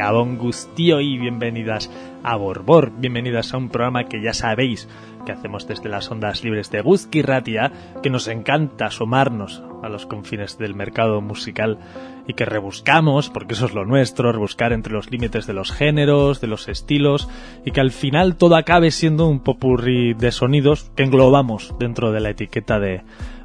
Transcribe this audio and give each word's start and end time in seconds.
Gabón 0.00 0.38
Gustío 0.38 1.02
y 1.02 1.18
bienvenidas 1.18 1.90
a 2.22 2.34
Borbor, 2.36 2.90
bienvenidas 2.90 3.52
a 3.52 3.58
un 3.58 3.68
programa 3.68 4.04
que 4.04 4.22
ya 4.22 4.32
sabéis 4.32 4.88
que 5.26 5.32
hacemos 5.32 5.68
desde 5.68 5.90
las 5.90 6.10
ondas 6.10 6.42
libres 6.42 6.70
de 6.70 6.82
Ratia, 7.22 7.70
que 8.02 8.08
nos 8.08 8.26
encanta 8.26 8.86
asomarnos 8.86 9.62
a 9.82 9.90
los 9.90 10.06
confines 10.06 10.56
del 10.56 10.74
mercado 10.74 11.20
musical 11.20 11.76
y 12.26 12.32
que 12.32 12.46
rebuscamos, 12.46 13.28
porque 13.28 13.52
eso 13.52 13.66
es 13.66 13.74
lo 13.74 13.84
nuestro, 13.84 14.32
rebuscar 14.32 14.72
entre 14.72 14.94
los 14.94 15.10
límites 15.10 15.46
de 15.46 15.52
los 15.52 15.70
géneros, 15.70 16.40
de 16.40 16.46
los 16.46 16.68
estilos, 16.68 17.28
y 17.66 17.72
que 17.72 17.82
al 17.82 17.90
final 17.90 18.36
todo 18.36 18.56
acabe 18.56 18.92
siendo 18.92 19.28
un 19.28 19.40
popurrí 19.40 20.14
de 20.14 20.32
sonidos 20.32 20.90
que 20.96 21.02
englobamos 21.02 21.74
dentro 21.78 22.10
de 22.10 22.20
la 22.20 22.30
etiqueta 22.30 22.80
de 22.80 23.02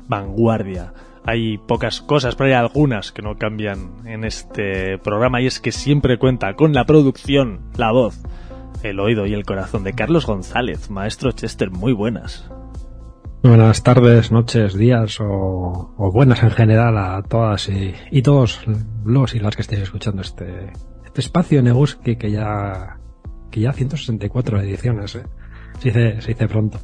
vanguardia 0.07 0.93
hay 1.25 1.57
pocas 1.57 2.01
cosas, 2.01 2.35
pero 2.35 2.47
hay 2.47 2.53
algunas 2.53 3.11
que 3.11 3.21
no 3.21 3.37
cambian 3.37 4.05
en 4.05 4.23
este 4.23 4.97
programa 4.99 5.41
y 5.41 5.47
es 5.47 5.59
que 5.59 5.71
siempre 5.71 6.19
cuenta 6.19 6.55
con 6.55 6.73
la 6.73 6.85
producción, 6.85 7.61
la 7.77 7.91
voz, 7.91 8.21
el 8.83 8.99
oído 8.99 9.25
y 9.25 9.33
el 9.33 9.43
corazón 9.43 9.83
de 9.83 9.93
Carlos 9.93 10.25
González, 10.25 10.89
maestro 10.89 11.31
Chester, 11.31 11.71
muy 11.71 11.93
buenas. 11.93 12.49
Buenas 13.41 13.83
tardes, 13.83 14.31
noches, 14.31 14.75
días 14.75 15.19
o, 15.19 15.93
o 15.97 16.11
buenas 16.11 16.41
en 16.43 16.51
general 16.51 16.97
a 16.97 17.21
todas 17.23 17.69
y, 17.69 17.93
y, 18.11 18.21
todos 18.21 18.61
los 19.03 19.35
y 19.35 19.39
las 19.39 19.55
que 19.55 19.61
estéis 19.61 19.81
escuchando 19.81 20.21
este, 20.21 20.71
este 21.05 21.21
espacio 21.21 21.61
Neguski 21.61 22.15
que 22.15 22.31
ya 22.31 22.97
que 23.51 23.61
ya 23.61 23.71
164 23.71 24.61
ediciones, 24.61 25.15
¿eh? 25.15 25.23
se, 25.79 25.89
dice, 25.89 26.21
se 26.21 26.27
dice 26.29 26.47
pronto. 26.47 26.79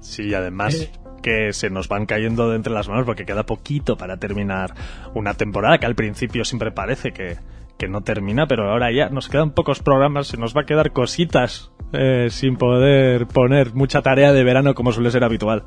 Sí, 0.00 0.32
además 0.32 0.74
eh, 0.74 0.90
que 1.22 1.52
se 1.52 1.70
nos 1.70 1.88
van 1.88 2.06
cayendo 2.06 2.50
de 2.50 2.56
entre 2.56 2.72
las 2.72 2.88
manos 2.88 3.04
porque 3.04 3.24
queda 3.24 3.44
poquito 3.44 3.96
para 3.96 4.18
terminar 4.18 4.74
una 5.14 5.34
temporada 5.34 5.78
que 5.78 5.86
al 5.86 5.94
principio 5.94 6.44
siempre 6.44 6.72
parece 6.72 7.12
que, 7.12 7.36
que 7.78 7.88
no 7.88 8.02
termina, 8.02 8.46
pero 8.46 8.70
ahora 8.70 8.92
ya 8.92 9.08
nos 9.08 9.28
quedan 9.28 9.52
pocos 9.52 9.80
programas, 9.80 10.28
se 10.28 10.36
nos 10.36 10.54
va 10.56 10.62
a 10.62 10.66
quedar 10.66 10.92
cositas 10.92 11.72
eh, 11.92 12.28
sin 12.30 12.56
poder 12.56 13.26
poner 13.26 13.74
mucha 13.74 14.02
tarea 14.02 14.32
de 14.32 14.44
verano 14.44 14.74
como 14.74 14.92
suele 14.92 15.10
ser 15.10 15.24
habitual. 15.24 15.64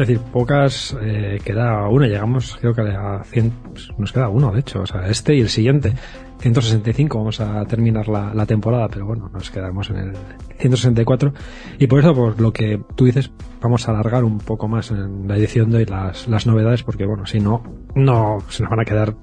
Es 0.00 0.08
decir, 0.08 0.24
pocas, 0.32 0.96
eh, 1.02 1.38
queda 1.44 1.86
una, 1.90 2.06
llegamos 2.06 2.56
creo 2.58 2.72
que 2.72 2.80
a 2.80 3.22
100, 3.22 3.52
nos 3.98 4.12
queda 4.12 4.30
uno 4.30 4.50
de 4.50 4.60
hecho, 4.60 4.80
o 4.80 4.86
sea, 4.86 5.06
este 5.08 5.34
y 5.34 5.42
el 5.42 5.50
siguiente. 5.50 5.92
165 6.38 7.18
vamos 7.18 7.38
a 7.38 7.62
terminar 7.66 8.08
la, 8.08 8.46
temporada, 8.46 8.88
pero 8.88 9.04
bueno, 9.04 9.28
nos 9.30 9.50
quedamos 9.50 9.90
en 9.90 9.96
el 9.96 10.12
164 10.56 11.34
y 11.78 11.86
por 11.86 12.00
eso, 12.00 12.14
por 12.14 12.40
lo 12.40 12.50
que 12.50 12.80
tú 12.94 13.04
dices, 13.04 13.30
vamos 13.60 13.86
a 13.86 13.90
alargar 13.90 14.24
un 14.24 14.38
poco 14.38 14.68
más 14.68 14.90
en 14.90 15.28
la 15.28 15.36
edición 15.36 15.70
de 15.70 15.78
hoy 15.78 15.84
las, 15.84 16.26
las 16.28 16.46
novedades, 16.46 16.82
porque 16.82 17.04
bueno, 17.04 17.26
si 17.26 17.38
no, 17.38 17.62
no 17.94 18.38
se 18.48 18.62
nos 18.62 18.70
van 18.70 18.80
a 18.80 18.84
quedar 18.86 19.14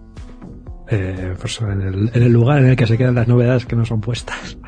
eh, 0.90 1.34
pues 1.42 1.60
en 1.60 2.12
el 2.14 2.32
lugar 2.32 2.60
en 2.60 2.68
el 2.68 2.76
que 2.76 2.86
se 2.86 3.00
quedan 3.00 3.16
las 3.16 3.28
novedades 3.28 3.66
que 3.66 3.76
no 3.76 3.84
son 3.84 4.00
puestas 4.00 4.60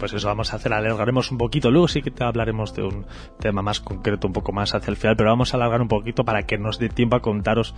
pues 0.00 0.14
eso 0.14 0.26
vamos 0.26 0.52
a 0.52 0.56
hacer, 0.56 0.72
alargaremos 0.72 1.30
un 1.30 1.38
poquito, 1.38 1.70
luego 1.70 1.86
sí 1.86 2.02
que 2.02 2.10
te 2.10 2.24
hablaremos 2.24 2.74
de 2.74 2.82
un 2.82 3.06
tema 3.38 3.62
más 3.62 3.80
concreto 3.80 4.26
un 4.26 4.32
poco 4.32 4.50
más 4.50 4.74
hacia 4.74 4.90
el 4.90 4.96
final, 4.96 5.14
pero 5.14 5.30
vamos 5.30 5.52
a 5.52 5.58
alargar 5.58 5.82
un 5.82 5.88
poquito 5.88 6.24
para 6.24 6.44
que 6.44 6.58
nos 6.58 6.78
dé 6.78 6.88
tiempo 6.88 7.16
a 7.16 7.20
contaros 7.20 7.74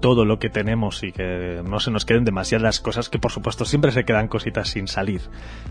todo 0.00 0.24
lo 0.24 0.38
que 0.38 0.50
tenemos 0.50 1.02
y 1.02 1.12
que 1.12 1.62
no 1.64 1.80
se 1.80 1.90
nos 1.90 2.04
queden 2.04 2.24
demasiadas 2.24 2.80
cosas 2.80 3.08
que 3.08 3.18
por 3.18 3.30
supuesto 3.30 3.64
siempre 3.64 3.92
se 3.92 4.04
quedan 4.04 4.28
cositas 4.28 4.68
sin 4.68 4.88
salir. 4.88 5.20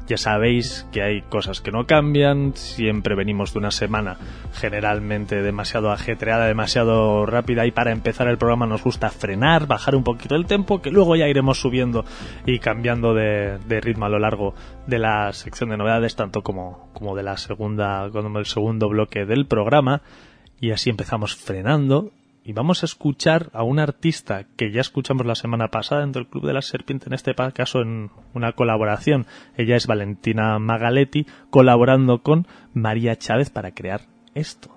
Ya 0.08 0.18
sabéis 0.18 0.88
que 0.92 1.02
hay 1.02 1.22
cosas 1.24 1.62
que 1.62 1.72
no 1.72 1.86
cambian, 1.86 2.54
siempre 2.56 3.16
venimos 3.16 3.54
de 3.54 3.60
una 3.60 3.72
semana 3.72 4.18
generalmente 4.54 5.42
demasiado 5.42 5.92
ajetreada, 5.92 6.46
demasiado 6.46 7.26
rápida 7.26 7.66
y 7.66 7.72
para 7.72 7.92
empezar 7.92 8.28
el 8.28 8.38
programa 8.38 8.68
nos 8.68 8.84
gusta 8.84 9.10
frenar, 9.10 9.68
bajar 9.68 9.96
un 9.96 10.04
poquito 10.04 10.36
el 10.36 10.46
tempo, 10.46 10.82
que 10.82 10.92
luego 10.92 11.16
ya 11.16 11.28
iremos 11.28 11.60
subiendo 11.60 12.06
y 12.46 12.60
cambiando 12.60 13.14
de, 13.14 13.58
de 13.68 13.82
ritmo 13.82 14.06
a 14.06 14.10
lo 14.10 14.20
largo 14.20 14.54
de 14.88 15.00
la 15.00 15.32
sección 15.34 15.70
de 15.70 15.78
novedades 15.78 16.16
tanto 16.16 16.42
como, 16.42 16.90
como 16.94 17.16
de 17.16 17.24
la 17.24 17.38
segunda, 17.38 18.10
como 18.12 18.40
el 18.40 18.46
segundo 18.46 18.90
bloque 18.90 19.26
del 19.26 19.46
programa. 19.46 20.02
Y 20.60 20.72
así 20.72 20.90
empezamos 20.90 21.36
frenando. 21.36 22.12
Y 22.44 22.54
vamos 22.54 22.84
a 22.84 22.86
escuchar 22.86 23.50
a 23.54 23.64
un 23.64 23.80
artista 23.80 24.46
que 24.56 24.72
ya 24.72 24.80
escuchamos 24.80 25.26
la 25.26 25.34
semana 25.34 25.70
pasada 25.70 26.02
dentro 26.02 26.22
del 26.22 26.30
Club 26.30 26.46
de 26.46 26.54
la 26.54 26.62
Serpiente, 26.62 27.08
en 27.08 27.14
este 27.14 27.34
caso 27.56 27.82
en 27.82 28.12
una 28.36 28.52
colaboración. 28.52 29.26
Ella 29.58 29.76
es 29.76 29.88
Valentina 29.88 30.60
Magaletti, 30.60 31.26
colaborando 31.50 32.22
con 32.22 32.46
María 32.76 33.16
Chávez 33.16 33.50
para 33.50 33.72
crear 33.72 34.02
esto. 34.36 34.70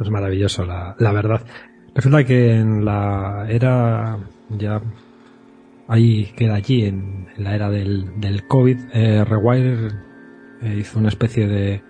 Es 0.00 0.10
maravilloso, 0.10 0.64
la, 0.64 0.96
la 0.98 1.12
verdad. 1.12 1.42
Resulta 1.94 2.24
que 2.24 2.56
en 2.56 2.84
la 2.84 3.46
era 3.48 4.18
ya 4.48 4.80
ahí 5.92 6.32
queda 6.36 6.54
allí 6.54 6.86
en, 6.86 7.28
la 7.36 7.54
era 7.54 7.68
del, 7.68 8.18
del 8.18 8.46
COVID, 8.46 8.78
eh, 8.94 9.24
Rewire 9.24 9.88
eh, 10.62 10.76
hizo 10.78 10.98
una 10.98 11.08
especie 11.08 11.46
de 11.46 11.82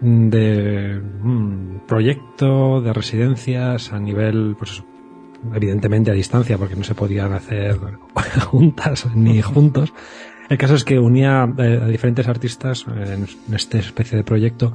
de 0.00 0.98
mm, 0.98 1.86
proyecto 1.86 2.80
de 2.80 2.92
residencias 2.92 3.92
a 3.92 4.00
nivel 4.00 4.56
pues 4.58 4.82
evidentemente 5.54 6.10
a 6.10 6.14
distancia 6.14 6.56
porque 6.56 6.74
no 6.74 6.84
se 6.84 6.94
podían 6.94 7.32
hacer 7.34 7.76
juntas 8.46 9.06
ni 9.14 9.42
juntos. 9.42 9.92
El 10.48 10.58
caso 10.58 10.74
es 10.74 10.84
que 10.84 10.98
unía 10.98 11.48
eh, 11.58 11.80
a 11.82 11.86
diferentes 11.86 12.26
artistas 12.26 12.86
en, 12.88 13.26
en 13.48 13.54
esta 13.54 13.78
especie 13.78 14.16
de 14.16 14.24
proyecto 14.24 14.72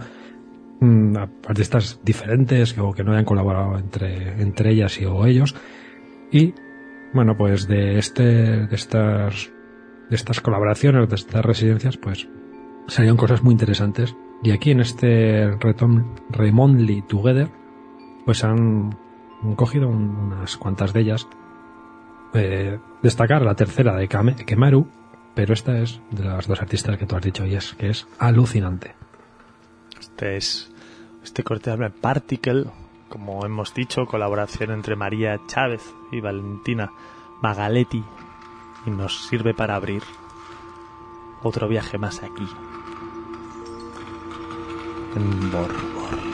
mm, 0.80 1.18
artistas 1.48 2.00
diferentes 2.04 2.74
que, 2.74 2.82
o 2.82 2.94
que 2.94 3.04
no 3.04 3.12
hayan 3.12 3.26
colaborado 3.26 3.78
entre, 3.78 4.42
entre 4.42 4.72
ellas 4.72 5.02
y 5.02 5.06
o 5.06 5.26
ellos 5.26 5.56
y 6.32 6.54
bueno 7.16 7.36
pues 7.36 7.68
de 7.68 7.98
este 7.98 8.24
de 8.68 8.76
estas 8.76 9.50
de 10.10 10.16
estas 10.16 10.40
colaboraciones 10.42 11.10
de 11.10 11.16
estas 11.16 11.44
residencias 11.44 11.98
pues 11.98 12.28
salieron 12.88 13.18
cosas 13.18 13.42
muy 13.42 13.54
interesantes. 13.54 14.16
Y 14.44 14.52
aquí 14.52 14.70
en 14.72 14.82
este 14.82 15.50
Retom- 15.58 16.06
Remotely 16.30 17.02
Together 17.02 17.50
pues 18.26 18.44
han, 18.44 18.96
cogido 19.56 19.88
un- 19.88 20.16
unas 20.16 20.58
cuantas 20.58 20.94
de 20.94 21.00
ellas. 21.02 21.28
Eh, 22.34 22.78
destacar 23.02 23.42
la 23.44 23.56
tercera 23.56 23.96
de 23.96 24.08
Kame- 24.10 24.36
Kemaru 24.46 24.88
pero 25.34 25.54
esta 25.54 25.80
es 25.80 26.00
de 26.12 26.24
las 26.26 26.48
dos 26.48 26.62
artistas 26.62 26.98
que 26.98 27.06
tú 27.06 27.16
has 27.16 27.24
dicho 27.24 27.46
y 27.46 27.56
es 27.56 27.74
que 27.74 27.90
es 27.90 28.08
alucinante. 28.20 28.94
Este 30.00 30.38
es 30.38 30.72
este 31.24 31.44
corte 31.44 31.72
habla 31.72 31.90
Particle, 31.90 32.66
como 33.16 33.46
hemos 33.46 33.74
dicho, 33.74 34.06
colaboración 34.06 34.72
entre 34.72 34.98
María 34.98 35.40
Chávez 35.48 35.96
y 36.12 36.20
Valentina 36.20 36.92
Magaletti 37.40 38.04
y 38.86 38.90
nos 38.90 39.28
sirve 39.28 39.54
para 39.54 39.78
abrir 39.78 40.04
otro 41.42 41.70
viaje 41.70 41.98
más 41.98 42.22
aquí. 42.22 42.46
En. 45.16 46.25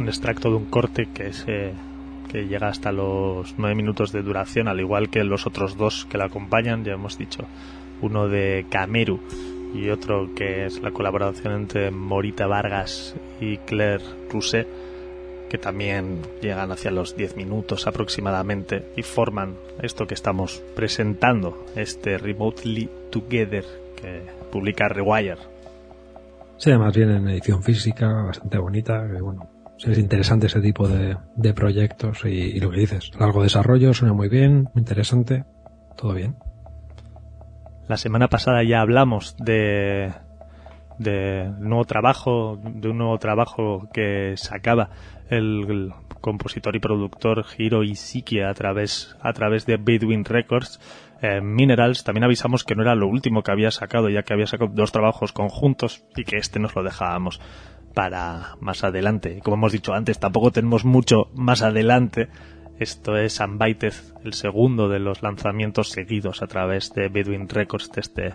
Un 0.00 0.08
extracto 0.08 0.48
de 0.48 0.56
un 0.56 0.64
corte 0.64 1.08
que 1.12 1.28
es 1.28 1.44
que 1.44 2.46
llega 2.46 2.68
hasta 2.68 2.90
los 2.90 3.54
nueve 3.58 3.74
minutos 3.74 4.12
de 4.12 4.22
duración, 4.22 4.68
al 4.68 4.80
igual 4.80 5.10
que 5.10 5.22
los 5.24 5.46
otros 5.46 5.76
dos 5.76 6.06
que 6.08 6.16
la 6.16 6.26
acompañan, 6.26 6.84
ya 6.84 6.92
hemos 6.92 7.18
dicho, 7.18 7.44
uno 8.00 8.28
de 8.28 8.66
Cameru 8.70 9.20
y 9.74 9.90
otro 9.90 10.34
que 10.34 10.64
es 10.64 10.80
la 10.80 10.90
colaboración 10.90 11.54
entre 11.54 11.90
Morita 11.90 12.46
Vargas 12.46 13.14
y 13.40 13.58
Claire 13.58 14.02
Rousset, 14.30 14.66
que 15.48 15.58
también 15.58 16.22
llegan 16.40 16.70
hacia 16.70 16.92
los 16.92 17.16
10 17.16 17.36
minutos 17.36 17.86
aproximadamente 17.86 18.86
y 18.96 19.02
forman 19.02 19.56
esto 19.82 20.06
que 20.06 20.14
estamos 20.14 20.62
presentando, 20.76 21.66
este 21.76 22.16
Remotely 22.16 22.88
Together 23.10 23.64
que 24.00 24.22
publica 24.52 24.88
Rewire. 24.88 25.38
Sí, 26.56 26.70
además 26.70 26.94
viene 26.94 27.16
en 27.16 27.28
edición 27.28 27.62
física, 27.62 28.06
bastante 28.22 28.58
bonita, 28.58 29.08
que 29.08 29.20
bueno, 29.20 29.48
es 29.86 29.98
interesante 29.98 30.46
ese 30.46 30.60
tipo 30.60 30.88
de, 30.88 31.16
de 31.36 31.54
proyectos 31.54 32.24
y, 32.24 32.58
lo 32.60 32.70
que 32.70 32.80
dices, 32.80 33.10
largo 33.18 33.42
desarrollo, 33.42 33.94
suena 33.94 34.14
muy 34.14 34.28
bien, 34.28 34.68
muy 34.74 34.80
interesante, 34.80 35.44
todo 35.96 36.14
bien. 36.14 36.36
La 37.88 37.96
semana 37.96 38.28
pasada 38.28 38.62
ya 38.62 38.80
hablamos 38.80 39.36
de, 39.38 40.12
de 40.98 41.50
nuevo 41.58 41.84
trabajo, 41.84 42.60
de 42.62 42.88
un 42.88 42.98
nuevo 42.98 43.18
trabajo 43.18 43.88
que 43.92 44.34
sacaba 44.36 44.90
el, 45.28 45.92
compositor 46.20 46.76
y 46.76 46.80
productor 46.80 47.44
Hiro 47.56 47.82
Isiki 47.82 48.40
a 48.40 48.52
través, 48.54 49.16
a 49.20 49.32
través 49.32 49.66
de 49.66 49.76
Bedouin 49.76 50.24
Records. 50.24 50.80
Eh, 51.22 51.40
Minerals, 51.40 52.04
también 52.04 52.24
avisamos 52.24 52.64
que 52.64 52.74
no 52.74 52.82
era 52.82 52.94
lo 52.94 53.06
último 53.08 53.42
que 53.42 53.50
había 53.50 53.70
sacado, 53.70 54.08
ya 54.08 54.22
que 54.22 54.32
había 54.32 54.46
sacado 54.46 54.70
dos 54.72 54.92
trabajos 54.92 55.32
conjuntos 55.32 56.04
y 56.16 56.24
que 56.24 56.36
este 56.36 56.60
nos 56.60 56.74
lo 56.74 56.82
dejábamos 56.82 57.40
para 57.94 58.56
más 58.60 58.84
adelante. 58.84 59.40
Como 59.42 59.56
hemos 59.56 59.72
dicho 59.72 59.92
antes, 59.92 60.18
tampoco 60.18 60.50
tenemos 60.50 60.84
mucho 60.84 61.30
más 61.34 61.62
adelante. 61.62 62.28
Esto 62.78 63.16
es 63.16 63.40
Unbited, 63.40 63.92
el 64.24 64.32
segundo 64.32 64.88
de 64.88 65.00
los 65.00 65.22
lanzamientos 65.22 65.90
seguidos 65.90 66.42
a 66.42 66.46
través 66.46 66.94
de 66.94 67.08
Bedouin 67.08 67.48
Records 67.48 67.92
de 67.92 68.00
este, 68.00 68.34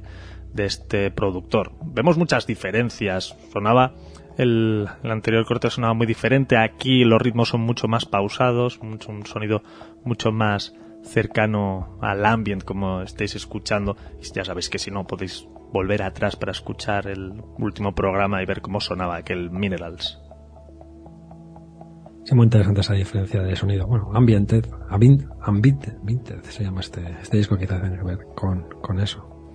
de 0.54 0.66
este 0.66 1.12
productor. 1.12 1.72
Vemos 1.84 2.18
muchas 2.18 2.46
diferencias. 2.46 3.36
Sonaba 3.52 3.96
el, 4.38 4.88
el, 5.04 5.12
anterior 5.12 5.46
corte 5.46 5.70
sonaba 5.70 5.94
muy 5.94 6.06
diferente. 6.06 6.58
Aquí 6.58 7.04
los 7.06 7.22
ritmos 7.22 7.50
son 7.50 7.62
mucho 7.62 7.88
más 7.88 8.06
pausados, 8.06 8.82
mucho, 8.84 9.12
un 9.12 9.26
sonido 9.26 9.64
mucho 10.04 10.32
más 10.32 10.76
cercano 11.04 11.98
al 12.02 12.26
ambient 12.26 12.64
como 12.64 13.02
estáis 13.02 13.36
escuchando. 13.36 13.96
Ya 14.34 14.46
sabéis 14.46 14.70
que 14.70 14.80
si 14.80 14.92
no 14.92 15.08
podéis 15.08 15.48
volver 15.76 16.04
atrás 16.04 16.38
para 16.38 16.54
escuchar 16.54 17.06
el 17.08 17.34
último 17.58 17.94
programa 17.94 18.42
y 18.42 18.46
ver 18.46 18.62
cómo 18.62 18.80
sonaba 18.80 19.18
aquel 19.18 19.52
Minerals. 19.52 20.18
Sí, 22.24 22.34
muy 22.34 22.46
interesante 22.46 22.80
esa 22.80 22.94
diferencia 22.94 23.44
de 23.44 23.58
sonido. 23.58 23.86
Bueno, 23.86 24.10
ambiented, 24.14 24.66
ambient, 24.90 25.24
ambiented, 25.42 26.42
se 26.44 26.64
llama 26.64 26.80
este, 26.80 27.02
este 27.22 27.38
disco 27.38 27.58
quizás 27.58 27.82
tiene 27.82 27.98
que 27.98 28.06
ver 28.06 28.20
con, 28.36 28.70
con 28.82 29.02
eso. 29.02 29.54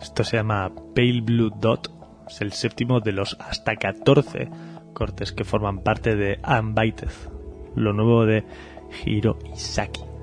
Esto 0.00 0.24
se 0.24 0.38
llama 0.38 0.72
Pale 0.94 1.20
Blue 1.20 1.50
Dot, 1.60 1.92
es 2.26 2.40
el 2.40 2.52
séptimo 2.52 3.00
de 3.00 3.12
los 3.12 3.36
hasta 3.38 3.76
14 3.76 4.48
cortes 4.94 5.32
que 5.32 5.44
forman 5.44 5.80
parte 5.80 6.16
de 6.16 6.40
Unbited, 6.42 7.12
lo 7.74 7.92
nuevo 7.92 8.24
de 8.24 8.46
Hiro 9.04 9.38
Isaki. 9.52 10.15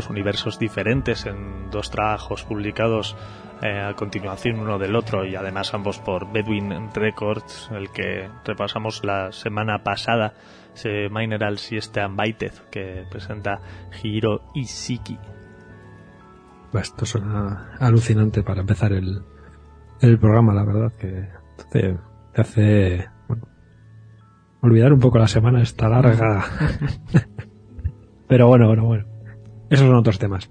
Dos 0.00 0.08
universos 0.08 0.58
diferentes 0.58 1.26
en 1.26 1.70
dos 1.70 1.90
trabajos 1.90 2.42
publicados 2.44 3.14
eh, 3.60 3.80
a 3.80 3.92
continuación 3.94 4.58
uno 4.58 4.78
del 4.78 4.96
otro 4.96 5.26
y 5.26 5.36
además 5.36 5.74
ambos 5.74 5.98
por 5.98 6.32
Bedouin 6.32 6.90
Records, 6.94 7.68
el 7.70 7.90
que 7.90 8.30
repasamos 8.46 9.04
la 9.04 9.30
semana 9.30 9.82
pasada, 9.82 10.32
ese 10.74 11.10
Mineral 11.10 11.58
Siesta 11.58 12.06
Unbited 12.06 12.52
que 12.70 13.04
presenta 13.10 13.60
Hiro 14.02 14.40
Ishiki. 14.54 15.18
Esto 16.72 17.04
suena 17.04 17.76
alucinante 17.78 18.42
para 18.42 18.62
empezar 18.62 18.94
el, 18.94 19.22
el 20.00 20.18
programa, 20.18 20.54
la 20.54 20.64
verdad, 20.64 20.92
que 20.98 21.28
te, 21.70 21.98
te 22.32 22.40
hace 22.40 23.10
bueno, 23.28 23.46
olvidar 24.62 24.94
un 24.94 25.00
poco 25.00 25.18
la 25.18 25.28
semana 25.28 25.60
esta 25.60 25.90
larga. 25.90 26.42
Pero 28.28 28.46
bueno, 28.46 28.68
bueno, 28.68 28.86
bueno. 28.86 29.09
Esos 29.70 29.86
son 29.86 29.96
otros 29.96 30.18
temas. 30.18 30.50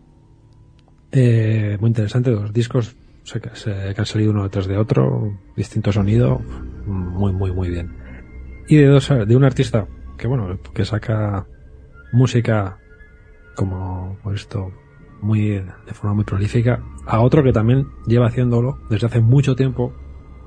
Eh, 1.12 1.78
muy 1.80 1.90
interesante, 1.90 2.32
dos 2.32 2.54
discos 2.54 2.96
se, 3.24 3.42
se, 3.54 3.94
que 3.94 3.96
han 3.98 4.06
salido 4.06 4.32
uno 4.32 4.44
detrás 4.44 4.66
de 4.68 4.78
otro, 4.78 5.38
distinto 5.56 5.92
sonido, 5.92 6.40
muy, 6.86 7.34
muy, 7.34 7.52
muy 7.52 7.70
bien. 7.70 7.96
Y 8.68 8.78
de 8.78 8.88
dos, 8.88 9.10
de 9.10 9.36
un 9.36 9.44
artista 9.44 9.88
que 10.20 10.28
bueno, 10.28 10.60
que 10.74 10.86
saca 10.86 11.48
música 12.12 12.78
como 13.56 14.18
esto 14.34 14.72
muy 15.22 15.50
de 15.50 15.94
forma 15.94 16.14
muy 16.14 16.24
prolífica, 16.24 16.84
a 17.06 17.22
otro 17.22 17.44
que 17.44 17.52
también 17.52 17.88
lleva 18.06 18.28
haciéndolo 18.28 18.80
desde 18.90 19.08
hace 19.08 19.22
mucho 19.22 19.56
tiempo, 19.56 19.94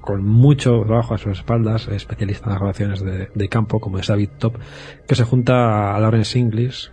con 0.01 0.25
mucho 0.25 0.83
trabajo 0.87 1.15
a 1.15 1.19
sus 1.19 1.33
espaldas, 1.39 1.89
especialista 1.89 2.47
en 2.47 2.51
las 2.51 2.61
grabaciones 2.61 3.01
de, 3.03 3.29
de 3.35 3.49
campo, 3.49 3.81
como 3.81 3.99
es 3.99 4.07
David 4.07 4.31
Top, 4.39 4.57
que 5.07 5.15
se 5.15 5.25
junta 5.25 5.95
a 5.95 6.01
Lawrence 6.01 6.39
Inglis, 6.39 6.93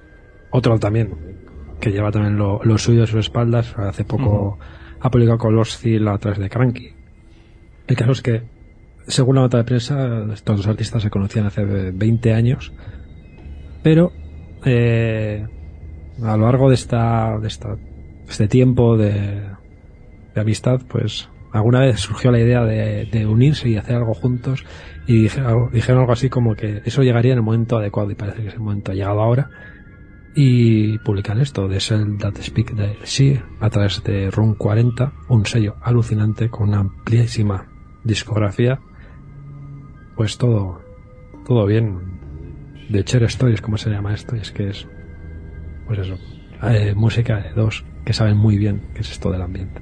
otro 0.51 0.79
también, 0.79 1.38
que 1.79 1.91
lleva 1.91 2.11
también 2.11 2.37
lo, 2.37 2.61
lo 2.63 2.77
suyo 2.77 3.03
a 3.03 3.07
sus 3.07 3.19
espaldas, 3.19 3.77
hace 3.77 4.03
poco 4.03 4.23
uh 4.23 4.51
-huh. 4.53 4.97
ha 5.01 5.09
publicado 5.09 5.37
con 5.37 5.55
Los 5.55 5.77
Seal 5.77 6.07
a 6.07 6.17
través 6.17 6.39
de 6.39 6.49
Cranky. 6.49 6.89
El 7.87 7.95
caso 7.95 8.11
es 8.11 8.21
que, 8.21 8.43
según 9.07 9.35
la 9.35 9.41
nota 9.41 9.57
de 9.57 9.63
prensa, 9.63 10.25
estos 10.33 10.57
dos 10.57 10.67
artistas 10.67 11.01
se 11.01 11.09
conocían 11.09 11.47
hace 11.47 11.63
20 11.63 12.33
años, 12.33 12.71
pero 13.81 14.11
eh, 14.65 15.45
a 16.21 16.37
lo 16.37 16.45
largo 16.45 16.69
de 16.69 16.75
esta, 16.75 17.37
de 17.39 17.47
esta 17.47 17.77
este 18.29 18.47
tiempo 18.47 18.95
de, 18.95 19.41
de, 20.35 20.41
amistad, 20.41 20.81
pues 20.87 21.29
alguna 21.51 21.79
vez 21.79 21.99
surgió 21.99 22.31
la 22.31 22.39
idea 22.39 22.63
de, 22.63 23.05
de 23.11 23.25
unirse 23.25 23.69
y 23.69 23.77
hacer 23.77 23.95
algo 23.95 24.13
juntos 24.13 24.65
y 25.07 25.23
dijeron, 25.23 25.71
dijeron, 25.73 26.01
algo 26.01 26.13
así 26.13 26.29
como 26.29 26.53
que 26.53 26.83
eso 26.85 27.01
llegaría 27.01 27.31
en 27.31 27.39
el 27.39 27.43
momento 27.43 27.77
adecuado 27.77 28.11
y 28.11 28.15
parece 28.15 28.43
que 28.43 28.49
ese 28.49 28.59
momento 28.59 28.91
ha 28.91 28.95
llegado 28.95 29.19
ahora 29.21 29.49
y 30.35 30.97
publican 30.99 31.39
esto 31.39 31.67
de 31.67 31.79
Sell 31.79 32.17
That 32.17 32.35
Speak 32.41 32.73
de 32.73 32.97
Sí 33.03 33.39
a 33.59 33.69
través 33.69 34.03
de 34.03 34.31
Room 34.31 34.55
40 34.55 35.13
un 35.27 35.45
sello 35.45 35.75
alucinante 35.81 36.49
con 36.49 36.69
una 36.69 36.79
amplísima 36.79 37.67
discografía. 38.03 38.79
Pues 40.15 40.37
todo 40.37 40.81
todo 41.45 41.65
bien. 41.65 42.19
De 42.89 43.03
Cher 43.03 43.23
Stories 43.23 43.61
como 43.61 43.77
se 43.77 43.89
llama 43.89 44.13
esto 44.13 44.35
y 44.35 44.39
es 44.39 44.51
que 44.51 44.69
es 44.69 44.87
pues 45.85 45.99
eso 45.99 46.17
eh, 46.63 46.93
música 46.95 47.37
de 47.37 47.53
dos 47.53 47.85
que 48.03 48.13
saben 48.13 48.37
muy 48.37 48.57
bien 48.57 48.81
qué 48.93 49.01
es 49.01 49.11
esto 49.11 49.31
del 49.31 49.41
ambiente 49.41 49.81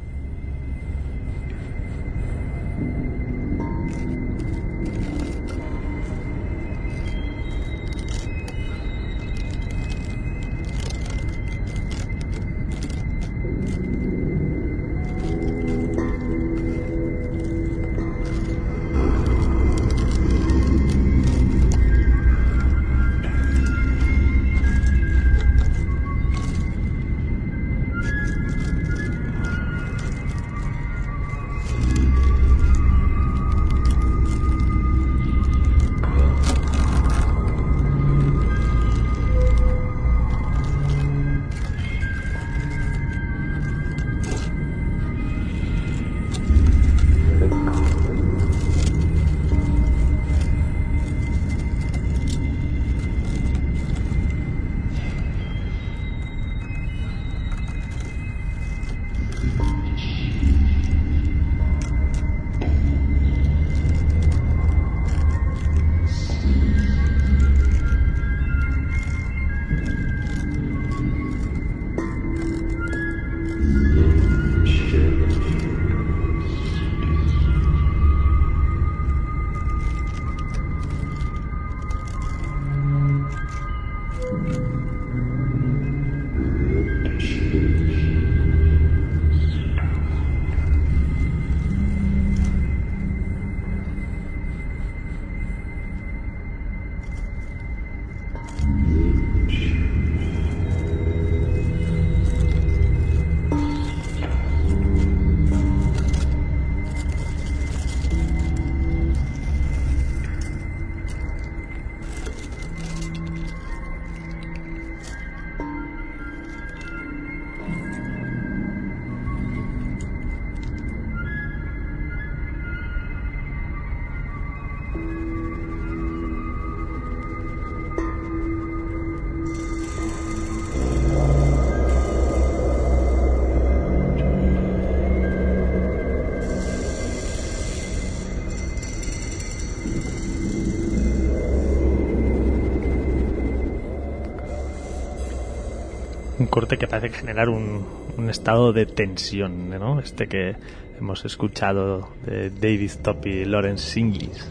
corte 146.57 146.79
que 146.79 146.87
parece 146.87 147.15
generar 147.15 147.49
un, 147.49 147.85
un, 148.17 148.29
estado 148.31 148.73
de 148.73 148.87
tensión, 148.87 149.69
¿no? 149.69 149.99
Este 149.99 150.25
que 150.25 150.55
hemos 150.99 151.23
escuchado 151.23 152.09
de 152.25 152.49
David 152.49 152.93
Top 153.03 153.27
y 153.27 153.45
Lawrence 153.45 153.91
Singlis. 153.91 154.49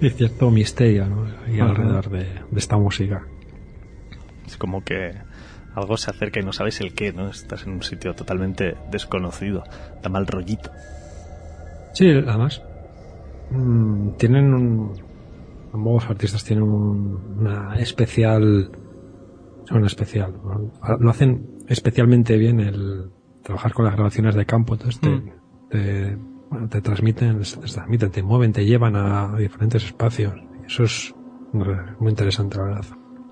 Y 0.00 0.10
cierto 0.10 0.48
misterio, 0.52 1.06
¿no? 1.06 1.26
Y 1.52 1.58
alrededor 1.58 2.08
de, 2.08 2.18
de, 2.20 2.58
esta 2.58 2.76
música. 2.76 3.26
Es 4.46 4.56
como 4.56 4.84
que 4.84 5.12
algo 5.74 5.96
se 5.96 6.08
acerca 6.12 6.38
y 6.38 6.44
no 6.44 6.52
sabes 6.52 6.80
el 6.80 6.94
qué, 6.94 7.12
¿no? 7.12 7.30
Estás 7.30 7.64
en 7.64 7.72
un 7.72 7.82
sitio 7.82 8.14
totalmente 8.14 8.76
desconocido, 8.88 9.64
da 10.00 10.08
mal 10.08 10.24
rollito. 10.24 10.70
Sí, 11.94 12.08
además 12.10 12.62
mmm, 13.50 14.10
tienen 14.18 14.54
un, 14.54 14.92
ambos 15.74 16.08
artistas 16.08 16.44
tienen 16.44 16.62
un, 16.62 17.38
una 17.40 17.74
especial 17.74 18.70
son 19.68 19.84
especial. 19.84 20.34
Lo 20.98 21.10
hacen 21.10 21.58
especialmente 21.68 22.36
bien 22.36 22.60
el 22.60 23.10
trabajar 23.42 23.72
con 23.72 23.84
las 23.84 23.94
grabaciones 23.94 24.34
de 24.34 24.46
campo, 24.46 24.74
entonces 24.74 25.00
te, 25.00 25.08
mm. 25.08 25.32
te, 25.68 26.18
bueno, 26.50 26.68
te 26.68 26.80
transmiten, 26.80 27.40
te 27.40 27.68
transmiten, 27.68 28.10
te 28.10 28.22
mueven, 28.22 28.52
te 28.52 28.64
llevan 28.64 28.96
a 28.96 29.36
diferentes 29.36 29.84
espacios. 29.84 30.34
Eso 30.66 30.84
es 30.84 31.14
muy 31.52 32.10
interesante, 32.10 32.56
la 32.56 32.64
verdad. 32.64 32.84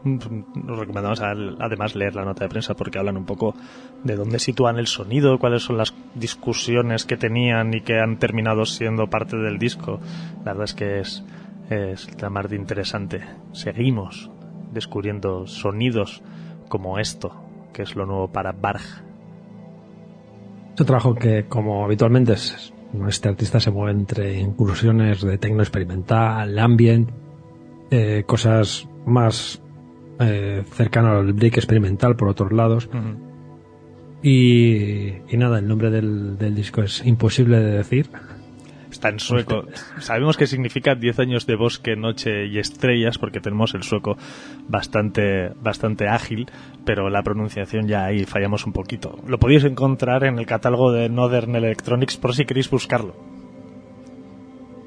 nos 0.04 0.78
recomendamos 0.78 1.20
además 1.20 1.94
leer 1.94 2.14
la 2.14 2.24
nota 2.24 2.44
de 2.44 2.50
prensa 2.50 2.74
porque 2.74 2.98
hablan 2.98 3.16
un 3.16 3.24
poco 3.24 3.54
de 4.04 4.16
dónde 4.16 4.38
sitúan 4.38 4.78
el 4.78 4.86
sonido, 4.86 5.38
cuáles 5.38 5.62
son 5.62 5.78
las 5.78 5.94
discusiones 6.14 7.04
que 7.06 7.16
tenían 7.16 7.72
y 7.74 7.80
que 7.80 7.98
han 7.98 8.18
terminado 8.18 8.66
siendo 8.66 9.08
parte 9.08 9.36
del 9.36 9.58
disco. 9.58 10.00
La 10.44 10.52
verdad 10.52 10.64
es 10.64 10.74
que 10.74 11.00
es, 11.00 11.24
es 11.70 12.20
la 12.20 12.28
más 12.28 12.48
de 12.50 12.56
interesante. 12.56 13.22
Seguimos 13.52 14.30
descubriendo 14.76 15.46
sonidos 15.46 16.22
como 16.68 16.98
esto, 16.98 17.34
que 17.72 17.82
es 17.82 17.96
lo 17.96 18.06
nuevo 18.06 18.28
para 18.28 18.52
Barg. 18.52 18.82
Es 20.74 20.80
un 20.80 20.86
trabajo 20.86 21.14
que, 21.14 21.46
como 21.46 21.84
habitualmente, 21.84 22.34
es, 22.34 22.72
este 23.08 23.28
artista 23.28 23.58
se 23.58 23.70
mueve 23.70 23.92
entre 23.98 24.38
incursiones 24.38 25.22
de 25.22 25.38
tecno 25.38 25.62
experimental, 25.62 26.58
ambient, 26.58 27.10
eh, 27.90 28.24
cosas 28.26 28.88
más 29.06 29.62
eh, 30.20 30.62
cercanas 30.70 31.18
al 31.18 31.32
break 31.32 31.56
experimental 31.56 32.14
por 32.16 32.28
otros 32.28 32.52
lados. 32.52 32.88
y, 34.22 35.14
nada, 35.32 35.58
el 35.58 35.66
nombre 35.66 35.90
del, 35.90 36.36
del 36.36 36.54
disco 36.54 36.82
es 36.82 37.04
imposible 37.06 37.58
de 37.60 37.78
decir 37.78 38.10
está 38.96 39.10
en 39.10 39.20
sueco. 39.20 39.64
Sabemos 39.98 40.36
que 40.36 40.46
significa 40.46 40.94
10 40.94 41.18
años 41.20 41.46
de 41.46 41.54
bosque, 41.54 41.96
noche 41.96 42.46
y 42.46 42.58
estrellas, 42.58 43.18
porque 43.18 43.40
tenemos 43.40 43.74
el 43.74 43.82
sueco 43.82 44.16
bastante, 44.68 45.50
bastante 45.60 46.08
ágil, 46.08 46.46
pero 46.84 47.08
la 47.08 47.22
pronunciación 47.22 47.86
ya 47.86 48.06
ahí 48.06 48.24
fallamos 48.24 48.66
un 48.66 48.72
poquito. 48.72 49.18
Lo 49.26 49.38
podéis 49.38 49.64
encontrar 49.64 50.24
en 50.24 50.38
el 50.38 50.46
catálogo 50.46 50.92
de 50.92 51.08
Northern 51.08 51.54
Electronics 51.54 52.16
por 52.16 52.34
si 52.34 52.44
queréis 52.44 52.70
buscarlo. 52.70 53.14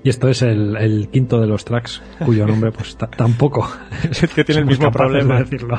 Y 0.03 0.09
esto 0.09 0.29
es 0.29 0.41
el, 0.41 1.09
quinto 1.11 1.41
de 1.41 1.47
los 1.47 1.65
tracks, 1.65 2.01
cuyo 2.25 2.47
nombre 2.47 2.71
pues 2.71 2.97
tampoco. 2.97 3.69
Es 4.09 4.33
que 4.33 4.43
tiene 4.43 4.61
el 4.61 4.67
mismo 4.67 4.91
problema. 4.91 5.35
De 5.35 5.43
decirlo. 5.43 5.77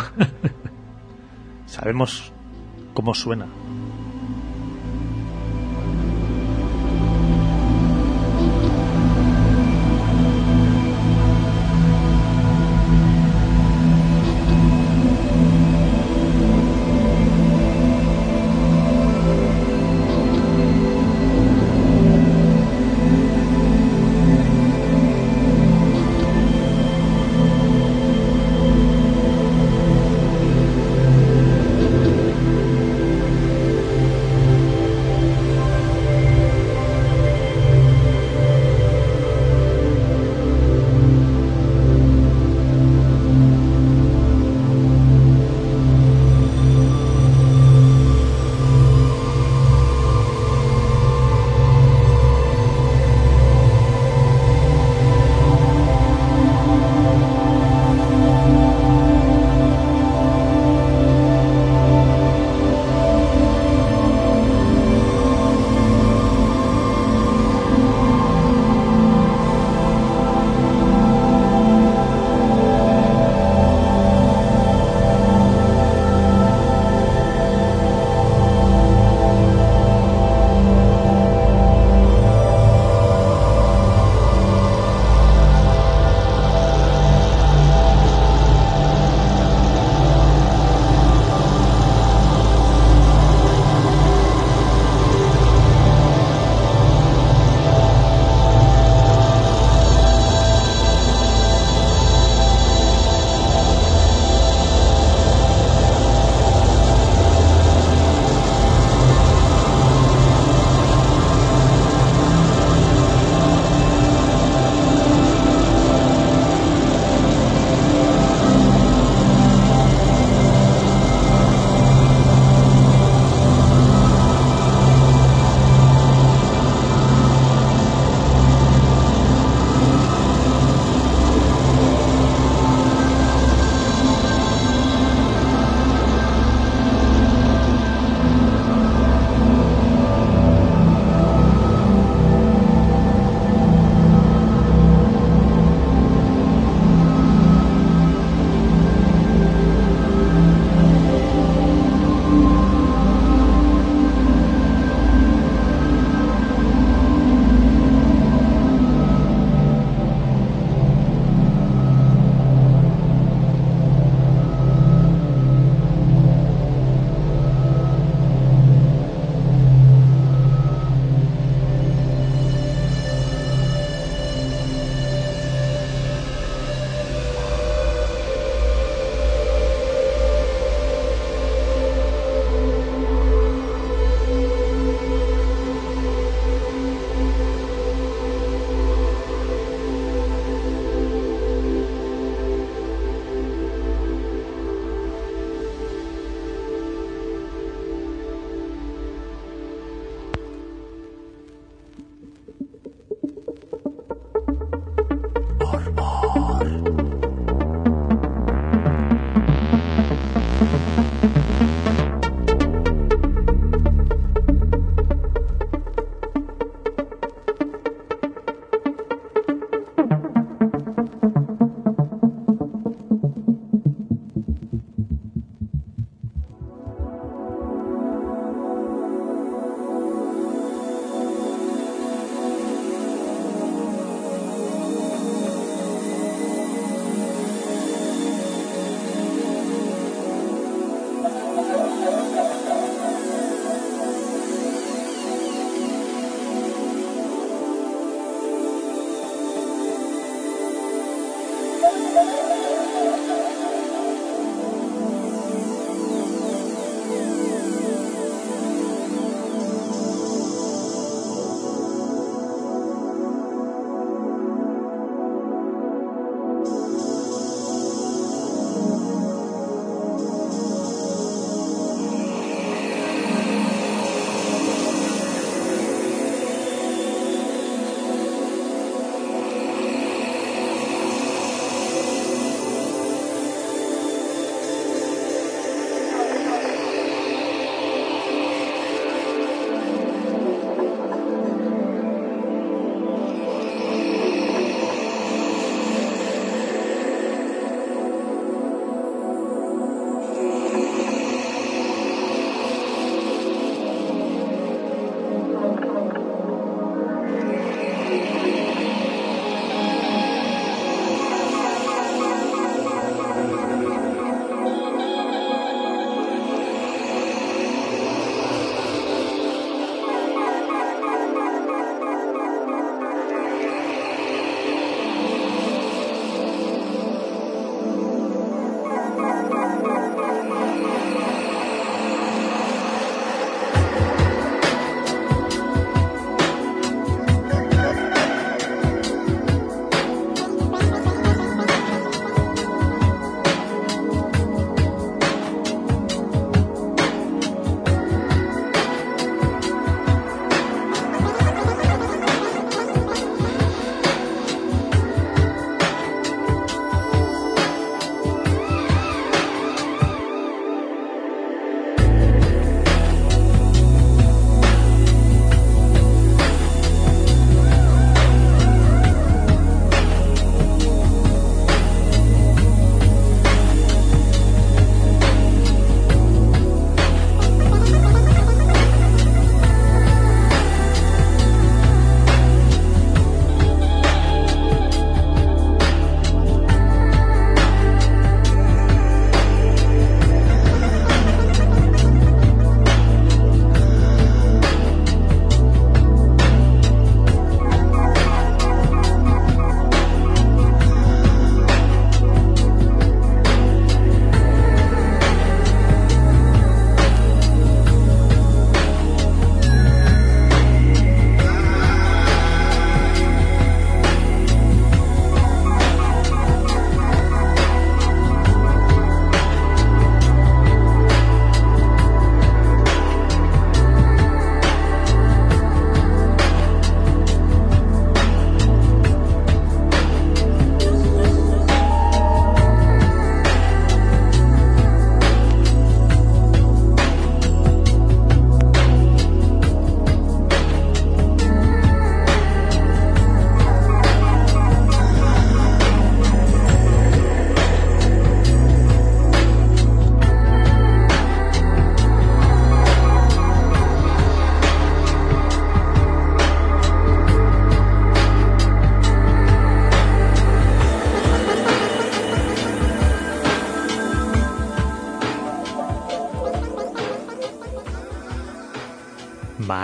Sabemos 1.66 2.32
cómo 2.92 3.14
suena. 3.14 3.46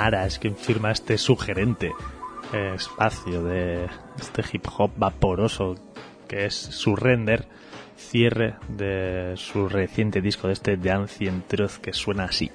Mara 0.07 0.25
es 0.25 0.39
quien 0.39 0.55
firma 0.55 0.93
este 0.93 1.19
sugerente 1.19 1.91
eh, 2.53 2.73
espacio 2.77 3.43
de 3.43 3.89
este 4.21 4.45
hip 4.53 4.65
hop 4.79 4.93
vaporoso 4.97 5.75
que 6.29 6.47
es 6.47 6.55
su 6.55 6.95
render 6.95 7.49
cierre 7.97 8.55
de 8.69 9.33
su 9.35 9.69
reciente 9.69 10.21
disco 10.21 10.47
de 10.47 10.53
este 10.53 10.77
The 10.77 10.93
Ancient 10.93 11.49
Truth 11.49 11.79
que 11.83 11.93
suena 11.93 12.27
así. 12.27 12.53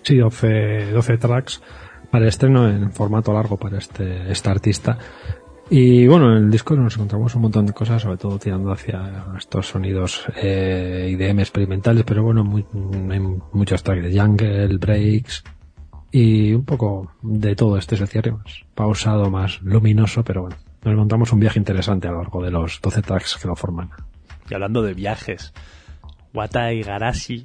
Sí, 0.00 0.16
12, 0.16 0.92
12 0.92 1.18
tracks 1.18 1.60
para 2.10 2.26
estreno 2.26 2.70
en 2.70 2.90
formato 2.90 3.34
largo 3.34 3.58
para 3.58 3.76
este, 3.76 4.32
este 4.32 4.48
artista. 4.48 4.96
Y 5.68 6.06
bueno, 6.06 6.34
en 6.34 6.44
el 6.44 6.50
disco 6.50 6.74
nos 6.74 6.94
encontramos 6.94 7.34
un 7.34 7.42
montón 7.42 7.66
de 7.66 7.74
cosas, 7.74 8.00
sobre 8.00 8.16
todo 8.16 8.38
tirando 8.38 8.72
hacia 8.72 9.26
estos 9.36 9.66
sonidos 9.66 10.24
eh, 10.36 11.10
IDM 11.12 11.40
experimentales, 11.40 12.04
pero 12.04 12.22
bueno, 12.22 12.44
muy, 12.44 12.64
hay 13.10 13.20
muchos 13.52 13.82
tracks 13.82 14.04
de 14.04 14.18
jungle, 14.18 14.78
breaks 14.78 15.44
y 16.10 16.52
un 16.54 16.64
poco 16.64 17.12
de 17.22 17.54
todo 17.56 17.76
este 17.76 17.94
es 17.94 18.00
el 18.00 18.08
cierre 18.08 18.32
más 18.32 18.62
pausado, 18.74 19.30
más 19.30 19.60
luminoso, 19.62 20.24
pero 20.24 20.42
bueno, 20.42 20.56
nos 20.84 20.92
encontramos 20.94 21.32
un 21.32 21.40
viaje 21.40 21.58
interesante 21.58 22.08
a 22.08 22.12
lo 22.12 22.18
largo 22.18 22.42
de 22.42 22.50
los 22.50 22.80
12 22.80 23.02
tracks 23.02 23.36
que 23.40 23.48
lo 23.48 23.56
forman. 23.56 23.90
Y 24.50 24.54
hablando 24.54 24.82
de 24.82 24.94
viajes, 24.94 25.52
Wata 26.32 26.72
Igarashi 26.72 27.44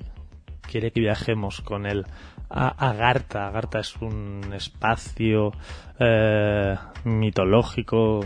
quiere 0.61 0.91
que 0.91 1.01
viajemos 1.01 1.61
con 1.61 1.85
él 1.85 2.05
a 2.49 2.67
Agartha. 2.89 3.47
Agartha 3.47 3.79
es 3.79 3.95
un 3.97 4.41
espacio 4.55 5.51
eh, 5.99 6.75
mitológico 7.03 8.21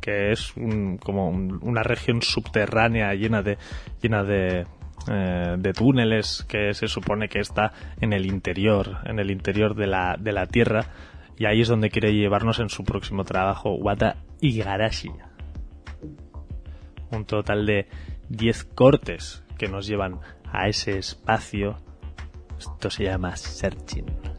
que 0.00 0.32
es 0.32 0.56
un, 0.56 0.98
como 0.98 1.28
un- 1.28 1.58
una 1.62 1.82
región 1.82 2.22
subterránea 2.22 3.14
llena 3.14 3.42
de 3.42 3.58
llena 4.02 4.22
de 4.24 4.66
eh, 5.08 5.56
de 5.58 5.72
túneles 5.72 6.44
que 6.48 6.74
se 6.74 6.88
supone 6.88 7.28
que 7.28 7.40
está 7.40 7.72
en 8.00 8.12
el 8.12 8.26
interior 8.26 8.98
en 9.04 9.18
el 9.18 9.30
interior 9.30 9.74
de 9.74 9.86
la 9.86 10.16
de 10.18 10.32
la 10.32 10.46
tierra 10.46 10.86
y 11.38 11.46
ahí 11.46 11.60
es 11.60 11.68
donde 11.68 11.90
quiere 11.90 12.14
llevarnos 12.14 12.60
en 12.60 12.68
su 12.68 12.84
próximo 12.84 13.24
trabajo 13.24 13.74
Wata 13.74 14.16
Igarashi 14.40 15.10
un 17.10 17.24
total 17.24 17.66
de 17.66 17.86
10 18.28 18.64
cortes 18.64 19.44
que 19.58 19.68
nos 19.68 19.86
llevan 19.86 20.20
a 20.52 20.68
ese 20.68 20.98
espacio. 20.98 21.76
Esto 22.58 22.90
se 22.90 23.04
llama 23.04 23.36
Searching. 23.36 24.35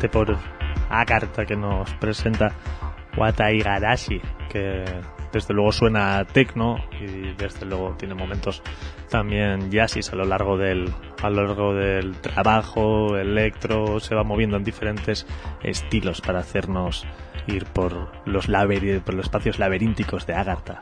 Este 0.00 0.08
por 0.08 0.34
Agartha 0.88 1.44
que 1.44 1.56
nos 1.56 1.92
presenta 1.96 2.52
Wata 3.18 3.52
Igarashi, 3.52 4.18
que 4.48 4.82
desde 5.30 5.52
luego 5.52 5.72
suena 5.72 6.24
tecno 6.24 6.76
y 6.98 7.34
desde 7.34 7.66
luego 7.66 7.94
tiene 7.98 8.14
momentos 8.14 8.62
también 9.10 9.70
jazzis 9.70 10.10
a 10.10 10.16
lo 10.16 10.24
largo 10.24 10.56
del 10.56 10.88
a 11.22 11.28
lo 11.28 11.44
largo 11.44 11.74
del 11.74 12.16
trabajo 12.16 13.18
electro 13.18 14.00
se 14.00 14.14
va 14.14 14.24
moviendo 14.24 14.56
en 14.56 14.64
diferentes 14.64 15.26
estilos 15.62 16.22
para 16.22 16.38
hacernos 16.38 17.04
ir 17.46 17.66
por 17.66 18.08
los 18.24 18.46
por 18.46 19.14
los 19.14 19.26
espacios 19.26 19.58
laberínticos 19.58 20.26
de 20.26 20.32
Agartha. 20.32 20.80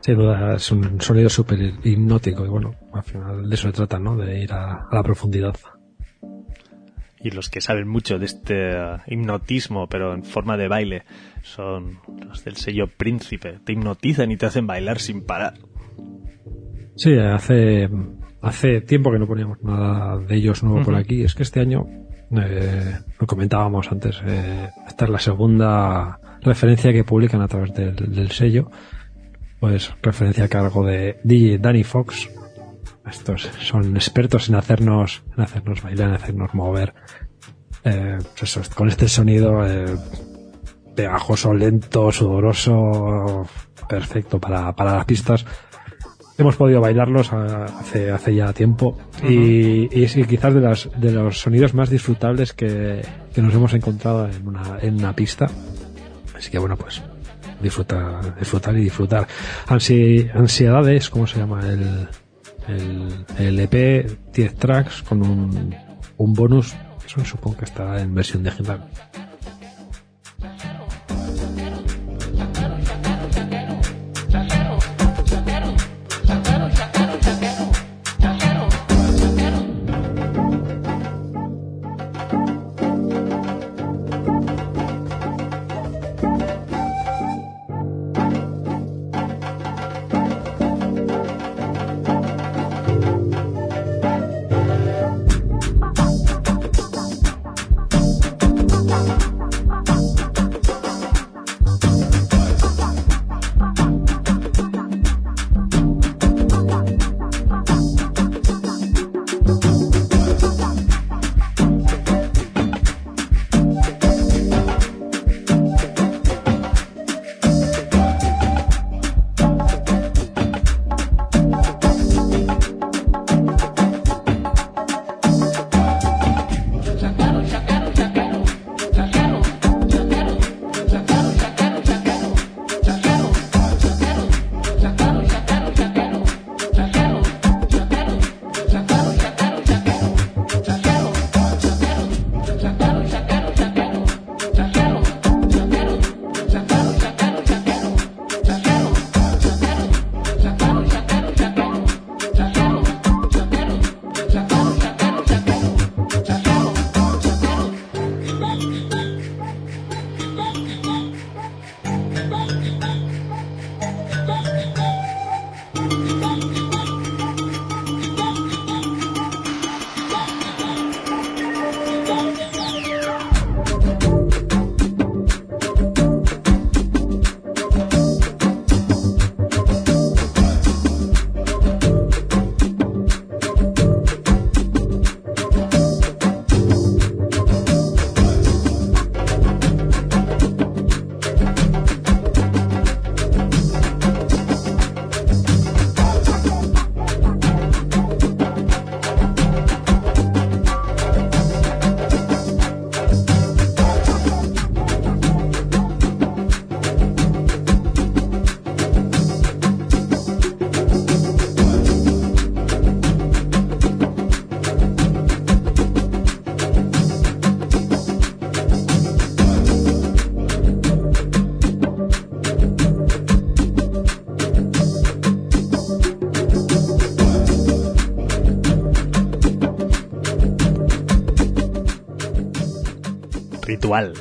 Sin 0.00 0.16
duda 0.16 0.56
es 0.56 0.70
un 0.70 1.00
sonido 1.00 1.30
súper 1.30 1.58
hipnótico 1.82 2.44
y 2.44 2.48
bueno 2.48 2.74
al 2.92 3.04
final 3.04 3.48
de 3.48 3.54
eso 3.54 3.68
se 3.68 3.72
trata 3.72 3.98
no 3.98 4.16
de 4.16 4.38
ir 4.42 4.52
a, 4.52 4.86
a 4.90 4.94
la 4.94 5.02
profundidad 5.02 5.54
y 7.20 7.30
los 7.30 7.48
que 7.48 7.60
saben 7.60 7.88
mucho 7.88 8.18
de 8.18 8.26
este 8.26 8.70
hipnotismo, 9.06 9.88
pero 9.88 10.14
en 10.14 10.22
forma 10.24 10.56
de 10.56 10.68
baile, 10.68 11.02
son 11.42 11.98
los 12.26 12.44
del 12.44 12.56
sello 12.56 12.86
Príncipe. 12.86 13.58
Te 13.64 13.72
hipnotizan 13.72 14.30
y 14.30 14.36
te 14.36 14.46
hacen 14.46 14.66
bailar 14.66 14.98
sin 14.98 15.24
parar. 15.24 15.54
Sí, 16.96 17.16
hace, 17.16 17.88
hace 18.42 18.80
tiempo 18.80 19.10
que 19.10 19.18
no 19.18 19.26
poníamos 19.26 19.62
nada 19.62 20.18
de 20.18 20.36
ellos 20.36 20.62
nuevo 20.62 20.84
por 20.84 20.94
aquí. 20.94 21.22
Es 21.22 21.34
que 21.34 21.42
este 21.42 21.60
año, 21.60 21.86
eh, 22.36 22.98
lo 23.18 23.26
comentábamos 23.26 23.90
antes, 23.90 24.20
eh, 24.26 24.68
esta 24.86 25.04
es 25.04 25.10
la 25.10 25.18
segunda 25.18 26.20
referencia 26.42 26.92
que 26.92 27.04
publican 27.04 27.40
a 27.40 27.48
través 27.48 27.72
del, 27.74 27.94
del 27.94 28.30
sello. 28.30 28.70
Pues 29.60 29.92
referencia 30.02 30.44
a 30.44 30.48
cargo 30.48 30.84
de 30.84 31.18
DJ 31.24 31.58
Danny 31.58 31.82
Fox, 31.82 32.28
estos 33.08 33.48
son 33.60 33.96
expertos 33.96 34.48
en 34.48 34.54
hacernos, 34.54 35.22
en 35.36 35.42
hacernos 35.42 35.82
bailar, 35.82 36.08
en 36.08 36.14
hacernos 36.14 36.54
mover. 36.54 36.94
Eh, 37.84 38.18
pues 38.38 38.68
con 38.70 38.88
este 38.88 39.08
sonido 39.08 39.64
eh, 39.66 39.96
pegajoso, 40.94 41.54
lento, 41.54 42.10
sudoroso, 42.10 43.46
perfecto 43.88 44.40
para, 44.40 44.74
para 44.74 44.94
las 44.96 45.04
pistas. 45.04 45.46
Hemos 46.36 46.56
podido 46.56 46.80
bailarlos 46.80 47.32
hace, 47.32 48.12
hace 48.12 48.34
ya 48.34 48.52
tiempo 48.52 48.96
y, 49.28 49.88
y, 49.92 50.24
quizás 50.24 50.54
de, 50.54 50.60
las, 50.60 50.88
de 50.96 51.10
los 51.10 51.40
sonidos 51.40 51.74
más 51.74 51.90
disfrutables 51.90 52.52
que, 52.52 53.02
que 53.34 53.42
nos 53.42 53.52
hemos 53.54 53.74
encontrado 53.74 54.28
en 54.28 54.46
una, 54.46 54.78
en 54.80 54.94
una 54.94 55.14
pista. 55.14 55.46
Así 56.36 56.50
que 56.50 56.58
bueno, 56.60 56.76
pues 56.76 57.02
disfrutar, 57.60 58.38
disfrutar 58.38 58.76
y 58.76 58.82
disfrutar. 58.82 59.26
Ansi, 59.66 60.28
ansiedades, 60.32 61.10
¿cómo 61.10 61.26
se 61.26 61.38
llama 61.38 61.60
el, 61.68 62.08
el, 62.68 63.24
el 63.38 63.60
EP 63.60 64.32
10 64.32 64.54
tracks 64.56 65.02
con 65.02 65.22
un, 65.22 65.74
un 66.16 66.34
bonus, 66.34 66.74
eso 67.06 67.24
supongo 67.24 67.58
que 67.58 67.64
está 67.64 68.00
en 68.00 68.14
versión 68.14 68.42
digital. 68.42 68.88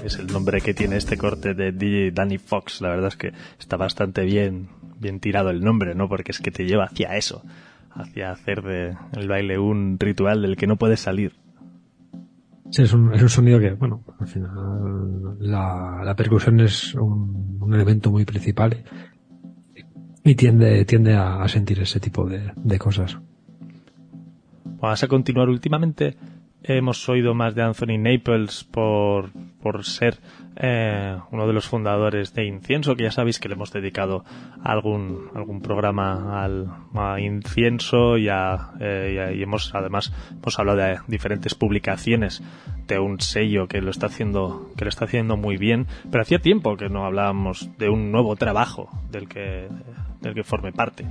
Es 0.08 0.18
el 0.18 0.28
nombre 0.28 0.62
que 0.62 0.74
tiene 0.74 0.96
este 0.96 1.18
corte 1.18 1.54
de 1.54 1.72
DJ 1.72 2.12
Danny 2.12 2.38
Fox. 2.38 2.82
La 2.82 2.90
verdad 2.90 3.10
es 3.10 3.18
que 3.18 3.34
está 3.60 3.78
bastante 3.78 4.24
bien, 4.24 4.70
bien 5.00 5.20
tirado 5.20 5.50
el 5.50 5.62
nombre, 5.62 5.96
¿no? 5.96 6.08
Porque 6.10 6.32
es 6.32 6.40
que 6.40 6.50
te 6.50 6.66
lleva 6.66 6.86
hacia 6.86 7.16
eso, 7.18 7.44
hacia 7.92 8.32
hacer 8.32 8.64
de 8.64 8.98
el 9.14 9.28
baile 9.28 9.60
un 9.60 9.98
ritual 10.00 10.42
del 10.42 10.56
que 10.56 10.66
no 10.66 10.78
puedes 10.78 11.02
salir. 11.02 11.34
Sí, 12.70 12.84
es 12.84 12.94
un, 12.94 13.14
es 13.14 13.22
un 13.22 13.30
sonido 13.30 13.60
que, 13.60 13.72
bueno, 13.72 14.04
al 14.20 14.28
final 14.28 15.38
la, 15.40 16.02
la 16.04 16.16
percusión 16.16 16.60
es 16.60 16.96
un, 16.96 17.58
un, 17.62 17.74
elemento 17.74 18.12
muy 18.12 18.26
principal 18.26 18.84
y, 20.24 20.36
tiende, 20.36 20.84
tiende 20.84 21.16
a, 21.16 21.48
sentir 21.48 21.80
ese 21.80 22.00
tipo 22.00 22.26
de, 22.26 22.52
de 22.56 22.80
cosas. 22.80 23.18
Vamos 24.80 25.04
a 25.04 25.08
continuar 25.08 25.48
últimamente 25.48 26.18
hemos 26.64 27.08
oído 27.08 27.34
más 27.34 27.56
de 27.56 27.64
Anthony 27.64 27.98
Naples 27.98 28.64
por, 28.64 29.32
por 29.62 29.86
ser 29.86 30.18
eh, 30.56 31.18
uno 31.32 31.48
de 31.48 31.54
los 31.54 31.68
fundadores 31.68 32.34
de 32.34 32.46
Incienso, 32.46 32.96
que 32.96 33.04
ya 33.04 33.12
sabéis 33.12 33.40
que 33.40 33.48
le 33.48 33.56
hemos 33.56 33.72
dedicado 33.72 34.26
algún, 34.64 35.30
algún 35.36 35.62
programa 35.62 36.44
al, 36.44 36.68
a 36.96 37.20
Incienso 37.20 38.18
y, 38.18 38.28
eh, 38.30 39.36
y, 39.36 39.44
hemos 39.44 39.74
además 39.76 40.12
hemos 40.32 40.60
hablado 40.60 40.80
de 40.80 41.00
diferentes 41.08 41.54
publicaciones 41.54 42.42
de 42.88 43.00
un 43.00 43.20
sello 43.20 43.68
que 43.68 43.82
lo 43.82 43.92
está 43.92 44.08
haciendo 44.08 44.72
que 44.78 44.86
lo 44.86 44.90
está 44.90 45.06
haciendo 45.06 45.38
muy 45.38 45.58
bien, 45.58 45.86
pero 46.10 46.24
hacía 46.24 46.40
tiempo 46.40 46.76
que 46.76 46.90
no 46.90 47.06
hablábamos 47.06 47.70
de 47.78 47.90
un 47.90 48.12
nuevo 48.12 48.36
trabajo 48.36 48.90
del 49.12 49.28
que 49.28 49.68
del 50.22 50.34
que 50.34 50.44
forme 50.44 50.72
parte. 50.72 51.06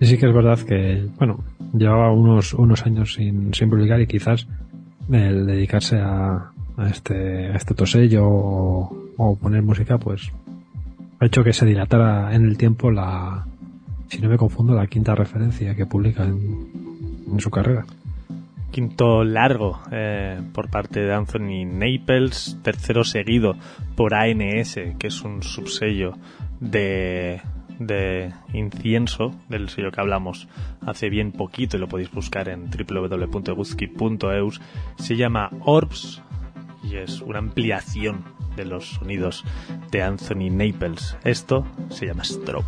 Y 0.00 0.06
sí 0.06 0.16
que 0.16 0.26
es 0.26 0.34
verdad 0.34 0.58
que, 0.60 1.06
bueno, 1.18 1.44
llevaba 1.74 2.10
unos, 2.10 2.54
unos 2.54 2.86
años 2.86 3.14
sin, 3.14 3.52
sin 3.52 3.68
publicar 3.68 4.00
y 4.00 4.06
quizás 4.06 4.46
el 5.12 5.46
dedicarse 5.46 5.98
a, 6.00 6.50
este, 6.88 7.54
este 7.54 7.74
tosello 7.74 8.26
o, 8.26 9.36
poner 9.40 9.62
música, 9.62 9.98
pues 9.98 10.32
ha 11.18 11.26
hecho 11.26 11.44
que 11.44 11.52
se 11.52 11.66
dilatara 11.66 12.34
en 12.34 12.46
el 12.46 12.56
tiempo 12.56 12.90
la, 12.90 13.46
si 14.08 14.20
no 14.20 14.30
me 14.30 14.38
confundo, 14.38 14.74
la 14.74 14.86
quinta 14.86 15.14
referencia 15.14 15.74
que 15.74 15.84
publica 15.84 16.24
en, 16.24 17.26
en 17.30 17.40
su 17.40 17.50
carrera. 17.50 17.84
Quinto 18.70 19.24
largo 19.24 19.80
eh, 19.90 20.40
por 20.54 20.70
parte 20.70 21.00
de 21.00 21.12
Anthony 21.12 21.66
Naples, 21.66 22.56
tercero 22.62 23.04
seguido 23.04 23.56
por 23.96 24.14
ANS, 24.14 24.78
que 24.98 25.08
es 25.08 25.22
un 25.22 25.42
subsello 25.42 26.14
de, 26.60 27.42
de 27.80 28.32
incienso, 28.52 29.34
del 29.48 29.68
sello 29.70 29.90
que 29.90 30.00
hablamos 30.00 30.46
hace 30.86 31.10
bien 31.10 31.32
poquito 31.32 31.76
y 31.76 31.80
lo 31.80 31.88
podéis 31.88 32.12
buscar 32.12 32.48
en 32.48 32.70
www.guzki.eus, 32.70 34.60
se 34.96 35.16
llama 35.16 35.50
Orbs 35.64 36.22
y 36.84 36.96
es 36.96 37.20
una 37.22 37.40
ampliación 37.40 38.22
de 38.54 38.66
los 38.66 38.90
sonidos 38.90 39.44
de 39.90 40.02
Anthony 40.02 40.50
Naples. 40.50 41.16
Esto 41.24 41.66
se 41.88 42.06
llama 42.06 42.24
Strobe. 42.24 42.66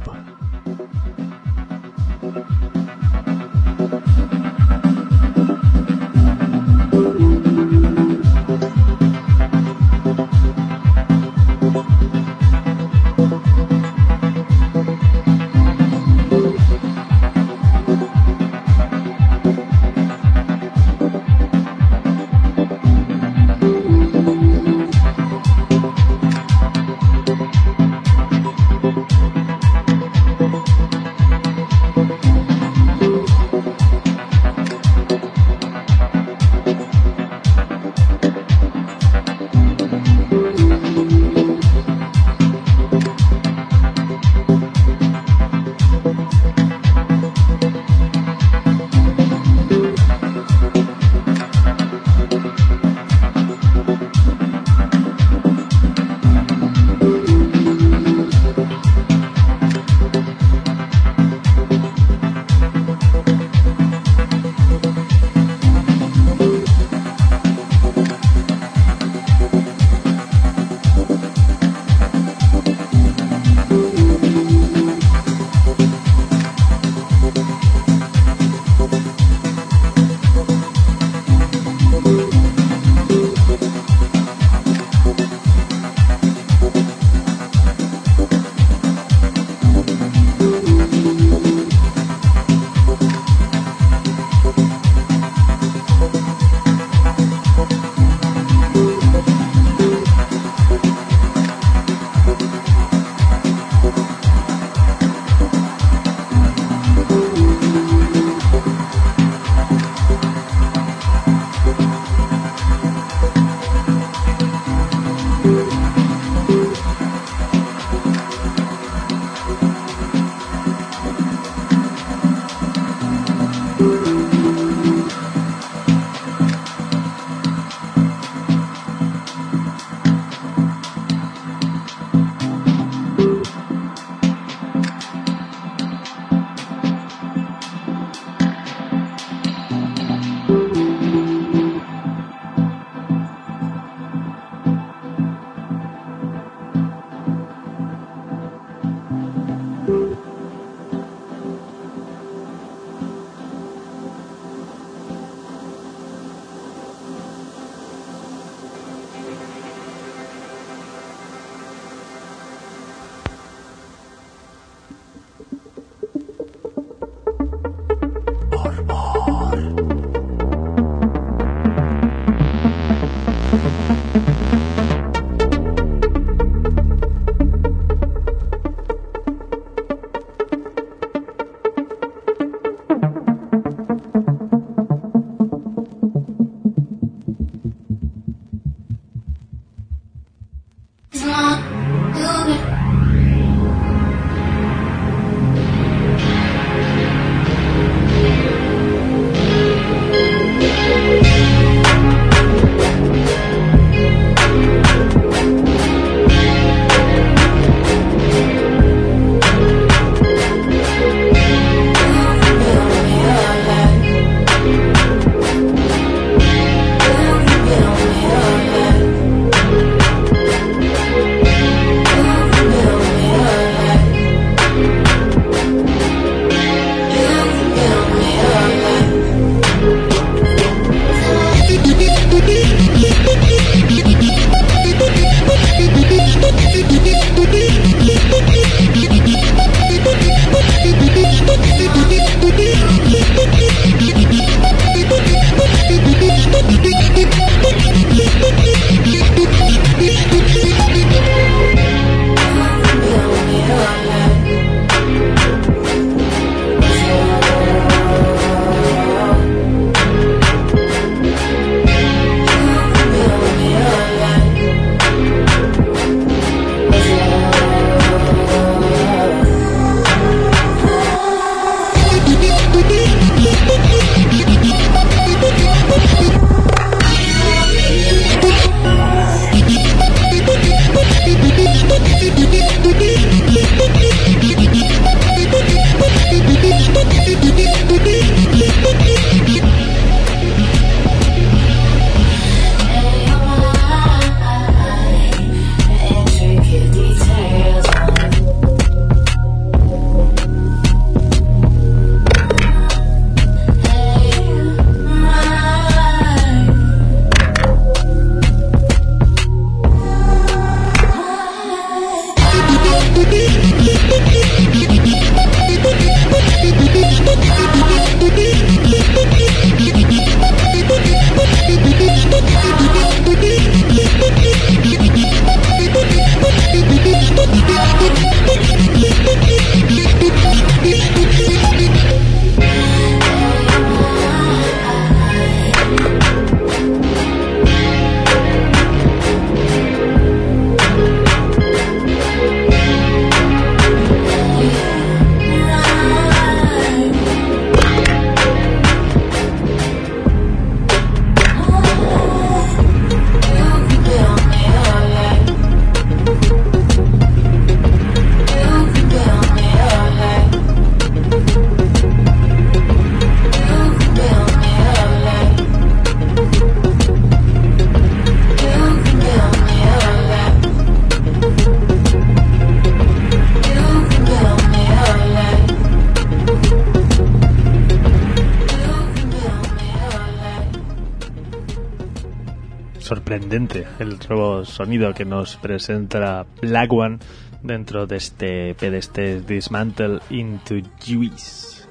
Sorprendente 383.53 383.87
el 383.99 384.19
nuevo 384.31 384.65
sonido 384.65 385.13
que 385.13 385.27
nos 385.27 385.57
presenta 385.57 386.47
Black 386.63 386.91
One 386.91 387.19
dentro 387.63 388.07
de 388.07 388.17
este 388.17 388.75
PDST 388.75 389.47
Dismantle 389.47 390.21
into 390.31 390.77
Juice. 391.05 391.87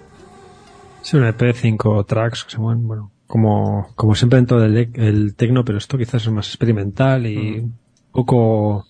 Es 1.03 1.13
un 1.13 1.23
EP, 1.23 1.53
cinco 1.53 2.03
tracks 2.03 2.45
que 2.45 2.51
se 2.51 2.57
mueven, 2.57 2.87
bueno, 2.87 3.11
como, 3.27 3.89
como 3.95 4.15
siempre 4.15 4.37
dentro 4.37 4.59
del 4.59 4.89
el 4.95 5.35
tecno, 5.35 5.63
pero 5.63 5.77
esto 5.77 5.99
quizás 5.99 6.23
es 6.23 6.31
más 6.31 6.47
experimental 6.47 7.27
y 7.27 7.59
un 7.59 7.77
poco 8.11 8.87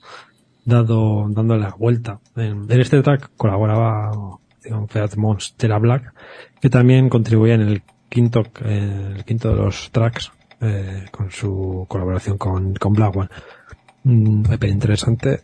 dado, 0.64 1.28
dándole 1.28 1.64
la 1.64 1.76
vuelta. 1.78 2.22
En, 2.38 2.72
en 2.72 2.80
este 2.80 3.02
track 3.02 3.32
colaboraba 3.36 4.12
digamos, 4.64 4.90
Feat 4.90 5.18
Monstera 5.18 5.78
Black, 5.78 6.14
que 6.62 6.70
también 6.70 7.10
contribuía 7.10 7.56
en 7.56 7.62
el 7.62 7.84
quinto, 8.08 8.44
eh, 8.64 9.14
el 9.18 9.26
quinto 9.26 9.50
de 9.50 9.56
los 9.58 9.92
tracks, 9.92 10.32
eh, 10.62 11.06
con 11.12 11.32
su 11.32 11.86
colaboración 11.88 12.38
con, 12.38 12.76
con 12.76 12.94
Black 12.94 13.16
One. 13.16 13.30
Un 14.04 14.48
EP 14.52 14.64
interesante 14.66 15.42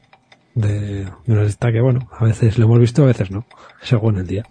de, 0.54 1.06
de 1.06 1.12
una 1.28 1.44
lista 1.44 1.72
que, 1.72 1.82
bueno, 1.82 2.10
a 2.12 2.24
veces 2.24 2.58
lo 2.58 2.66
hemos 2.66 2.80
visto, 2.80 3.04
a 3.04 3.08
veces 3.08 3.32
no, 3.32 3.46
según 3.82 4.18
el 4.18 4.28
día. 4.28 4.46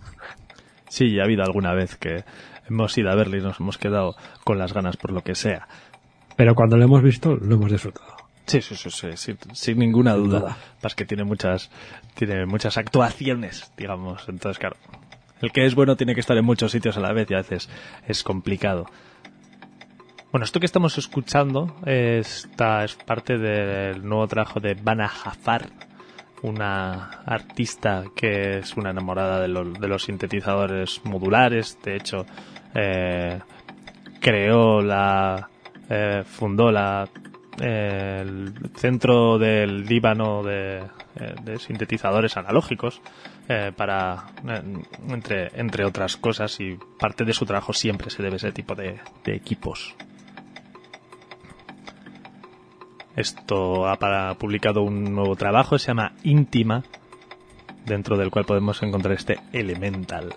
Sí, 0.88 1.12
ya 1.12 1.22
ha 1.22 1.24
habido 1.24 1.42
alguna 1.42 1.74
vez 1.74 1.96
que 1.96 2.24
hemos 2.68 2.96
ido 2.96 3.10
a 3.10 3.14
verle 3.14 3.38
y 3.38 3.42
nos 3.42 3.60
hemos 3.60 3.78
quedado 3.78 4.16
con 4.44 4.58
las 4.58 4.72
ganas 4.72 4.96
por 4.96 5.12
lo 5.12 5.22
que 5.22 5.34
sea. 5.34 5.68
Pero 6.36 6.54
cuando 6.54 6.76
lo 6.76 6.84
hemos 6.84 7.02
visto, 7.02 7.36
lo 7.36 7.54
hemos 7.56 7.70
disfrutado. 7.70 8.16
Sí, 8.46 8.62
sí, 8.62 8.76
sí, 8.76 8.90
sí, 8.90 9.08
sin, 9.16 9.38
sin 9.52 9.78
ninguna 9.78 10.14
duda. 10.14 10.56
Más 10.82 10.94
que 10.94 11.04
tiene 11.04 11.24
muchas, 11.24 11.70
tiene 12.14 12.46
muchas 12.46 12.76
actuaciones, 12.76 13.72
digamos. 13.76 14.28
Entonces, 14.28 14.58
claro, 14.58 14.76
el 15.40 15.50
que 15.50 15.66
es 15.66 15.74
bueno 15.74 15.96
tiene 15.96 16.14
que 16.14 16.20
estar 16.20 16.36
en 16.36 16.44
muchos 16.44 16.72
sitios 16.72 16.96
a 16.96 17.00
la 17.00 17.12
vez 17.12 17.30
y 17.30 17.34
a 17.34 17.38
veces 17.38 17.68
es 18.06 18.22
complicado. 18.22 18.86
Bueno, 20.36 20.44
esto 20.44 20.60
que 20.60 20.66
estamos 20.66 20.98
escuchando 20.98 21.76
esta 21.86 22.84
es 22.84 22.94
parte 22.94 23.38
del 23.38 24.06
nuevo 24.06 24.28
trabajo 24.28 24.60
de 24.60 24.74
Bana 24.74 25.08
Jafar, 25.08 25.70
una 26.42 27.22
artista 27.24 28.04
que 28.14 28.58
es 28.58 28.76
una 28.76 28.90
enamorada 28.90 29.40
de, 29.40 29.48
lo, 29.48 29.64
de 29.64 29.88
los 29.88 30.02
sintetizadores 30.02 31.00
modulares. 31.06 31.78
De 31.82 31.96
hecho, 31.96 32.26
eh, 32.74 33.40
creó 34.20 34.82
la, 34.82 35.48
eh, 35.88 36.22
fundó 36.26 36.70
la 36.70 37.08
el 37.58 38.52
centro 38.74 39.38
del 39.38 39.86
Líbano 39.86 40.42
de, 40.42 40.82
de 41.44 41.58
sintetizadores 41.58 42.36
analógicos 42.36 43.00
eh, 43.48 43.72
para 43.74 44.26
entre 45.08 45.58
entre 45.58 45.86
otras 45.86 46.18
cosas 46.18 46.60
y 46.60 46.76
parte 46.98 47.24
de 47.24 47.32
su 47.32 47.46
trabajo 47.46 47.72
siempre 47.72 48.10
se 48.10 48.22
debe 48.22 48.34
a 48.34 48.36
ese 48.36 48.52
tipo 48.52 48.74
de 48.74 49.00
equipos 49.24 49.96
esto 53.16 53.88
ha 53.88 54.34
publicado 54.38 54.82
un 54.82 55.14
nuevo 55.14 55.36
trabajo 55.36 55.78
se 55.78 55.88
llama 55.88 56.12
Íntima 56.22 56.84
dentro 57.84 58.16
del 58.16 58.30
cual 58.30 58.44
podemos 58.44 58.82
encontrar 58.82 59.14
este 59.14 59.38
Elemental 59.52 60.34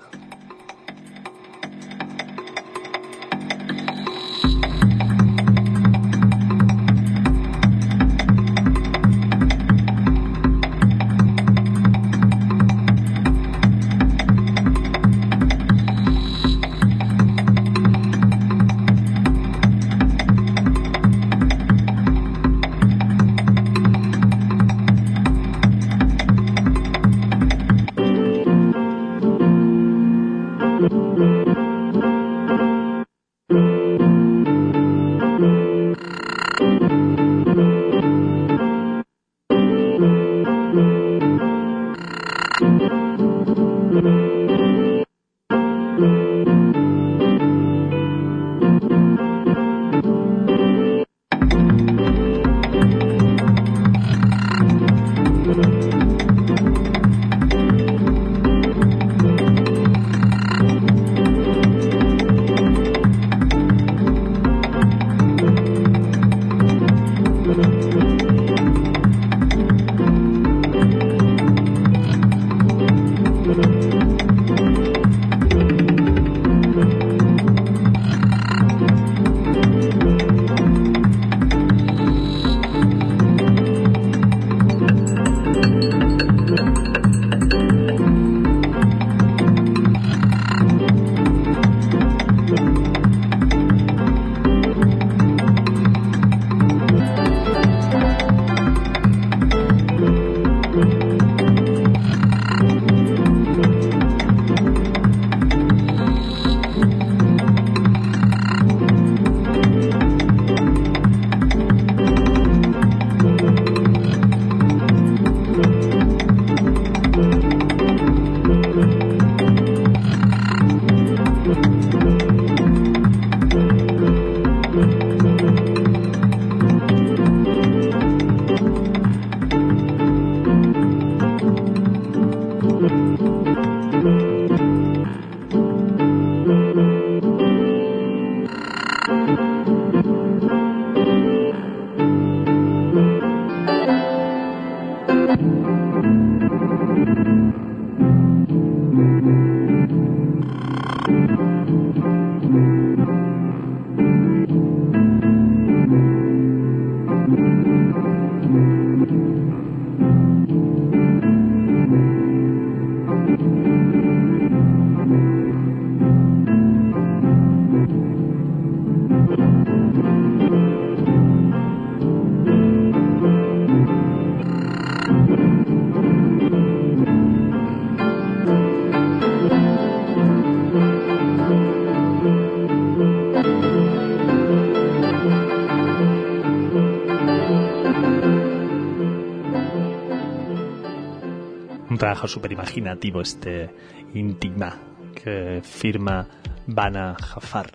trabajo 192.09 192.27
súper 192.27 192.51
imaginativo 192.51 193.21
este 193.21 193.69
Intima 194.15 194.75
que 195.13 195.61
firma 195.61 196.27
Bana 196.65 197.15
Jafar. 197.15 197.69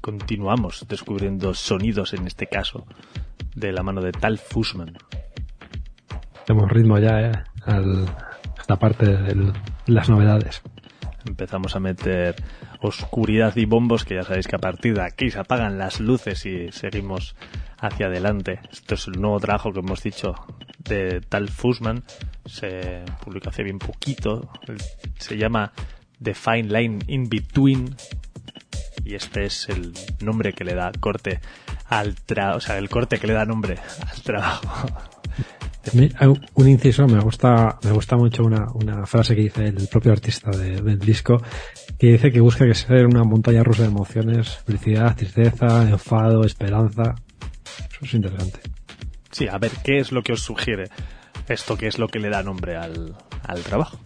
continuamos 0.00 0.84
descubriendo 0.88 1.54
sonidos, 1.54 2.12
en 2.12 2.26
este 2.26 2.48
caso, 2.48 2.86
de 3.54 3.72
la 3.72 3.84
mano 3.84 4.02
de 4.02 4.10
Tal 4.10 4.38
Fussman. 4.38 4.98
Tenemos 6.44 6.70
ritmo 6.72 6.98
ya, 6.98 7.20
¿eh? 7.20 7.32
Al, 7.64 8.04
esta 8.58 8.76
parte 8.76 9.06
de 9.06 9.52
las 9.86 10.10
novedades. 10.10 10.60
Empezamos 11.24 11.76
a 11.76 11.80
meter 11.80 12.34
oscuridad 12.80 13.56
y 13.56 13.64
bombos, 13.64 14.04
que 14.04 14.16
ya 14.16 14.24
sabéis 14.24 14.48
que 14.48 14.56
a 14.56 14.58
partir 14.58 14.94
de 14.94 15.02
aquí 15.02 15.30
se 15.30 15.38
apagan 15.38 15.78
las 15.78 16.00
luces 16.00 16.44
y 16.46 16.72
seguimos 16.72 17.36
hacia 17.78 18.06
adelante. 18.06 18.60
Esto 18.72 18.96
es 18.96 19.06
el 19.06 19.20
nuevo 19.20 19.38
trabajo 19.38 19.72
que 19.72 19.78
hemos 19.78 20.02
dicho 20.02 20.34
de 20.84 21.20
Tal 21.20 21.48
Fussman. 21.48 22.04
Se 22.46 23.04
publicó 23.22 23.50
hace 23.50 23.62
bien 23.62 23.78
poquito. 23.78 24.50
Se 25.18 25.36
llama 25.36 25.72
The 26.22 26.34
Fine 26.34 26.64
Line 26.64 26.98
in 27.08 27.28
Between. 27.28 27.94
Y 29.04 29.14
este 29.14 29.44
es 29.44 29.68
el 29.68 29.92
nombre 30.20 30.52
que 30.52 30.64
le 30.64 30.74
da 30.74 30.92
corte 30.98 31.40
al 31.88 32.14
trabajo, 32.14 32.58
o 32.58 32.60
sea, 32.60 32.78
el 32.78 32.88
corte 32.88 33.18
que 33.18 33.26
le 33.26 33.34
da 33.34 33.44
nombre 33.44 33.78
al 34.10 34.22
trabajo. 34.22 34.88
Un 36.54 36.68
inciso, 36.68 37.06
me 37.06 37.20
gusta, 37.20 37.78
me 37.84 37.92
gusta 37.92 38.16
mucho 38.16 38.42
una, 38.42 38.66
una 38.72 39.06
frase 39.06 39.36
que 39.36 39.42
dice 39.42 39.66
el 39.66 39.86
propio 39.88 40.12
artista 40.12 40.50
de, 40.50 40.80
del 40.80 40.98
disco, 40.98 41.42
que 41.98 42.12
dice 42.12 42.32
que 42.32 42.40
busca 42.40 42.64
que 42.64 42.74
sea 42.74 43.06
una 43.06 43.22
montaña 43.22 43.62
rusa 43.62 43.82
de 43.82 43.88
emociones, 43.88 44.56
felicidad, 44.66 45.14
tristeza, 45.14 45.82
enfado, 45.82 46.44
esperanza. 46.44 47.14
Eso 47.90 48.04
es 48.04 48.14
interesante. 48.14 48.73
Sí, 49.34 49.48
a 49.48 49.58
ver, 49.58 49.72
¿qué 49.82 49.98
es 49.98 50.12
lo 50.12 50.22
que 50.22 50.32
os 50.32 50.42
sugiere 50.42 50.84
esto? 51.48 51.76
¿Qué 51.76 51.88
es 51.88 51.98
lo 51.98 52.06
que 52.06 52.20
le 52.20 52.28
da 52.28 52.44
nombre 52.44 52.76
al, 52.76 53.16
al 53.42 53.62
trabajo? 53.64 53.98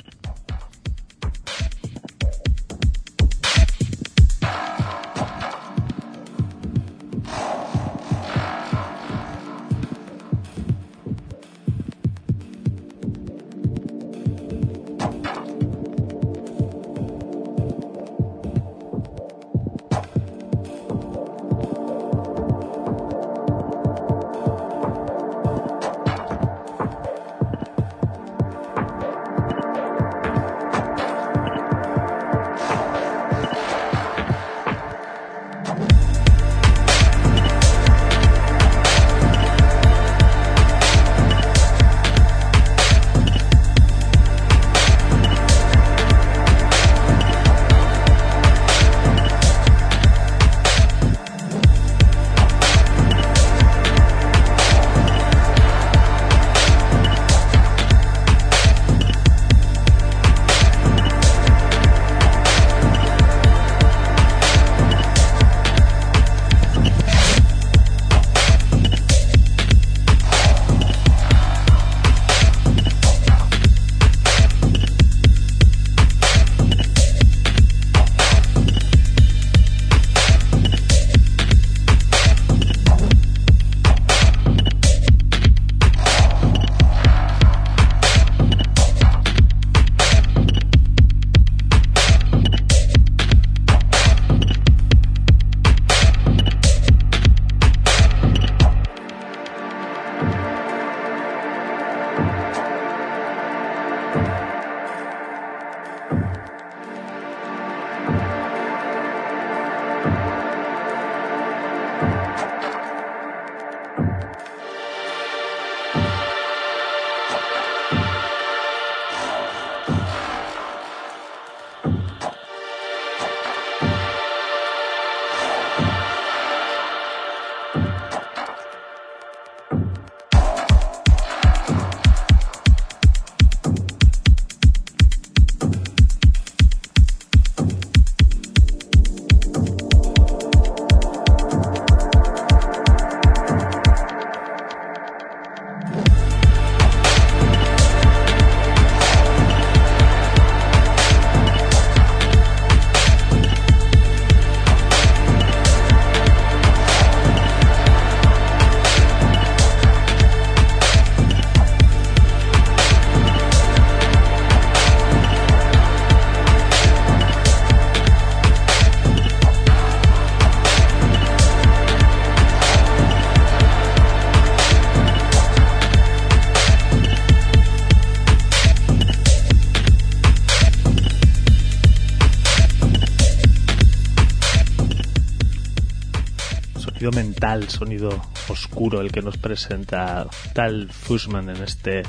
Sonido 187.69 188.11
oscuro 188.49 189.01
el 189.01 189.11
que 189.11 189.23
nos 189.23 189.37
presenta 189.37 190.27
Tal 190.55 190.91
Fussman 190.91 191.51
en 191.51 191.63
este 191.63 192.03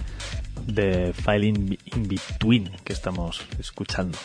de 0.67 1.13
File 1.13 1.47
in, 1.47 1.77
Between 2.07 2.69
que 2.83 2.93
estamos 2.93 3.41
escuchando. 3.59 4.17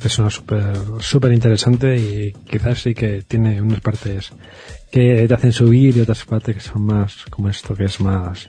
que 0.00 0.08
suena 0.08 0.30
súper 0.30 0.76
súper 1.00 1.32
interesante 1.32 1.96
y 1.96 2.32
quizás 2.48 2.82
sí 2.82 2.94
que 2.94 3.22
tiene 3.22 3.60
unas 3.60 3.80
partes 3.80 4.32
que 4.90 5.26
te 5.26 5.34
hacen 5.34 5.52
subir 5.52 5.96
y 5.96 6.00
otras 6.00 6.24
partes 6.24 6.56
que 6.56 6.60
son 6.60 6.82
más 6.82 7.24
como 7.30 7.48
esto 7.48 7.74
que 7.74 7.84
es 7.84 8.00
más 8.00 8.48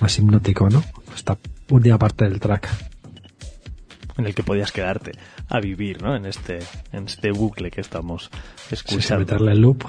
más 0.00 0.18
hipnótico, 0.18 0.68
¿no? 0.68 0.84
Esta 1.14 1.38
última 1.70 1.98
parte 1.98 2.28
del 2.28 2.40
track 2.40 2.68
en 4.18 4.26
el 4.26 4.34
que 4.34 4.42
podías 4.42 4.72
quedarte 4.72 5.12
a 5.48 5.60
vivir, 5.60 6.02
¿no? 6.02 6.16
En 6.16 6.26
este, 6.26 6.58
en 6.92 7.04
este 7.04 7.30
bucle 7.30 7.70
que 7.70 7.80
estamos 7.80 8.30
escuchando. 8.70 9.20
meterle 9.20 9.52
el 9.52 9.60
loop, 9.60 9.84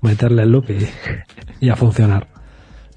meterle 0.00 0.42
el 0.42 0.52
loop 0.52 0.66
y, 1.60 1.68
a 1.68 1.76
funcionar 1.76 2.28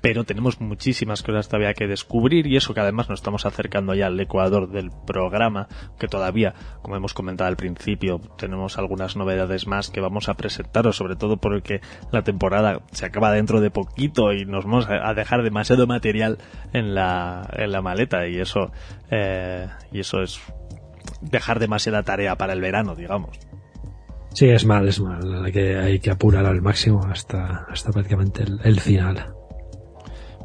pero 0.01 0.23
tenemos 0.23 0.59
muchísimas 0.59 1.21
cosas 1.21 1.47
todavía 1.47 1.75
que 1.75 1.87
descubrir 1.87 2.47
y 2.47 2.57
eso 2.57 2.73
que 2.73 2.79
además 2.79 3.07
nos 3.07 3.19
estamos 3.19 3.45
acercando 3.45 3.93
ya 3.93 4.07
al 4.07 4.19
ecuador 4.19 4.69
del 4.69 4.89
programa, 5.05 5.67
que 5.99 6.07
todavía, 6.07 6.55
como 6.81 6.95
hemos 6.95 7.13
comentado 7.13 7.47
al 7.47 7.55
principio, 7.55 8.19
tenemos 8.37 8.79
algunas 8.79 9.15
novedades 9.15 9.67
más 9.67 9.91
que 9.91 10.01
vamos 10.01 10.27
a 10.27 10.33
presentaros, 10.33 10.97
sobre 10.97 11.15
todo 11.15 11.37
porque 11.37 11.81
la 12.11 12.23
temporada 12.23 12.81
se 12.91 13.05
acaba 13.05 13.31
dentro 13.31 13.61
de 13.61 13.69
poquito 13.69 14.33
y 14.33 14.45
nos 14.45 14.65
vamos 14.65 14.87
a 14.89 15.13
dejar 15.13 15.43
demasiado 15.43 15.85
material 15.85 16.39
en 16.73 16.95
la, 16.95 17.47
en 17.53 17.71
la 17.71 17.83
maleta 17.83 18.27
y 18.27 18.39
eso, 18.39 18.71
eh, 19.11 19.67
y 19.91 19.99
eso 19.99 20.23
es 20.23 20.41
dejar 21.21 21.59
demasiada 21.59 22.01
tarea 22.01 22.35
para 22.35 22.53
el 22.53 22.61
verano, 22.61 22.95
digamos. 22.95 23.37
Sí, 24.33 24.49
es 24.49 24.65
mal, 24.65 24.87
es 24.87 24.99
mal. 24.99 25.45
Hay 25.45 25.51
que, 25.51 25.75
hay 25.77 25.99
que 25.99 26.09
apurar 26.11 26.45
al 26.45 26.61
máximo 26.61 27.03
hasta, 27.05 27.65
hasta 27.69 27.91
prácticamente 27.91 28.43
el, 28.43 28.59
el 28.63 28.79
final. 28.79 29.33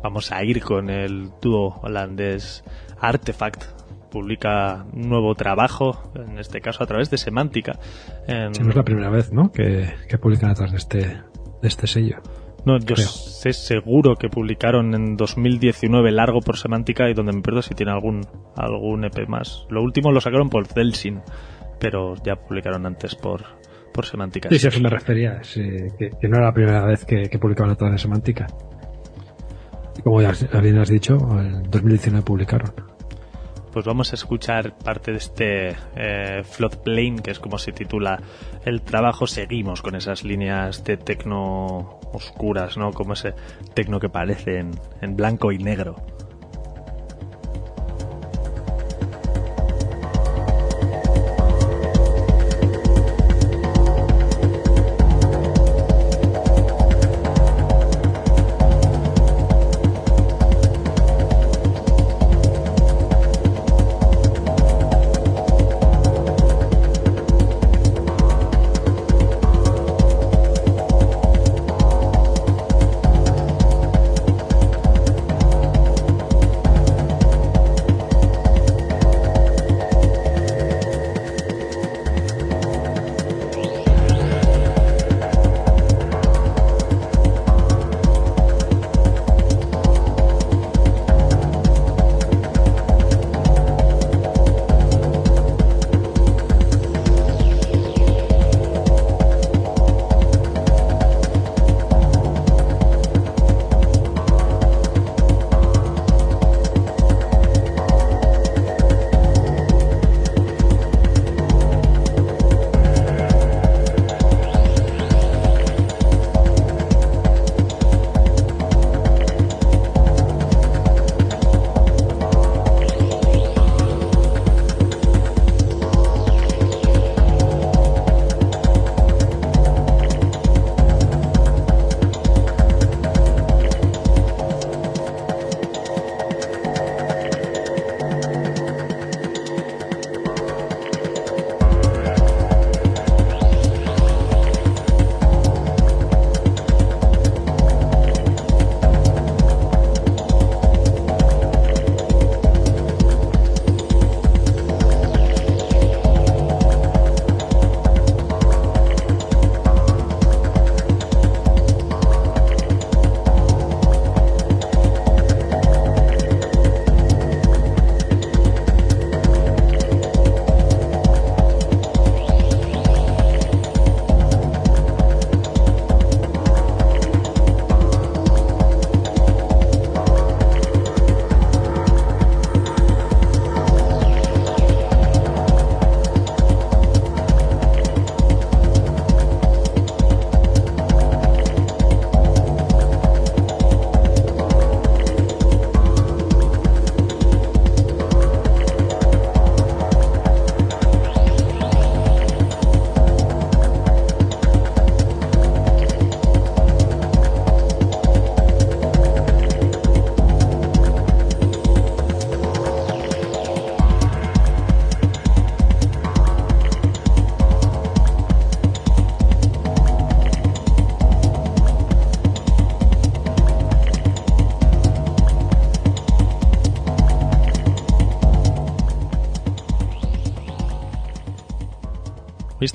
Vamos 0.03 0.33
a 0.33 0.43
ir 0.45 0.63
con 0.63 0.91
el 0.91 1.31
dúo 1.41 1.81
holandés 1.83 2.65
Artefact. 3.01 3.65
Publica 4.11 4.87
un 4.93 5.09
nuevo 5.09 5.35
trabajo, 5.35 6.11
en 6.15 6.39
este 6.39 6.61
caso 6.61 6.83
a 6.83 6.87
través 6.87 7.11
de 7.11 7.19
Semántica. 7.19 7.79
en- 8.27 8.55
Sí, 8.55 8.63
no 8.63 8.71
es 8.71 8.77
la 8.77 8.85
primera 8.85 9.11
vez, 9.11 9.33
¿no? 9.33 9.53
Que, 9.53 9.93
que 10.09 10.17
publican 10.19 10.51
atrás 10.51 10.71
de 10.73 10.79
este, 10.79 10.99
de 10.99 11.69
este 11.69 11.87
sello. 11.87 12.17
No, 12.65 12.79
yo 12.79 12.95
Creo. 12.97 13.07
sé 13.07 13.53
seguro 13.53 14.17
que 14.17 14.29
publicaron 14.29 14.95
en 14.95 15.17
2019 15.17 16.11
largo 16.11 16.41
por 16.41 16.57
semántica 16.57 17.09
y 17.09 17.15
donde 17.15 17.33
me 17.33 17.41
pierdo 17.43 17.63
si 17.63 17.75
tiene 17.75 17.93
algún 17.93 18.27
algún 18.57 19.05
EP 19.05 19.29
más. 19.29 19.67
Lo 19.71 19.83
último 19.83 20.11
lo 20.11 20.21
sacaron 20.21 20.51
por 20.51 20.67
Delsin, 20.67 21.21
pero 21.79 22.15
ya 22.25 22.35
publicaron 22.37 22.85
antes 22.87 23.15
por 23.15 23.45
por 23.97 24.07
semántica. 24.07 24.49
Sí, 24.51 24.59
sí, 24.59 24.67
a 24.67 24.69
eso 24.69 24.81
me 24.81 24.91
refería. 24.91 25.43
sí, 25.43 25.63
que, 25.99 26.11
que 26.11 26.29
no 26.29 26.37
era 26.37 26.47
la 26.47 26.53
primera 26.53 26.85
vez 26.85 27.05
que, 27.05 27.29
que 27.29 27.39
publicaban 27.39 27.73
atrás 27.73 27.91
de 27.93 27.99
semántica. 27.99 28.47
Como 30.05 30.21
ya 30.21 30.33
bien 30.61 30.79
has 30.79 30.91
dicho, 30.91 31.17
en 31.41 31.63
2019 31.71 32.25
publicaron. 32.25 32.73
Pues 33.73 33.85
vamos 33.85 34.13
a 34.13 34.15
escuchar 34.15 34.77
parte 34.79 35.11
de 35.11 35.19
este 35.19 35.77
eh, 35.97 36.43
Floodplain, 36.45 37.19
que 37.19 37.31
es 37.31 37.39
como 37.39 37.59
se 37.59 37.73
titula 37.73 38.21
el 38.65 38.83
trabajo. 38.83 39.27
Seguimos 39.27 39.83
con 39.83 39.97
esas 39.97 40.25
líneas 40.25 40.85
de 40.85 40.97
tecno 40.97 42.01
oscuras, 42.13 42.77
¿no? 42.77 42.93
Como 42.93 43.15
ese 43.15 43.35
tecno 43.75 43.99
que 43.99 44.09
parece 44.09 44.59
en, 44.59 44.71
en 45.01 45.17
blanco 45.17 45.53
y 45.53 45.59
negro. 45.59 45.97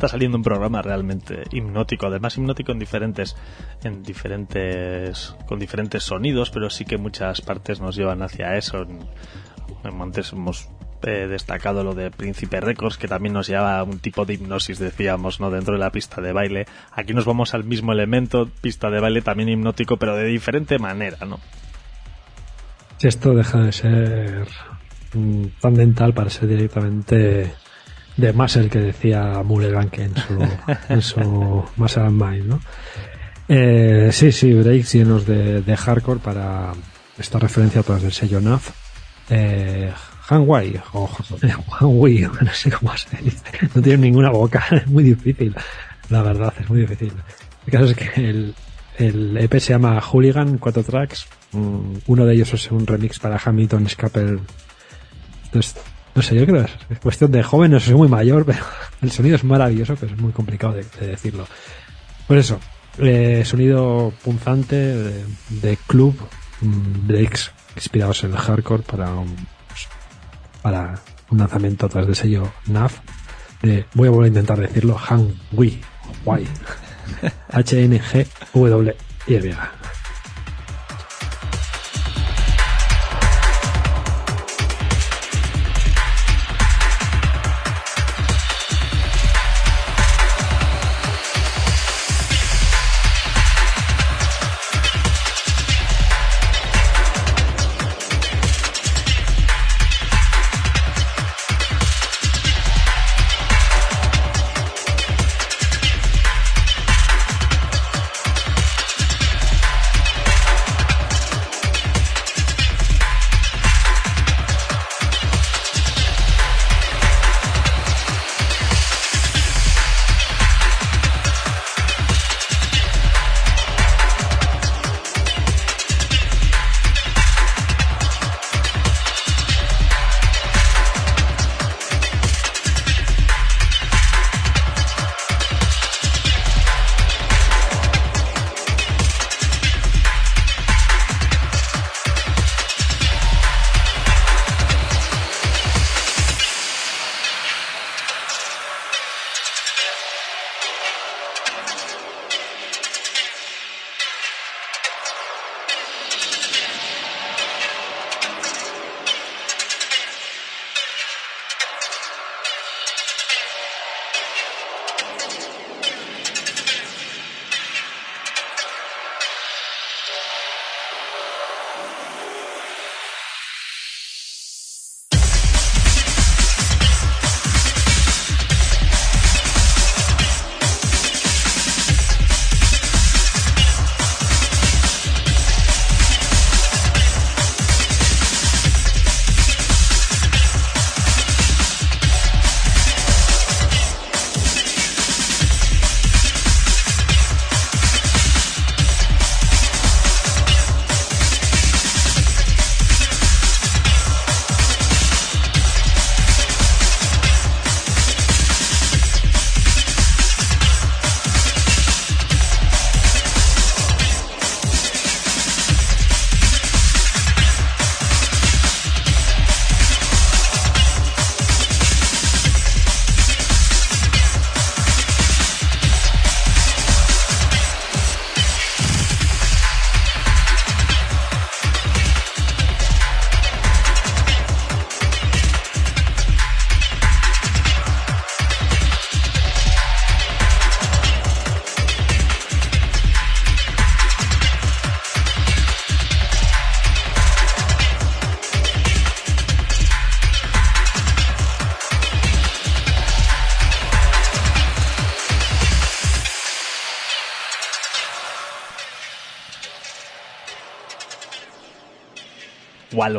Está 0.02 0.14
saliendo 0.14 0.36
un 0.36 0.44
programa 0.44 0.82
realmente 0.82 1.44
hipnótico, 1.52 2.08
además 2.08 2.36
hipnótico 2.36 2.72
en 2.72 2.80
diferentes, 2.80 3.36
en 3.84 4.02
diferentes, 4.02 5.36
con 5.46 5.60
diferentes 5.60 6.02
sonidos, 6.02 6.50
pero 6.50 6.72
sí 6.72 6.86
que 6.86 6.98
muchas 6.98 7.42
partes 7.42 7.80
nos 7.80 7.96
llevan 7.96 8.24
hacia 8.24 8.58
eso. 8.58 8.88
Antes 9.84 10.34
hemos 10.34 10.70
eh, 11.04 11.28
destacado 11.28 11.84
lo 11.84 11.94
de 11.94 12.10
Príncipe 12.10 12.60
Records, 12.60 12.98
que 12.98 13.08
también 13.08 13.34
nos 13.34 13.48
lleva 13.48 13.78
a 13.78 13.84
un 13.84 14.00
tipo 14.00 14.26
de 14.26 14.34
hipnosis, 14.34 14.80
decíamos, 14.80 15.40
¿no? 15.40 15.52
Dentro 15.52 15.76
de 15.76 15.80
la 15.80 15.92
pista 15.92 16.20
de 16.20 16.34
baile. 16.34 16.66
Aquí 16.94 17.14
nos 17.14 17.26
vamos 17.26 17.54
al 17.54 17.64
mismo 17.64 17.92
elemento, 17.92 18.50
pista 18.60 18.90
de 18.90 19.02
baile 19.02 19.22
también 19.22 19.50
hipnótico, 19.50 19.98
pero 19.98 20.16
de 20.16 20.26
diferente 20.26 20.80
manera, 20.80 21.28
¿no? 21.28 21.40
Esto 23.00 23.36
deja 23.36 23.60
de 23.60 23.72
ser 23.72 24.48
tan 25.60 25.76
dental 25.76 26.16
para 26.16 26.32
ser 26.32 26.48
directamente 26.48 27.54
de 28.18 28.34
Muscle 28.34 28.70
que 28.70 28.80
decía 28.80 29.42
Mulligan 29.44 29.90
que 29.90 30.04
en 30.04 30.16
su, 30.16 30.48
en 30.90 31.02
su 31.02 31.66
Muscle 31.78 32.04
and 32.04 32.22
Mind, 32.22 32.46
¿no? 32.48 32.62
Eh, 33.48 34.10
sí, 34.12 34.32
sí, 34.32 34.54
breaks 34.54 34.94
llenos 34.94 35.26
de, 35.26 35.62
de 35.62 35.78
hardcore 35.78 36.20
para 36.20 36.74
esta 37.18 37.40
referencia 37.40 37.82
a 37.82 37.84
todas 37.84 38.02
del 38.02 38.14
sello 38.14 38.40
NAF. 38.40 38.72
Eh, 39.30 39.92
Hanwei 40.30 40.80
o 40.94 41.10
Hanwei, 41.80 42.22
no 42.22 42.54
sé 42.54 42.72
cómo 42.72 42.96
se 42.96 43.18
dice. 43.18 43.44
No 43.76 43.82
tiene 43.82 44.04
ninguna 44.04 44.30
boca, 44.30 44.64
es 44.72 44.88
muy 44.88 45.04
difícil. 45.04 45.56
La 46.10 46.22
verdad, 46.22 46.54
es 46.60 46.70
muy 46.70 46.82
difícil. 46.82 47.14
El 47.66 47.72
caso 47.72 47.86
es 47.86 47.96
que 47.96 48.30
el, 48.30 48.56
el 48.98 49.38
EP 49.38 49.54
se 49.60 49.74
llama 49.74 50.00
Hooligan, 50.00 50.58
cuatro 50.58 50.84
tracks. 50.84 51.28
Mm, 51.52 51.96
Uno 52.08 52.26
de 52.26 52.34
ellos 52.34 52.54
es 52.54 52.72
un 52.72 52.88
remix 52.88 53.20
para 53.20 53.40
Hamilton 53.44 53.90
Scapel. 53.90 54.40
Esto 55.44 55.60
es 55.60 55.76
No 56.14 56.22
sé, 56.22 56.36
yo 56.36 56.46
creo 56.46 56.66
que 56.66 56.94
es 56.94 57.00
cuestión 57.00 57.32
de 57.32 57.42
joven, 57.44 57.72
no 57.72 57.80
soy 57.80 57.96
muy 57.96 58.08
mayor, 58.08 58.46
pero 58.46 58.60
el 59.02 59.12
sonido 59.12 59.36
es 59.36 59.44
maravilloso, 59.44 59.96
pero 60.00 60.14
es 60.14 60.20
muy 60.20 60.32
complicado 60.32 60.74
de, 60.74 60.86
de 61.00 61.08
decirlo. 61.08 61.48
Por 62.28 62.38
eso, 62.38 62.60
eh, 62.98 63.44
sonido 63.46 64.14
punzante 64.24 64.76
de, 64.76 65.26
de 65.50 65.78
club, 65.88 66.16
mm, 66.62 67.08
breaks 67.08 67.52
inspirados 67.76 68.24
en 68.24 68.32
el 68.32 68.38
hardcore 68.38 68.84
para 68.84 69.14
un, 69.14 69.36
para 70.62 71.00
un 71.30 71.38
lanzamiento 71.38 71.88
tras 71.88 72.06
del 72.06 72.16
sello 72.16 72.52
NAF 72.68 73.00
de, 73.62 73.86
voy 73.94 74.08
a 74.08 74.12
volver 74.12 74.26
a 74.26 74.30
intentar 74.30 74.60
decirlo, 74.60 74.98
Han 75.10 75.34
Wi, 75.52 75.82
Wai, 76.26 76.48
H-N-G-W-Y. 77.52 78.96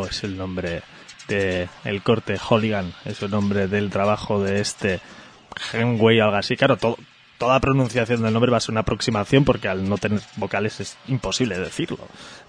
Es 0.00 0.24
el 0.24 0.36
nombre 0.36 0.82
de 1.28 1.68
el 1.84 2.02
corte, 2.02 2.38
Holigan 2.48 2.92
es 3.04 3.22
el 3.22 3.30
nombre 3.30 3.68
del 3.68 3.90
trabajo 3.90 4.42
de 4.42 4.60
este 4.60 5.00
Henway 5.72 6.20
o 6.20 6.24
algo 6.24 6.36
así. 6.36 6.56
Claro, 6.56 6.76
todo, 6.76 6.98
toda 7.38 7.60
pronunciación 7.60 8.22
del 8.22 8.32
nombre 8.32 8.50
va 8.50 8.56
a 8.56 8.60
ser 8.60 8.72
una 8.72 8.80
aproximación 8.80 9.44
porque 9.44 9.68
al 9.68 9.88
no 9.88 9.98
tener 9.98 10.20
vocales 10.36 10.80
es 10.80 10.96
imposible 11.08 11.58
decirlo 11.58 11.98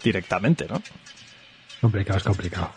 directamente, 0.03 0.67
¿no? 0.67 0.81
Complicado, 1.81 2.17
es 2.17 2.23
complicado. 2.23 2.71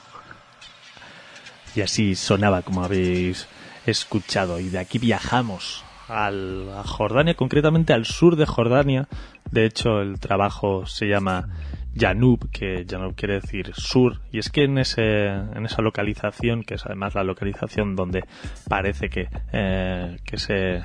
Y 1.74 1.82
así 1.82 2.14
sonaba 2.14 2.62
como 2.62 2.82
habéis 2.82 3.46
escuchado. 3.86 4.58
Y 4.58 4.68
de 4.68 4.78
aquí 4.78 4.98
viajamos 4.98 5.84
al, 6.08 6.70
a 6.76 6.82
Jordania, 6.82 7.34
concretamente 7.34 7.92
al 7.92 8.06
sur 8.06 8.36
de 8.36 8.46
Jordania. 8.46 9.08
De 9.50 9.66
hecho, 9.66 10.00
el 10.00 10.18
trabajo 10.18 10.86
se 10.86 11.06
llama 11.06 11.48
Yanub, 11.96 12.50
que 12.50 12.84
Yanub 12.84 13.14
quiere 13.14 13.40
decir 13.40 13.72
sur, 13.74 14.20
y 14.30 14.38
es 14.38 14.50
que 14.50 14.64
en, 14.64 14.76
ese, 14.78 15.28
en 15.28 15.64
esa 15.64 15.80
localización, 15.80 16.62
que 16.62 16.74
es 16.74 16.84
además 16.84 17.14
la 17.14 17.24
localización 17.24 17.96
donde 17.96 18.24
parece 18.68 19.08
que, 19.08 19.28
eh, 19.52 20.18
que, 20.24 20.36
se, 20.36 20.84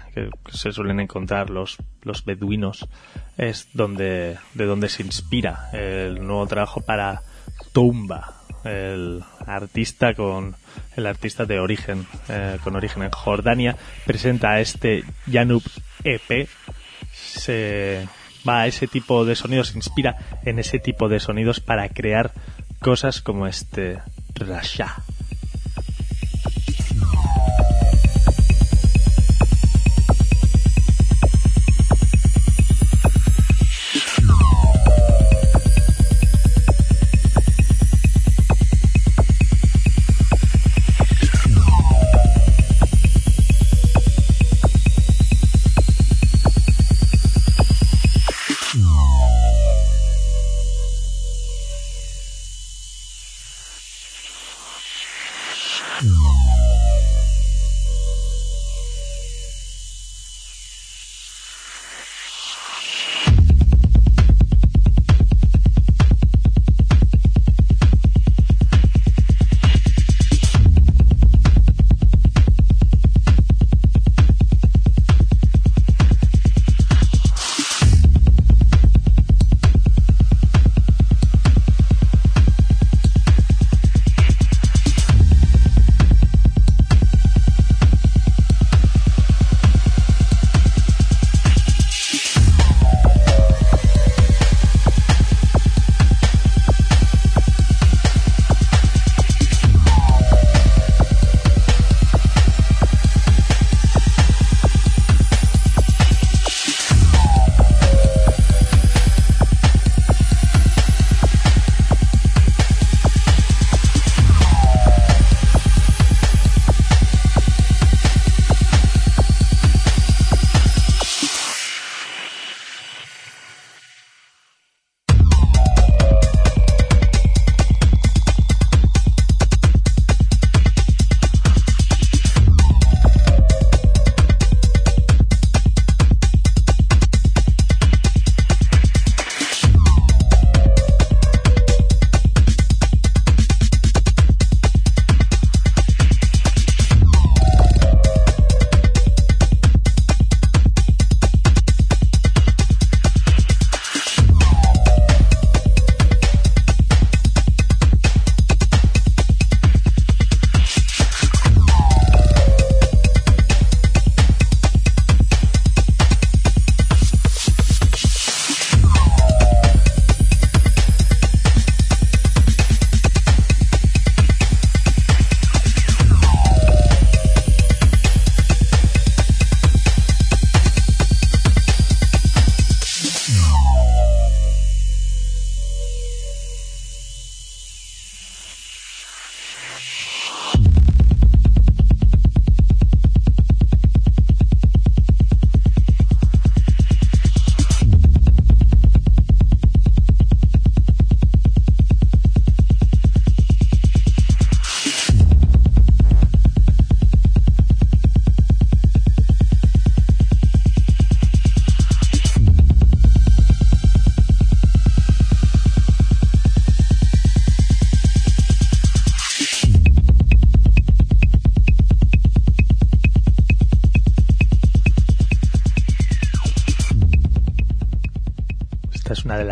se 0.49 0.71
suelen 0.71 1.01
encontrar 1.01 1.49
los, 1.49 1.77
los 2.03 2.23
beduinos, 2.23 2.87
es 3.37 3.67
donde, 3.73 4.37
de 4.53 4.65
donde 4.65 4.87
se 4.87 5.03
inspira 5.03 5.69
el 5.73 6.25
nuevo 6.25 6.47
trabajo 6.47 6.79
para 6.79 7.21
Toumba, 7.73 8.41
el 8.63 9.21
artista 9.45 10.13
con 10.13 10.55
el 10.95 11.07
artista 11.07 11.45
de 11.45 11.59
origen 11.59 12.05
eh, 12.29 12.59
con 12.63 12.75
origen 12.75 13.01
en 13.01 13.09
Jordania 13.09 13.75
presenta 14.05 14.59
este 14.59 15.03
Yanub 15.25 15.63
EP 16.03 16.47
se 17.11 18.07
va 18.47 18.61
a 18.61 18.67
ese 18.67 18.87
tipo 18.87 19.25
de 19.25 19.35
sonidos, 19.35 19.69
se 19.69 19.77
inspira 19.77 20.17
en 20.43 20.59
ese 20.59 20.79
tipo 20.79 21.09
de 21.09 21.19
sonidos 21.19 21.59
para 21.59 21.89
crear 21.89 22.31
cosas 22.79 23.21
como 23.21 23.47
este 23.47 23.99
Rasha. 24.33 24.95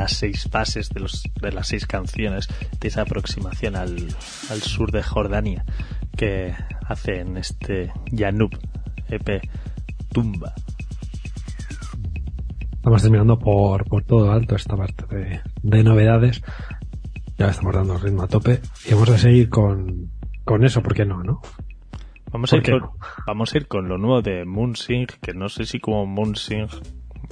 Las 0.09 0.17
seis 0.17 0.49
fases 0.51 0.89
de, 0.89 1.01
los, 1.01 1.23
de 1.39 1.51
las 1.51 1.67
seis 1.67 1.85
canciones 1.85 2.47
de 2.79 2.87
esa 2.87 3.01
aproximación 3.03 3.75
al, 3.75 4.07
al 4.49 4.61
sur 4.61 4.91
de 4.91 5.03
Jordania 5.03 5.65
que 6.17 6.55
hace 6.87 7.19
en 7.19 7.37
este 7.37 7.91
Yanub 8.11 8.57
EP 9.07 9.41
Tumba. 10.11 10.53
Estamos 12.71 13.01
terminando 13.03 13.37
por, 13.37 13.85
por 13.85 14.03
todo 14.03 14.31
alto 14.31 14.55
esta 14.55 14.75
parte 14.75 15.05
de, 15.15 15.41
de 15.61 15.83
novedades. 15.83 16.41
Ya 17.37 17.49
estamos 17.49 17.75
dando 17.75 17.97
ritmo 17.97 18.23
a 18.23 18.27
tope 18.27 18.61
y 18.87 18.93
vamos 18.93 19.09
a 19.09 19.17
seguir 19.19 19.47
con, 19.49 20.09
con 20.43 20.65
eso, 20.65 20.81
¿por 20.81 20.95
qué 20.95 21.05
no, 21.05 21.23
no? 21.23 21.41
Vamos 22.31 22.51
a, 22.51 22.57
ir 22.57 22.63
¿Por 22.63 22.65
qué 22.65 22.71
con, 22.71 22.81
no? 22.81 22.95
vamos 23.27 23.53
a 23.53 23.57
ir 23.57 23.67
con 23.67 23.87
lo 23.87 23.99
nuevo 23.99 24.21
de 24.23 24.43
Moonsing, 24.43 25.05
que 25.21 25.33
no 25.33 25.49
sé 25.49 25.65
si 25.65 25.79
como 25.79 26.07
Moonsing 26.07 26.67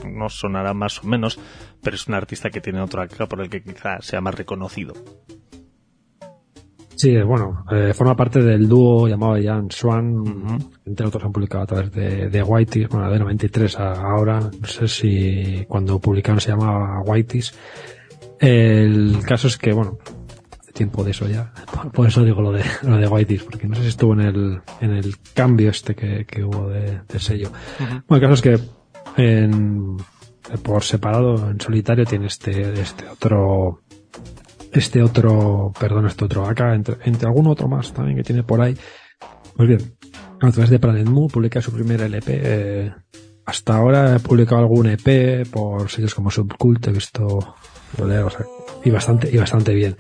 nos 0.06 0.40
sonará 0.40 0.74
más 0.74 1.04
o 1.04 1.08
menos, 1.08 1.40
pero 1.88 1.96
es 1.96 2.06
un 2.06 2.16
artista 2.16 2.50
que 2.50 2.60
tiene 2.60 2.82
otro 2.82 3.02
acá 3.02 3.28
por 3.28 3.40
el 3.40 3.50
que 3.50 3.64
quizá 3.64 4.02
sea 4.02 4.20
más 4.20 4.36
reconocido. 4.36 4.94
Sí, 6.98 7.16
bueno, 7.22 7.64
eh, 7.72 7.94
forma 7.94 8.14
parte 8.14 8.42
del 8.42 8.68
dúo 8.68 9.08
llamado 9.08 9.42
Jan 9.42 9.72
Swan, 9.72 10.60
entre 10.86 11.08
otros 11.08 11.24
han 11.24 11.32
publicado 11.32 11.64
a 11.64 11.66
través 11.66 11.94
de, 11.94 12.30
de 12.30 12.44
Whitey's, 12.44 12.90
bueno, 12.90 13.10
de 13.10 13.20
93 13.20 13.80
a 13.80 13.94
ahora, 13.94 14.42
no 14.42 14.68
sé 14.68 14.90
si 14.90 15.64
cuando 15.70 15.98
publicaron 16.00 16.42
se 16.42 16.50
llamaba 16.50 17.02
Whitey's. 17.04 17.54
El 18.38 19.20
caso 19.26 19.48
es 19.48 19.58
que, 19.58 19.72
bueno, 19.72 19.98
hace 20.60 20.74
tiempo 20.74 21.06
de 21.06 21.12
eso 21.12 21.26
ya, 21.30 21.54
por, 21.74 21.90
por 21.94 22.08
eso 22.08 22.22
digo 22.26 22.42
lo 22.42 22.52
de, 22.52 22.66
lo 22.82 22.98
de 22.98 23.08
Whitey's, 23.08 23.44
porque 23.44 23.66
no 23.66 23.78
sé 23.78 23.84
si 23.84 23.88
estuvo 23.88 24.12
en 24.12 24.20
el, 24.20 24.62
en 24.82 24.92
el 24.92 25.16
cambio 25.34 25.70
este 25.70 25.96
que, 25.96 26.26
que 26.26 26.44
hubo 26.44 26.68
de, 26.68 27.00
de 27.08 27.20
sello. 27.22 27.50
Bueno, 27.80 28.04
el 28.10 28.20
caso 28.20 28.34
es 28.34 28.42
que 28.42 28.60
en, 29.16 29.96
por 30.64 30.84
separado, 30.84 31.50
en 31.50 31.60
solitario, 31.60 32.06
tiene 32.06 32.28
este, 32.28 32.80
este 32.80 33.08
otro, 33.08 33.82
este 34.72 35.02
otro, 35.02 35.72
perdón, 35.80 36.08
este 36.08 36.26
otro 36.26 36.46
acá, 36.48 36.74
entre, 36.74 36.98
entre 37.06 37.28
algún 37.28 37.48
otro 37.48 37.68
más 37.68 37.94
también 37.94 38.18
que 38.18 38.24
tiene 38.24 38.44
por 38.44 38.62
ahí. 38.62 38.76
Pues 39.56 39.68
bien, 39.68 39.96
a 40.42 40.52
través 40.52 40.70
de 40.70 40.80
Planet 40.80 41.08
Moon 41.08 41.28
publica 41.30 41.62
su 41.62 41.72
primer 41.72 42.02
LP. 42.02 42.40
eh, 42.44 42.94
hasta 43.46 43.78
ahora 43.78 44.18
he 44.18 44.20
publicado 44.20 44.60
algún 44.62 44.88
EP 44.88 45.48
por 45.50 45.90
sellos 45.90 46.14
como 46.14 46.30
Subcult, 46.30 46.86
he 46.88 46.92
visto, 46.92 47.26
o 47.28 48.30
sea, 48.30 48.46
y 48.84 48.90
bastante, 48.90 49.30
y 49.32 49.38
bastante 49.38 49.74
bien. 49.74 49.96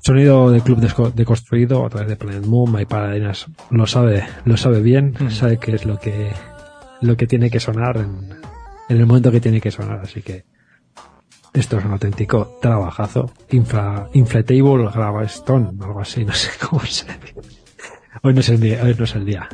Sonido 0.00 0.50
de 0.50 0.60
club 0.60 0.80
deconstruido 1.14 1.86
a 1.86 1.88
través 1.88 2.08
de 2.10 2.16
Planet 2.16 2.44
Moon, 2.44 2.70
My 2.70 2.84
Paradinas 2.84 3.46
lo 3.70 3.86
sabe, 3.86 4.24
lo 4.44 4.58
sabe 4.58 4.82
bien, 4.82 5.16
Mm. 5.18 5.30
sabe 5.30 5.56
qué 5.56 5.74
es 5.76 5.86
lo 5.86 5.98
que, 5.98 6.30
lo 7.00 7.16
que 7.16 7.26
tiene 7.26 7.48
que 7.48 7.58
sonar 7.58 7.96
en, 7.96 8.28
en 8.88 8.96
el 8.96 9.06
momento 9.06 9.30
que 9.30 9.40
tiene 9.40 9.60
que 9.60 9.70
sonar, 9.70 10.00
así 10.00 10.22
que 10.22 10.44
esto 11.52 11.78
es 11.78 11.84
un 11.84 11.92
auténtico 11.92 12.58
trabajazo. 12.60 13.32
Infla, 13.50 14.08
inflatable 14.12 14.90
Gravestone, 14.92 15.70
algo 15.80 16.00
así, 16.00 16.24
no 16.24 16.32
sé 16.32 16.50
cómo 16.60 16.84
se 16.84 17.06
dice. 17.06 17.34
Hoy 18.22 18.34
no 18.34 18.40
es 18.40 18.48
el 18.48 18.60
día, 18.60 18.82
hoy 18.82 18.94
no 18.98 19.04
es 19.04 19.14
el 19.14 19.24
día. 19.24 19.48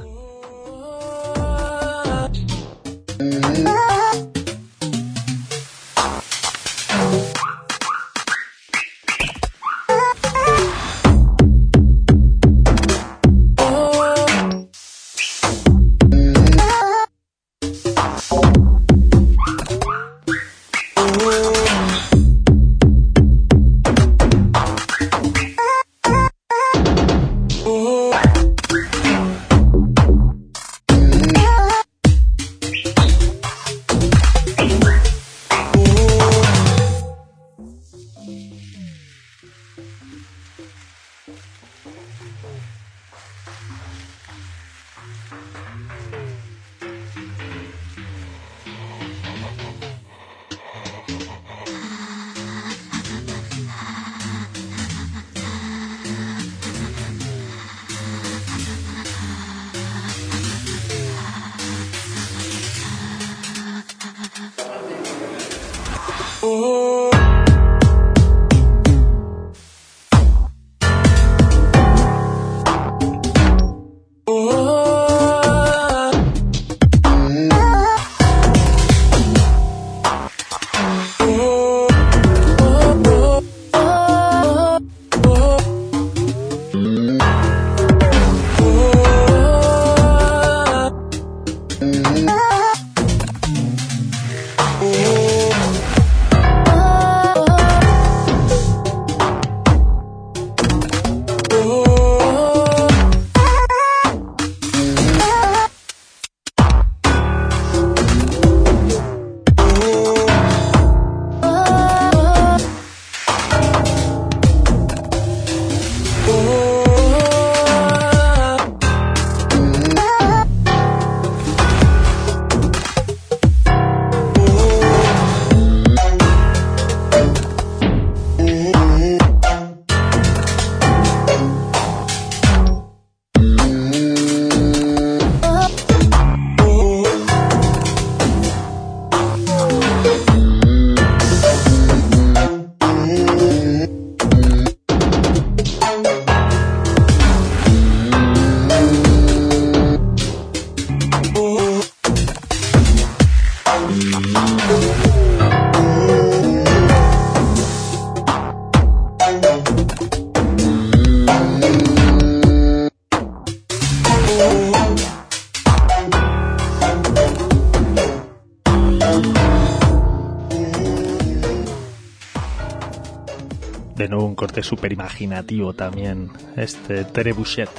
Súper 174.71 174.93
imaginativo 174.93 175.73
también, 175.73 176.31
este 176.57 177.05
Trebuchet, 177.05 177.71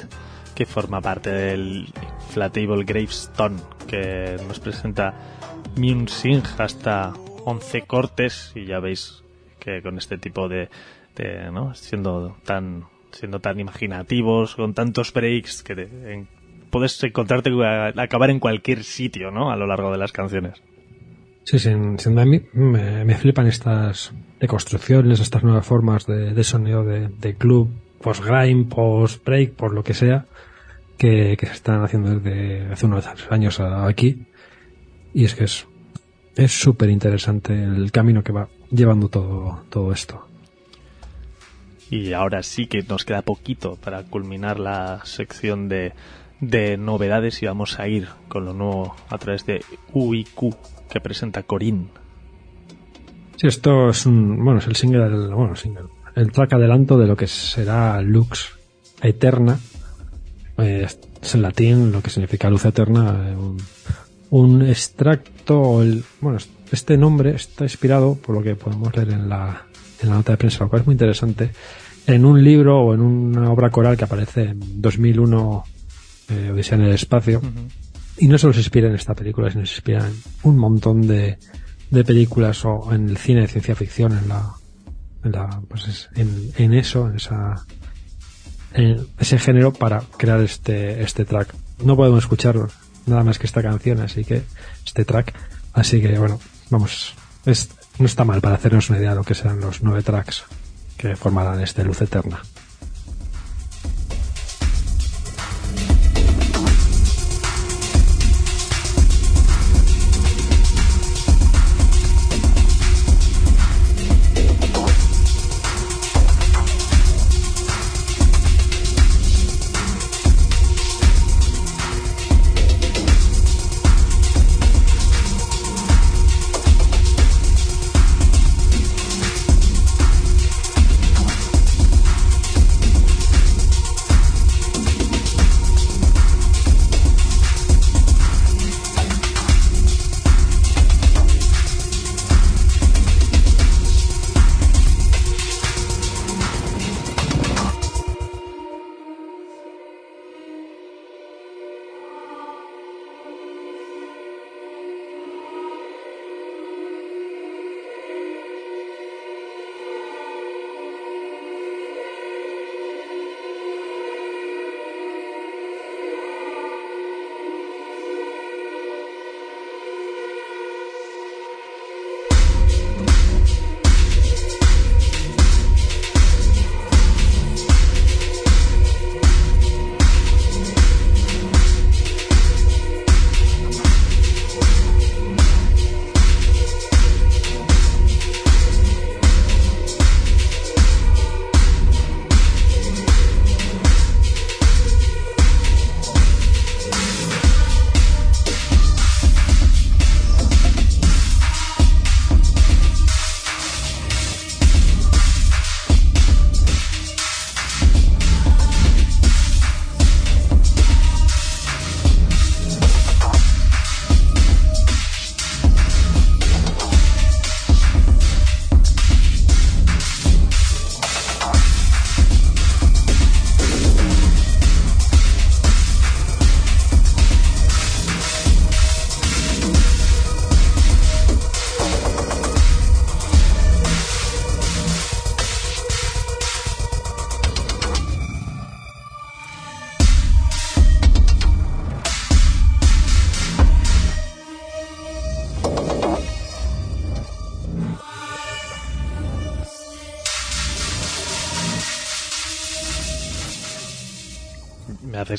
que 0.54 0.66
forma 0.66 1.00
parte 1.00 1.30
del 1.30 1.86
Flatable 2.28 2.84
Gravestone, 2.84 3.56
que 3.88 4.36
nos 4.46 4.60
presenta 4.60 5.14
Singh 5.74 6.44
hasta 6.58 7.14
11 7.46 7.82
cortes 7.86 8.52
y 8.54 8.66
ya 8.66 8.78
veis 8.78 9.24
que 9.58 9.80
con 9.82 9.96
este 9.96 10.18
tipo 10.18 10.48
de, 10.48 10.68
de, 11.16 11.50
¿no? 11.50 11.74
siendo 11.74 12.36
tan 12.44 12.84
siendo 13.10 13.40
tan 13.40 13.58
imaginativos, 13.60 14.54
con 14.56 14.74
tantos 14.74 15.12
breaks 15.12 15.62
que 15.62 15.74
te- 15.74 16.12
en- 16.12 16.28
puedes 16.70 17.02
encontrarte 17.04 17.50
acabar 17.96 18.30
en 18.30 18.38
cualquier 18.40 18.84
sitio, 18.84 19.30
¿no? 19.30 19.50
A 19.50 19.56
lo 19.56 19.66
largo 19.66 19.90
de 19.90 19.98
las 19.98 20.12
canciones. 20.12 20.62
Sí, 21.44 21.58
sin 21.58 22.18
a 22.18 22.24
mí 22.24 22.42
me, 22.52 23.14
flipan 23.16 23.46
estas 23.46 24.12
deconstrucciones, 24.40 25.20
estas 25.20 25.42
nuevas 25.42 25.66
formas 25.66 26.06
de, 26.06 26.44
sonido 26.44 26.84
de, 26.84 27.34
club, 27.36 27.70
post-grime, 28.00 28.64
post-break, 28.64 29.52
por 29.54 29.72
lo 29.72 29.82
que 29.82 29.94
sea, 29.94 30.26
que, 30.96 31.36
se 31.40 31.52
están 31.52 31.82
haciendo 31.82 32.18
desde 32.18 32.72
hace 32.72 32.86
unos 32.86 33.06
años 33.30 33.60
aquí. 33.60 34.26
Y 35.14 35.24
es 35.24 35.34
que 35.34 35.44
es 35.44 35.66
es 36.36 36.52
súper 36.52 36.90
interesante 36.90 37.52
el 37.52 37.92
camino 37.92 38.22
que 38.22 38.32
va 38.32 38.48
llevando 38.70 39.08
todo, 39.08 39.64
todo 39.68 39.92
esto. 39.92 40.26
Y 41.90 42.14
ahora 42.14 42.42
sí 42.42 42.66
que 42.66 42.82
nos 42.82 43.04
queda 43.04 43.20
poquito 43.20 43.76
para 43.76 44.02
culminar 44.04 44.58
la 44.58 45.02
sección 45.04 45.68
de, 45.68 45.92
de 46.42 46.76
novedades 46.76 47.42
y 47.42 47.46
vamos 47.46 47.78
a 47.78 47.88
ir 47.88 48.08
con 48.28 48.44
lo 48.44 48.52
nuevo 48.52 48.94
a 49.08 49.16
través 49.16 49.46
de 49.46 49.64
UIQ 49.94 50.54
que 50.90 51.00
presenta 51.00 51.44
Corín. 51.44 51.88
Sí, 53.36 53.46
esto 53.46 53.88
es 53.88 54.04
un, 54.04 54.44
bueno, 54.44 54.58
es 54.58 54.66
el 54.66 54.76
single, 54.76 55.06
el, 55.06 55.34
bueno, 55.34 55.54
el 56.14 56.32
track 56.32 56.52
adelanto 56.52 56.98
de 56.98 57.06
lo 57.06 57.16
que 57.16 57.26
será 57.28 58.02
Lux 58.02 58.58
Eterna. 59.00 59.58
Eh, 60.58 60.86
es 61.22 61.34
en 61.34 61.42
latín 61.42 61.92
lo 61.92 62.02
que 62.02 62.10
significa 62.10 62.50
luz 62.50 62.64
eterna. 62.64 63.30
eh, 63.30 63.36
un, 64.30 64.62
extracto, 64.62 65.82
bueno, 66.20 66.38
este 66.72 66.96
nombre 66.96 67.34
está 67.34 67.64
inspirado, 67.64 68.16
por 68.16 68.34
lo 68.34 68.42
que 68.42 68.56
podemos 68.56 68.94
leer 68.96 69.10
en 69.10 69.28
la, 69.28 69.66
en 70.02 70.08
la 70.08 70.16
nota 70.16 70.32
de 70.32 70.38
prensa, 70.38 70.64
lo 70.64 70.70
cual 70.70 70.80
es 70.80 70.86
muy 70.86 70.94
interesante, 70.94 71.50
en 72.06 72.24
un 72.24 72.42
libro 72.42 72.80
o 72.80 72.94
en 72.94 73.00
una 73.00 73.52
obra 73.52 73.70
coral 73.70 73.96
que 73.96 74.04
aparece 74.04 74.44
en 74.44 74.80
2001, 74.80 75.64
eh, 76.32 76.50
Odisea 76.52 76.76
en 76.78 76.84
el 76.84 76.92
espacio. 76.92 77.40
Y 78.18 78.28
no 78.28 78.38
solo 78.38 78.52
se 78.52 78.60
inspira 78.60 78.88
en 78.88 78.94
esta 78.94 79.14
película, 79.14 79.50
sino 79.50 79.64
se 79.66 79.74
inspira 79.74 80.06
en 80.06 80.14
un 80.42 80.58
montón 80.58 81.06
de, 81.06 81.38
de 81.90 82.04
películas 82.04 82.64
o 82.64 82.92
en 82.92 83.08
el 83.08 83.16
cine 83.16 83.42
de 83.42 83.48
ciencia 83.48 83.74
ficción, 83.74 84.16
en 84.16 84.28
la, 84.28 84.50
en, 85.24 85.32
la, 85.32 85.60
pues 85.68 85.88
es- 85.88 86.08
en, 86.14 86.52
en 86.56 86.74
eso, 86.74 87.08
en 87.08 87.16
esa, 87.16 87.64
en 88.74 89.06
ese 89.18 89.38
género 89.38 89.72
para 89.72 90.02
crear 90.16 90.40
este, 90.40 91.02
este 91.02 91.24
track. 91.24 91.54
No 91.84 91.96
podemos 91.96 92.20
escuchar 92.24 92.56
nada 93.06 93.24
más 93.24 93.38
que 93.38 93.46
esta 93.46 93.62
canción, 93.62 94.00
así 94.00 94.24
que 94.24 94.42
este 94.86 95.04
track, 95.04 95.34
así 95.72 96.00
que 96.00 96.18
bueno, 96.18 96.38
vamos, 96.70 97.14
es, 97.46 97.70
no 97.98 98.06
está 98.06 98.24
mal 98.24 98.40
para 98.40 98.54
hacernos 98.56 98.88
una 98.90 98.98
idea 98.98 99.10
de 99.10 99.16
lo 99.16 99.24
que 99.24 99.34
serán 99.34 99.60
los 99.60 99.82
nueve 99.82 100.02
tracks 100.02 100.44
que 100.96 101.16
formarán 101.16 101.60
este 101.60 101.82
Luz 101.84 102.00
Eterna. 102.02 102.40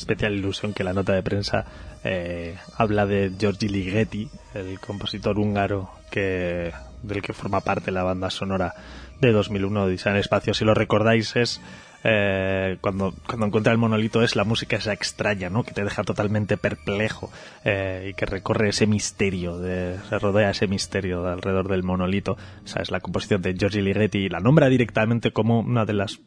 Especial 0.04 0.34
ilusión 0.34 0.74
que 0.74 0.84
la 0.84 0.94
nota 0.94 1.14
de 1.14 1.24
prensa 1.24 1.66
eh, 2.04 2.56
habla 2.78 3.06
de 3.06 3.32
Giorgi 3.38 3.70
Ligeti, 3.70 4.30
el 4.54 4.80
compositor 4.80 5.40
húngaro 5.40 5.90
que 6.12 6.72
del 7.02 7.22
que 7.22 7.34
forma 7.34 7.62
parte 7.62 7.92
la 7.92 8.04
banda 8.04 8.30
sonora 8.30 8.74
de 9.20 9.32
2001 9.32 9.84
Odisea 9.84 10.12
en 10.12 10.18
el 10.18 10.22
espacio. 10.22 10.54
Si 10.54 10.66
lo 10.66 10.74
recordáis 10.74 11.36
es 11.36 11.62
eh, 12.04 12.78
cuando, 12.82 13.14
cuando 13.26 13.46
encuentra 13.46 13.72
el 13.72 13.78
monolito 13.78 14.24
es 14.24 14.36
la 14.36 14.44
música 14.44 14.76
esa 14.76 14.92
extraña, 14.92 15.50
¿no? 15.50 15.64
Que 15.64 15.72
te 15.72 15.84
deja 15.84 16.04
totalmente 16.04 16.58
perplejo 16.58 17.32
eh, 17.64 18.10
y 18.10 18.14
que 18.14 18.26
recorre 18.26 18.70
ese 18.70 18.88
misterio, 18.88 19.58
de, 19.58 19.98
se 20.10 20.20
rodea 20.20 20.50
ese 20.50 20.68
misterio 20.68 21.24
de 21.24 21.32
alrededor 21.32 21.70
del 21.70 21.84
monolito. 21.84 22.38
Es 22.66 22.92
la 22.92 23.00
composición 23.00 23.42
de 23.42 23.54
Giorgi 23.54 23.82
Ligeti 23.82 24.20
y 24.20 24.30
la 24.30 24.40
nombra 24.40 24.68
directamente 24.68 25.32
como 25.32 25.60
una 25.60 25.86
de 25.86 25.94
las 25.94 26.20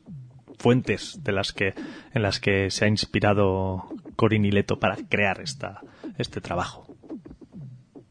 fuentes 0.59 1.21
de 1.23 1.33
las 1.33 1.53
que 1.53 1.75
en 2.13 2.23
las 2.23 2.41
que 2.41 2.71
se 2.71 2.85
ha 2.85 2.89
inspirado 2.89 3.89
Corin 4.17 4.45
y 4.45 4.51
Leto 4.51 4.79
para 4.79 4.97
crear 5.09 5.41
esta 5.41 5.81
este 6.19 6.41
trabajo. 6.41 6.87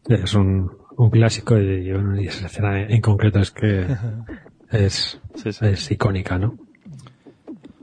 Es 0.07 0.33
un, 0.35 0.71
un 0.97 1.09
clásico 1.09 1.57
y, 1.57 1.91
bueno, 1.91 2.21
y 2.21 2.27
esa 2.27 2.45
escena 2.47 2.81
en 2.81 3.01
concreto 3.01 3.39
es 3.39 3.51
que 3.51 3.87
es, 4.71 5.19
Sí, 5.35 5.51
sí. 5.51 5.65
es 5.65 5.91
icónica, 5.91 6.37
¿no? 6.37 6.57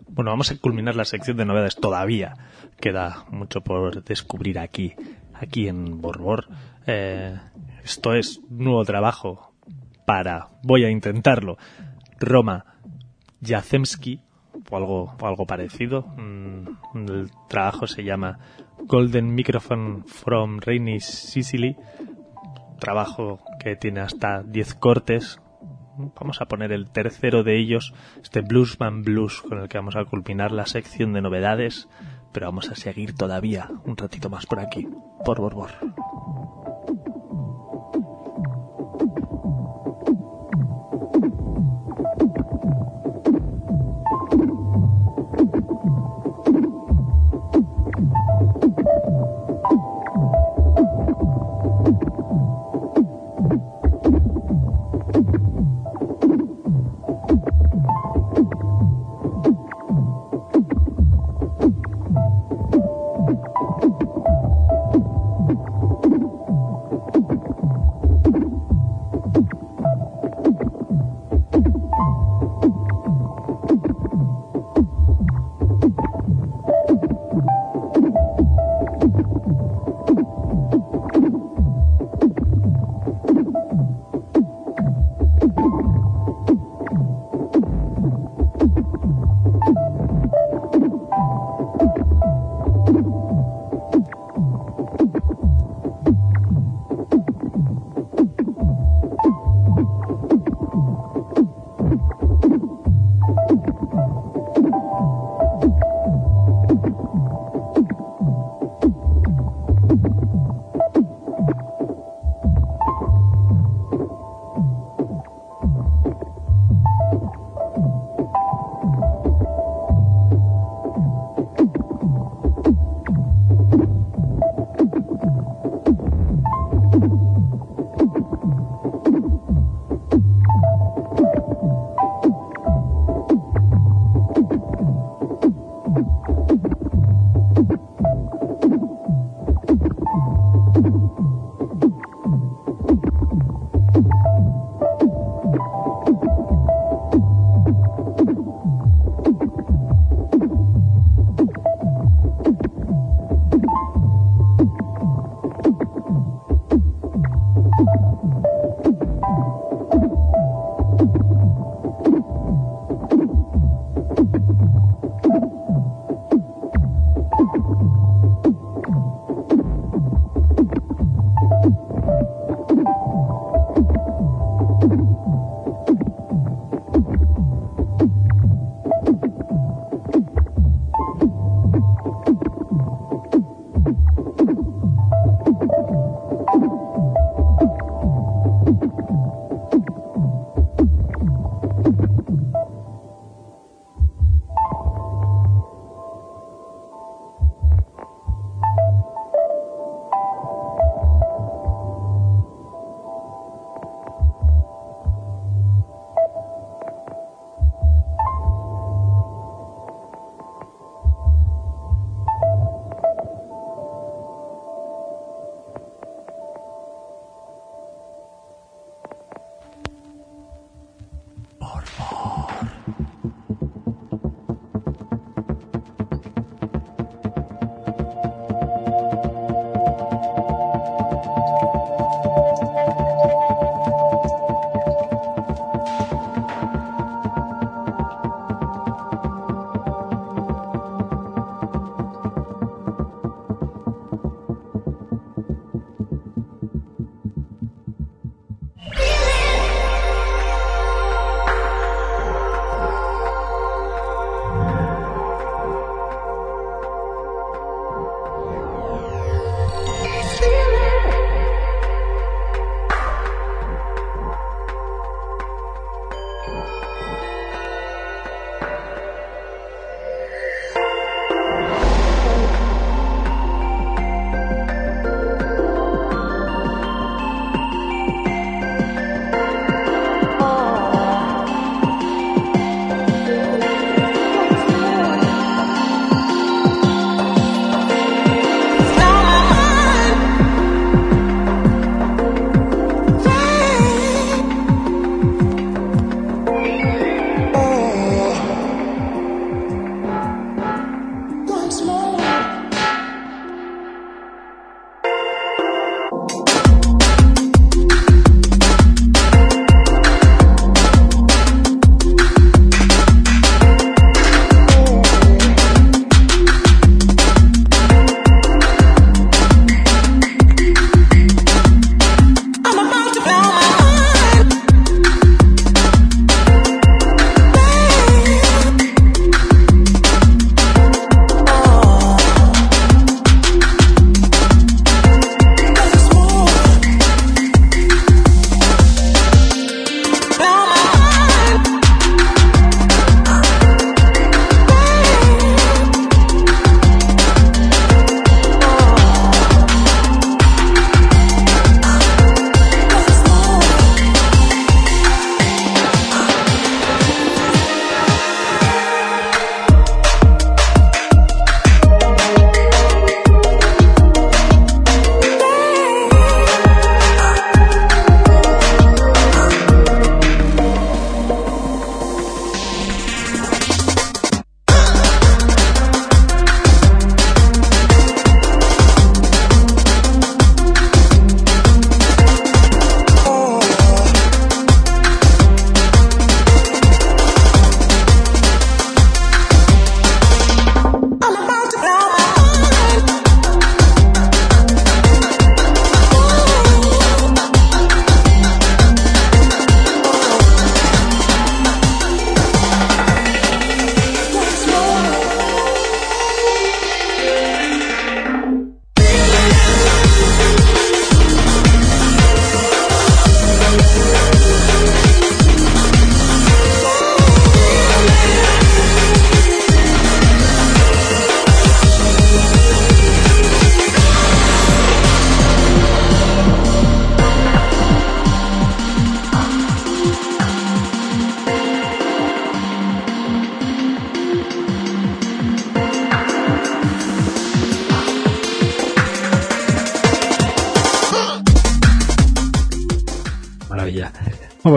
Bueno, 0.09 0.30
vamos 0.30 0.51
a 0.51 0.59
culminar 0.59 0.94
la 0.94 1.05
sección 1.05 1.36
de 1.39 1.44
novedades. 1.47 1.76
Todavía 1.76 2.34
queda 2.80 3.24
mucho 3.30 3.62
por 3.62 4.05
descubrir 4.05 4.59
aquí, 4.59 4.94
aquí 5.32 5.68
en 5.68 6.01
Borbor. 6.01 6.48
Eh, 6.86 7.34
esto 7.82 8.12
es 8.14 8.40
nuevo 8.51 8.84
trabajo 8.84 9.55
para, 10.05 10.48
voy 10.62 10.84
a 10.84 10.90
intentarlo, 10.90 11.56
Roma 12.20 12.76
Jacemski 13.40 14.20
o 14.73 14.77
algo, 14.77 15.15
o 15.20 15.27
algo 15.27 15.47
parecido. 15.47 16.03
Mm, 16.16 16.62
El 17.09 17.31
trabajo 17.49 17.86
se 17.86 18.03
llama 18.03 18.39
Golden 18.78 19.35
Microphone 19.35 20.05
from 20.07 20.61
Rainy 20.61 20.99
Sicily. 21.01 21.77
trabajo 22.78 23.39
que 23.61 23.77
tiene 23.77 24.01
hasta 24.01 24.43
10 24.43 24.74
cortes. 24.74 25.40
Vamos 26.20 26.40
a 26.40 26.47
poner 26.47 26.73
el 26.73 26.90
tercero 26.90 27.44
de 27.44 27.57
ellos, 27.57 27.94
este 28.20 28.40
Bluesman 28.40 29.03
Blues, 29.03 29.40
con 29.43 29.59
el 29.61 29.69
que 29.69 29.78
vamos 29.78 29.94
a 29.94 30.05
culminar 30.05 30.51
la 30.51 30.66
sección 30.66 31.12
de 31.12 31.20
novedades, 31.20 31.89
pero 32.32 32.47
vamos 32.47 32.70
a 32.70 32.74
seguir 32.74 33.15
todavía 33.15 33.69
un 33.85 33.97
ratito 33.97 34.31
más 34.31 34.47
por 34.47 34.59
aquí, 34.59 34.89
por 35.24 35.39
Borbor. 35.39 35.70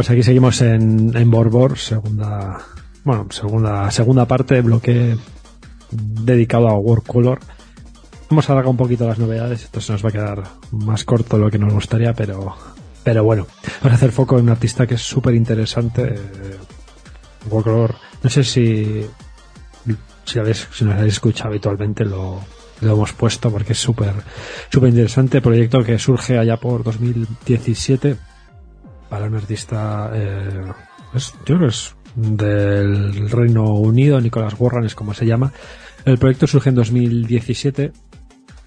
Pues 0.05 0.17
aquí 0.19 0.21
seguimos 0.21 0.61
en, 0.61 1.17
en 1.17 1.31
Borbor, 1.31 1.79
segunda, 1.79 2.59
bueno, 3.03 3.25
segunda, 3.31 3.89
segunda 3.89 4.27
parte, 4.27 4.61
bloque 4.61 5.17
dedicado 5.89 6.67
a 6.67 6.77
World 6.77 7.07
Color. 7.07 7.39
Vamos 8.29 8.47
a 8.47 8.53
alargar 8.53 8.69
un 8.69 8.77
poquito 8.77 9.07
las 9.07 9.17
novedades, 9.17 9.63
esto 9.63 9.81
se 9.81 9.93
nos 9.93 10.05
va 10.05 10.09
a 10.09 10.11
quedar 10.11 10.43
más 10.69 11.05
corto 11.05 11.37
de 11.37 11.45
lo 11.45 11.49
que 11.49 11.57
nos 11.57 11.73
gustaría, 11.73 12.13
pero, 12.13 12.55
pero 13.03 13.23
bueno, 13.23 13.47
vamos 13.81 13.93
a 13.93 13.95
hacer 13.95 14.11
foco 14.11 14.37
en 14.37 14.43
un 14.43 14.49
artista 14.51 14.85
que 14.85 14.93
es 14.93 15.01
súper 15.01 15.33
interesante. 15.33 16.03
eh, 16.03 16.57
World 17.49 17.63
Color, 17.63 17.95
no 18.21 18.29
sé 18.29 18.43
si, 18.43 19.07
si, 20.23 20.37
habéis, 20.37 20.67
si 20.71 20.85
nos 20.85 20.97
habéis 20.97 21.13
escuchado 21.13 21.49
habitualmente, 21.49 22.05
lo, 22.05 22.41
lo 22.81 22.93
hemos 22.93 23.11
puesto 23.13 23.49
porque 23.49 23.73
es 23.73 23.79
súper 23.79 24.13
súper 24.71 24.89
interesante 24.89 25.41
proyecto 25.41 25.83
que 25.83 25.97
surge 25.97 26.37
allá 26.37 26.57
por 26.57 26.83
2017 26.83 28.34
para 29.09 29.25
un 29.25 29.35
artista 29.35 30.11
eh, 30.13 30.61
es- 31.13 31.33
yo 31.45 31.57
creo 31.57 31.59
que 31.59 31.65
es 31.67 31.95
del 32.15 33.29
Reino 33.29 33.65
Unido 33.73 34.21
Nicolás 34.21 34.55
Warren 34.57 34.85
es 34.85 34.95
como 34.95 35.13
se 35.13 35.25
llama. 35.25 35.51
El 36.05 36.17
proyecto 36.17 36.47
surge 36.47 36.69
en 36.69 36.75
2017 36.75 37.91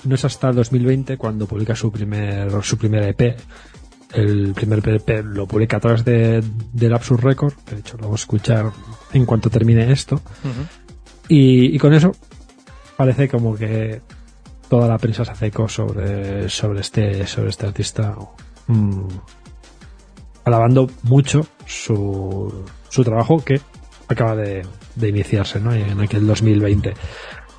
no 0.05 0.15
es 0.15 0.25
hasta 0.25 0.51
el 0.51 0.57
2020 0.57 1.17
cuando 1.17 1.47
publica 1.47 1.75
su 1.75 1.91
primer 1.91 2.51
su 2.63 2.77
primer 2.79 3.03
EP 3.05 3.37
el 4.15 4.53
primer 4.55 4.81
EP 4.87 5.25
lo 5.25 5.47
publica 5.47 5.77
a 5.77 5.81
través 5.81 6.05
de, 6.05 6.43
del 6.73 6.95
Absurd 6.95 7.21
Record 7.21 7.55
que 7.67 7.75
de 7.75 7.81
hecho 7.81 7.97
lo 7.99 8.05
vamos 8.05 8.21
a 8.21 8.25
escuchar 8.25 8.71
en 9.13 9.27
cuanto 9.27 9.51
termine 9.51 9.91
esto. 9.93 10.21
Y, 11.29 11.75
y 11.75 11.79
con 11.79 11.93
eso 11.93 12.13
parece 12.97 13.29
como 13.29 13.55
que 13.55 14.01
toda 14.69 14.89
la 14.89 14.97
prensa 14.99 15.25
se 15.25 15.31
hace 15.33 15.47
eco 15.47 15.69
sobre, 15.69 16.49
sobre 16.49 16.81
este, 16.81 17.27
sobre 17.27 17.51
este 17.51 17.67
artista, 17.67 18.15
mm, 18.67 19.03
alabando 20.49 20.91
mucho 21.03 21.47
su, 21.67 22.65
su 22.89 23.05
trabajo 23.05 23.45
que 23.45 23.61
acaba 24.09 24.35
de, 24.35 24.67
de 24.95 25.09
iniciarse, 25.09 25.61
¿no? 25.61 25.73
En 25.73 26.01
aquel 26.01 26.27
2020. 26.27 26.95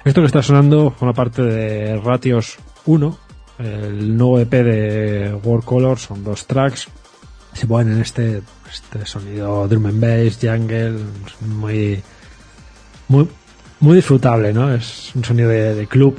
Esto 0.03 0.21
que 0.21 0.27
está 0.27 0.41
sonando 0.41 0.91
forma 0.91 1.13
parte 1.13 1.41
de 1.41 1.97
Ratios 1.97 2.57
1, 2.85 3.17
el 3.59 4.17
nuevo 4.17 4.39
EP 4.39 4.51
de 4.51 5.33
World 5.43 5.65
Color, 5.65 5.99
son 5.99 6.23
dos 6.23 6.47
tracks, 6.47 6.87
se 7.53 7.67
ponen 7.67 7.93
en 7.93 8.01
este, 8.01 8.41
este 8.69 9.05
sonido 9.05 9.67
drum 9.67 9.87
and 9.87 10.01
bass, 10.01 10.39
jungle, 10.41 10.99
muy, 11.41 12.01
muy, 13.07 13.27
muy 13.79 13.95
disfrutable, 13.95 14.53
¿no? 14.53 14.73
Es 14.73 15.13
un 15.15 15.23
sonido 15.23 15.49
de, 15.49 15.75
de 15.75 15.87
club 15.87 16.17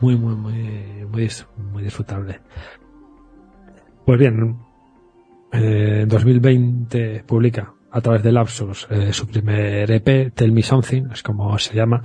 muy, 0.00 0.16
muy, 0.16 0.34
muy, 0.34 1.06
muy, 1.10 1.30
muy 1.72 1.82
disfrutable. 1.82 2.40
Pues 4.04 4.18
bien, 4.18 4.56
eh, 5.56 6.00
en 6.02 6.08
2020 6.08 7.24
publica 7.26 7.72
a 7.90 8.00
través 8.00 8.22
de 8.22 8.32
Lapsus 8.32 8.86
eh, 8.90 9.12
su 9.12 9.26
primer 9.26 9.90
EP, 9.90 10.32
Tell 10.34 10.52
Me 10.52 10.62
Something, 10.62 11.10
es 11.12 11.22
como 11.22 11.58
se 11.58 11.74
llama. 11.74 12.02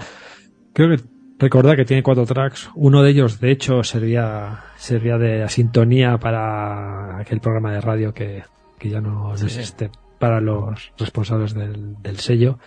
Creo 0.74 0.96
que 0.96 1.04
recordar 1.38 1.76
que 1.76 1.86
tiene 1.86 2.04
cuatro 2.04 2.26
tracks. 2.26 2.70
Uno 2.76 3.04
de 3.04 3.12
ellos, 3.12 3.40
de 3.40 3.52
hecho, 3.52 3.84
servía, 3.84 4.64
servía 4.78 5.18
de 5.18 5.48
sintonía 5.50 6.18
para 6.18 7.18
aquel 7.18 7.42
programa 7.42 7.74
de 7.74 7.82
radio 7.82 8.14
que, 8.14 8.44
que 8.78 8.90
ya 8.90 9.02
no, 9.02 9.34
existe 9.34 9.90
para 10.20 10.40
los 10.40 10.94
responsables 10.98 11.54
del, 11.54 12.02
del 12.02 12.18
sello. 12.18 12.60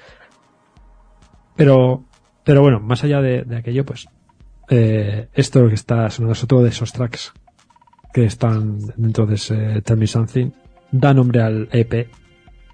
Pero, 1.56 2.04
pero 2.44 2.62
bueno, 2.62 2.80
más 2.80 3.04
allá 3.04 3.20
de, 3.20 3.44
de 3.44 3.56
aquello, 3.56 3.84
pues, 3.84 4.08
eh, 4.68 5.28
esto 5.34 5.68
que 5.68 5.74
está 5.74 6.10
sonando 6.10 6.32
es 6.32 6.42
otro 6.42 6.62
de 6.62 6.70
esos 6.70 6.92
tracks 6.92 7.32
que 8.12 8.24
están 8.24 8.78
dentro 8.96 9.26
de 9.26 9.34
ese 9.34 9.82
Tell 9.82 9.96
Me 9.96 10.06
Something, 10.06 10.50
da 10.94 11.12
nombre 11.12 11.42
al 11.42 11.68
EP 11.72 12.06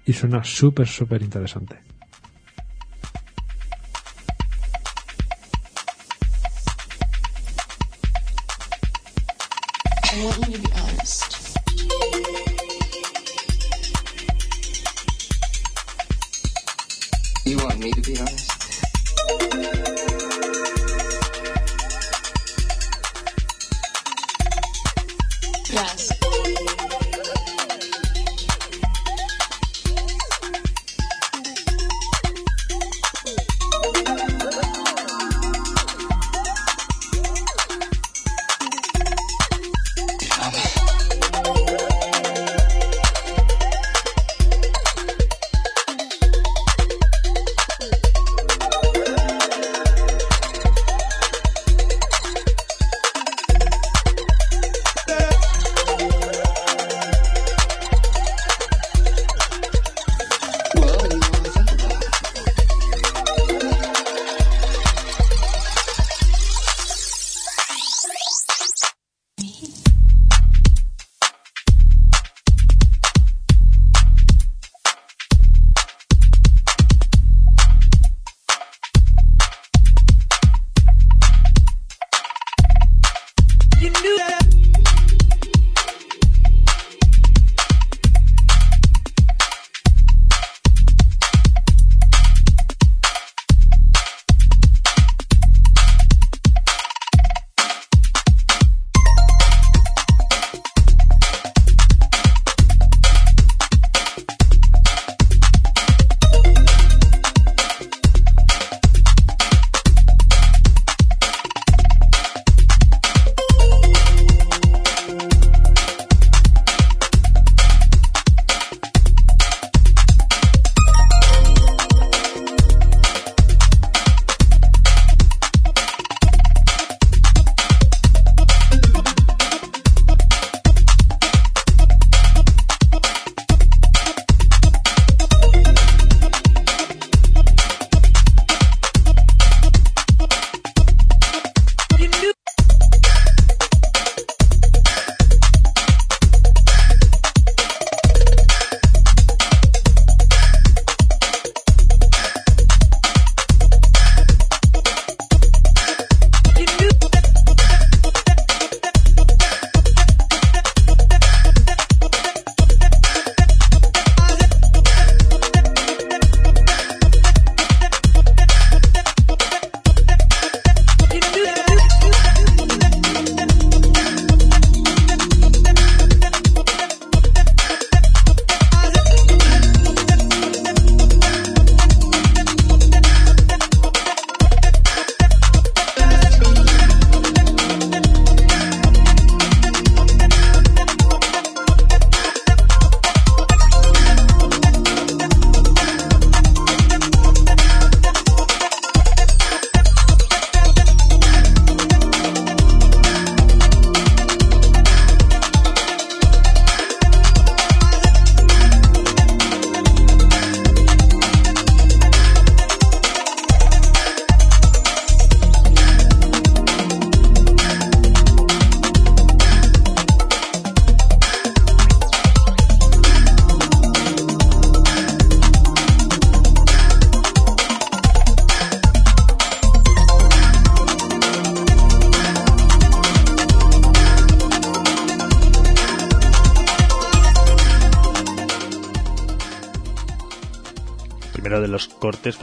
y 0.05 0.13
suena 0.13 0.43
súper, 0.43 0.87
súper 0.87 1.23
interesante. 1.23 1.79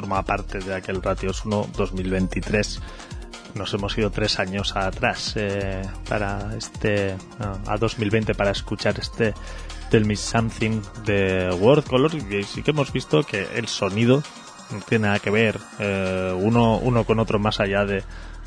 Formaba 0.08 0.24
parte 0.24 0.58
de 0.60 0.74
aquel 0.74 1.02
Ratios 1.02 1.44
1 1.44 1.68
2023. 1.76 2.80
Nos 3.54 3.74
hemos 3.74 3.98
ido 3.98 4.10
tres 4.10 4.38
años 4.38 4.74
atrás 4.74 5.34
eh, 5.36 5.82
para 6.08 6.56
este 6.56 7.14
a 7.38 7.76
2020 7.76 8.34
para 8.34 8.50
escuchar 8.50 8.98
este 8.98 9.34
Tell 9.90 10.06
Me 10.06 10.16
Something 10.16 10.80
de 11.04 11.50
World 11.60 11.84
Color 11.84 12.14
y 12.14 12.42
sí 12.44 12.62
que 12.62 12.70
hemos 12.70 12.90
visto 12.90 13.22
que 13.22 13.48
el 13.54 13.68
sonido 13.68 14.22
no 14.70 14.80
tiene 14.80 15.08
nada 15.08 15.18
que 15.18 15.30
ver 15.30 15.58
eh, 15.78 16.34
uno, 16.34 16.78
uno 16.78 17.04
con 17.04 17.18
otro 17.18 17.38
más 17.38 17.60
allá 17.60 17.84
de, 17.84 18.02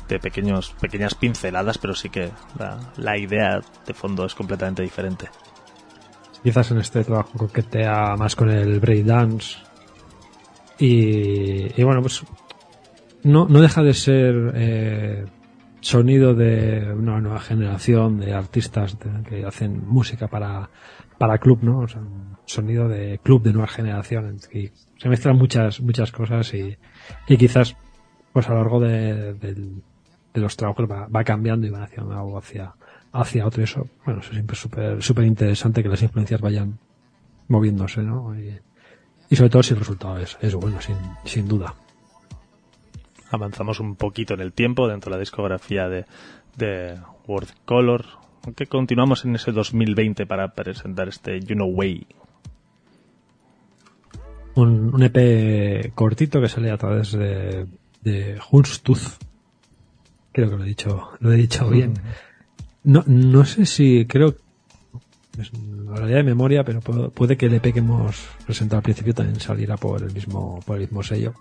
de 0.08 0.18
pequeños, 0.18 0.74
pequeñas 0.80 1.14
pinceladas, 1.14 1.78
pero 1.78 1.94
sí 1.94 2.08
que 2.10 2.32
la, 2.58 2.92
la 2.96 3.16
idea 3.16 3.60
de 3.86 3.94
fondo 3.94 4.26
es 4.26 4.34
completamente 4.34 4.82
diferente. 4.82 5.28
Quizás 6.42 6.72
en 6.72 6.78
este 6.78 7.04
trabajo 7.04 7.38
coquetea 7.38 8.16
más 8.16 8.34
con 8.34 8.50
el 8.50 8.80
breakdance. 8.80 9.61
Y, 10.84 11.80
bueno, 11.84 12.00
pues 12.00 12.24
no, 13.22 13.46
no 13.46 13.60
deja 13.60 13.84
de 13.84 13.94
ser 13.94 14.52
eh, 14.56 15.24
sonido 15.80 16.34
de 16.34 16.92
una 16.92 17.20
nueva 17.20 17.38
generación 17.38 18.18
de 18.18 18.34
artistas 18.34 18.96
que 19.28 19.44
hacen 19.44 19.86
música 19.86 20.26
para, 20.26 20.70
para 21.18 21.38
club, 21.38 21.60
¿no? 21.62 21.78
O 21.80 21.88
sea, 21.88 22.02
sonido 22.46 22.88
de 22.88 23.20
club 23.22 23.44
de 23.44 23.52
nueva 23.52 23.68
generación. 23.68 24.38
Y 24.52 24.70
se 24.98 25.08
mezclan 25.08 25.36
muchas, 25.36 25.80
muchas 25.80 26.10
cosas 26.10 26.52
y, 26.52 26.76
y 27.28 27.36
quizás 27.36 27.76
pues 28.32 28.48
a 28.48 28.52
lo 28.52 28.58
largo 28.58 28.80
de, 28.80 29.34
de 29.34 30.40
los 30.40 30.56
trabajos 30.56 30.90
va, 30.90 31.06
va 31.06 31.22
cambiando 31.22 31.64
y 31.64 31.70
van 31.70 31.82
hacia 31.82 32.02
algo 32.02 32.38
hacia, 32.38 32.74
hacia 33.12 33.46
otro 33.46 33.60
y 33.60 33.64
eso, 33.64 33.86
bueno, 34.04 34.20
eso 34.20 34.32
siempre 34.32 34.54
es 34.54 34.60
súper, 34.60 35.02
súper 35.02 35.26
interesante 35.26 35.82
que 35.82 35.88
las 35.88 36.02
influencias 36.02 36.40
vayan 36.40 36.78
moviéndose, 37.46 38.02
¿no? 38.02 38.36
Y, 38.36 38.58
y 39.32 39.36
sobre 39.36 39.48
todo 39.48 39.62
si 39.62 39.72
el 39.72 39.80
resultado 39.80 40.18
es, 40.18 40.36
es 40.42 40.54
bueno, 40.54 40.78
sin, 40.82 40.96
sin 41.24 41.48
duda. 41.48 41.74
Avanzamos 43.30 43.80
un 43.80 43.96
poquito 43.96 44.34
en 44.34 44.40
el 44.40 44.52
tiempo 44.52 44.88
dentro 44.88 45.08
de 45.08 45.16
la 45.16 45.20
discografía 45.20 45.88
de, 45.88 46.04
de 46.58 46.98
World 47.26 47.48
Color, 47.64 48.04
aunque 48.44 48.66
continuamos 48.66 49.24
en 49.24 49.34
ese 49.36 49.52
2020 49.52 50.26
para 50.26 50.52
presentar 50.52 51.08
este 51.08 51.40
You 51.40 51.54
Know 51.54 51.70
Way. 51.70 52.06
Un, 54.56 54.94
un 54.94 55.02
EP 55.02 55.94
cortito 55.94 56.38
que 56.42 56.50
sale 56.50 56.70
a 56.70 56.76
través 56.76 57.12
de, 57.12 57.66
de 58.02 58.38
Hunstooth. 58.50 59.16
Creo 60.32 60.50
que 60.50 60.56
lo 60.58 60.64
he 60.64 60.68
dicho, 60.68 61.08
lo 61.20 61.32
he 61.32 61.36
dicho 61.36 61.70
bien. 61.70 61.94
No, 62.84 63.02
no 63.06 63.46
sé 63.46 63.64
si, 63.64 64.04
creo, 64.04 64.36
es 65.38 65.50
la 65.86 65.96
realidad 65.96 66.18
de 66.18 66.24
memoria, 66.24 66.64
pero 66.64 66.80
puede 67.10 67.36
que 67.36 67.46
el 67.46 67.54
EP 67.54 67.72
que 67.72 67.78
hemos 67.78 68.26
presentado 68.44 68.78
al 68.78 68.82
principio 68.82 69.14
también 69.14 69.40
saliera 69.40 69.76
por 69.76 70.02
el 70.02 70.12
mismo, 70.12 70.60
por 70.66 70.76
el 70.76 70.82
mismo 70.82 71.02
sello. 71.02 71.34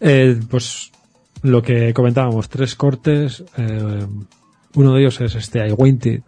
Eh, 0.00 0.38
pues 0.50 0.92
lo 1.42 1.62
que 1.62 1.92
comentábamos, 1.94 2.48
tres 2.48 2.74
cortes. 2.74 3.44
eh, 3.56 4.06
uno 4.74 4.92
de 4.94 5.00
ellos 5.00 5.20
es 5.20 5.34
este 5.34 5.66
I 5.66 5.72
Waited 5.72 6.22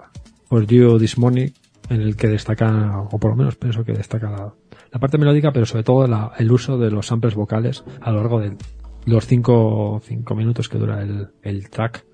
for 0.48 0.66
You 0.66 0.98
This 0.98 1.18
Morning, 1.18 1.48
en 1.90 2.00
el 2.00 2.16
que 2.16 2.28
destaca, 2.28 3.00
o 3.00 3.18
por 3.18 3.30
lo 3.32 3.36
menos 3.36 3.56
pienso 3.56 3.84
que 3.84 3.92
destaca 3.92 4.30
la, 4.30 4.54
la 4.90 5.00
parte 5.00 5.18
melódica, 5.18 5.52
pero 5.52 5.66
sobre 5.66 5.84
todo 5.84 6.06
la- 6.06 6.32
el 6.38 6.50
uso 6.50 6.78
de 6.78 6.90
los 6.90 7.06
samples 7.06 7.34
vocales 7.34 7.84
a 8.00 8.10
lo 8.10 8.18
largo 8.20 8.40
de 8.40 8.56
los 9.04 9.26
cinco, 9.26 10.00
cinco 10.04 10.34
minutos 10.34 10.68
que 10.68 10.78
dura 10.78 11.02
el, 11.02 11.28
el 11.42 11.68
track. 11.70 12.06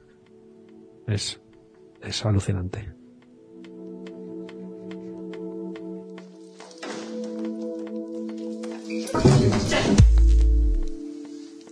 Es, 1.07 1.41
es 2.03 2.25
alucinante. 2.25 2.94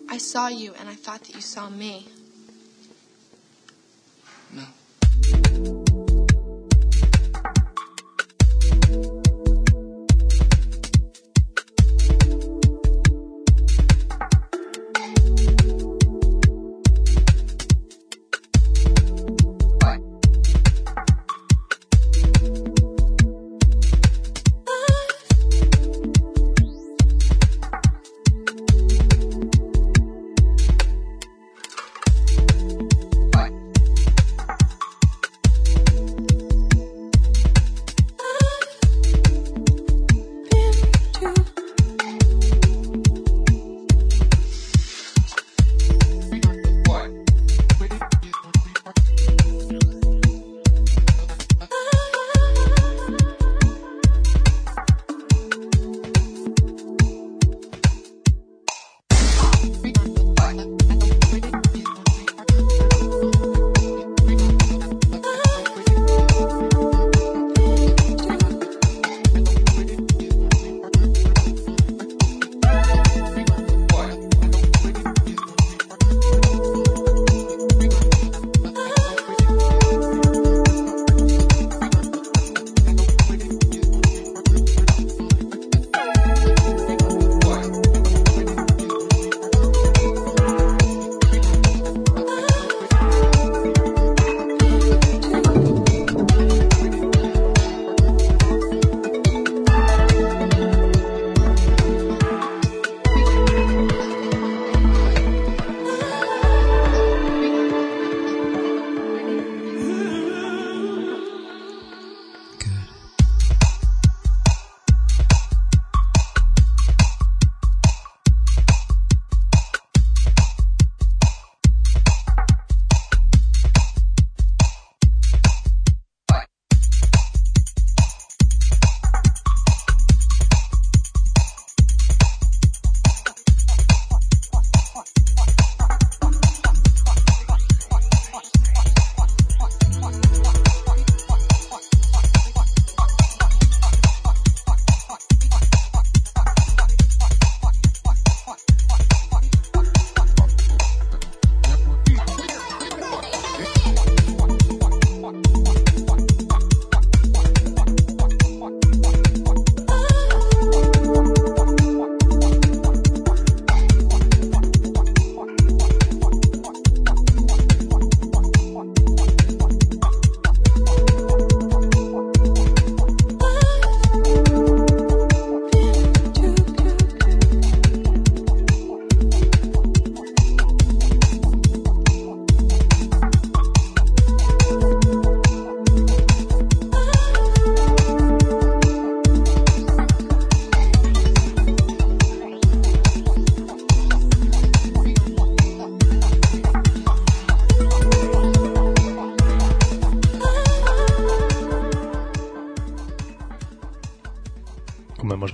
I 0.09 0.19
saw 0.19 0.49
you 0.49 0.74
and 0.78 0.89
I 0.90 0.94
thought 0.94 1.24
that 1.24 1.35
you 1.35 1.40
saw 1.40 1.70
me. 1.70 2.07
No. 4.53 5.81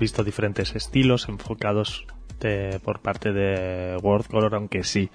Visto, 0.08 0.24
diferentes 0.24 0.74
estilos 0.74 1.28
enfocados 1.28 2.06
de, 2.40 2.80
por 2.82 3.00
parte 3.00 3.32
de 3.32 3.98
World 4.02 4.26
Color, 4.26 4.54
aunque 4.54 4.82
sí 4.82 5.10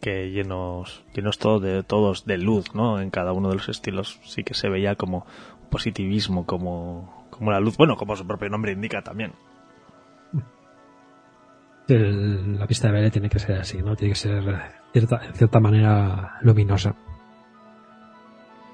que 0.00 0.30
llenos, 0.30 1.04
llenos 1.14 1.38
todo 1.38 1.60
de, 1.60 1.84
todos 1.84 2.24
de 2.26 2.38
luz, 2.38 2.74
¿no? 2.74 3.00
En 3.00 3.10
cada 3.10 3.32
uno 3.32 3.50
de 3.50 3.54
los 3.54 3.68
estilos 3.68 4.18
sí 4.24 4.42
que 4.42 4.54
se 4.54 4.68
veía 4.68 4.96
como 4.96 5.24
positivismo, 5.70 6.44
como, 6.44 7.24
como 7.30 7.52
la 7.52 7.60
luz, 7.60 7.76
bueno, 7.76 7.96
como 7.96 8.16
su 8.16 8.26
propio 8.26 8.48
nombre 8.48 8.72
indica 8.72 9.02
también. 9.02 9.32
La 11.86 12.66
pista 12.66 12.88
de 12.88 12.94
baile 12.94 13.10
tiene 13.12 13.28
que 13.28 13.38
ser 13.38 13.60
así, 13.60 13.80
¿no? 13.80 13.94
Tiene 13.94 14.14
que 14.14 14.18
ser 14.18 14.42
cierta, 14.92 15.24
en 15.24 15.34
cierta 15.34 15.60
manera 15.60 16.38
luminosa. 16.40 16.96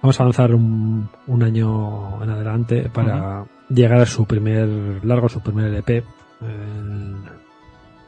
Vamos 0.03 0.21
a 0.21 0.25
lanzar 0.25 0.55
un, 0.55 1.09
un 1.27 1.43
año 1.43 2.23
en 2.23 2.31
adelante 2.31 2.89
para 2.93 3.45
llegar 3.69 4.01
a 4.01 4.07
su 4.07 4.27
primer 4.27 5.05
largo, 5.05 5.29
su 5.29 5.41
primer 5.41 5.75
EP. 5.75 6.05
El 6.41 7.17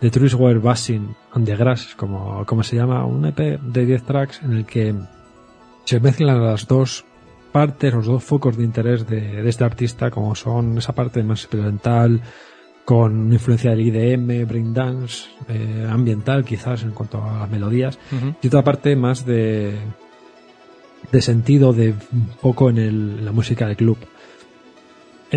The 0.00 0.10
Trees 0.10 0.34
Were 0.34 0.58
Buzzing 0.58 1.14
on 1.34 1.44
the 1.44 1.56
Grass, 1.56 1.94
como, 1.94 2.44
como 2.46 2.62
se 2.62 2.76
llama, 2.76 3.04
un 3.04 3.26
EP 3.26 3.60
de 3.60 3.86
10 3.86 4.02
tracks 4.04 4.42
en 4.42 4.52
el 4.52 4.64
que 4.64 4.94
se 5.84 6.00
mezclan 6.00 6.42
las 6.42 6.66
dos 6.66 7.04
partes, 7.52 7.92
los 7.92 8.06
dos 8.06 8.24
focos 8.24 8.56
de 8.56 8.64
interés 8.64 9.06
de, 9.06 9.42
de 9.42 9.48
este 9.48 9.64
artista, 9.64 10.10
como 10.10 10.34
son 10.34 10.78
esa 10.78 10.94
parte 10.94 11.22
más 11.22 11.42
experimental, 11.42 12.22
con 12.84 13.14
una 13.26 13.34
influencia 13.34 13.70
del 13.70 13.82
IDM, 13.82 14.48
breakdance, 14.48 15.28
eh, 15.48 15.86
ambiental 15.88 16.44
quizás 16.44 16.82
en 16.82 16.92
cuanto 16.92 17.22
a 17.22 17.40
las 17.40 17.50
melodías, 17.50 17.98
y 18.40 18.46
otra 18.46 18.64
parte 18.64 18.96
más 18.96 19.26
de, 19.26 19.78
de 21.12 21.22
sentido, 21.22 21.72
de 21.72 21.94
un 22.12 22.26
poco 22.40 22.70
en, 22.70 22.78
el- 22.78 23.24
la 23.24 23.32
música 23.32 23.66
de 23.66 23.76
club. 23.76 23.98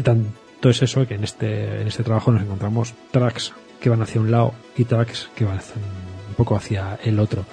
Tanto 0.03 0.69
es 0.69 0.81
eso 0.81 1.05
que 1.07 1.15
en 1.15 1.23
este, 1.23 1.81
en 1.81 1.87
este 1.87 2.03
trabajo 2.03 2.31
nos 2.31 2.41
encontramos 2.43 2.93
tracks 3.11 3.53
que 3.79 3.89
van 3.89 4.01
hacia 4.01 4.21
un 4.21 4.31
lado 4.31 4.53
y 4.77 4.85
tracks 4.85 5.29
que 5.35 5.45
van 5.45 5.57
un- 5.57 6.35
poco 6.35 6.55
hacia 6.55 6.97
el 7.03 7.19
otro. 7.19 7.45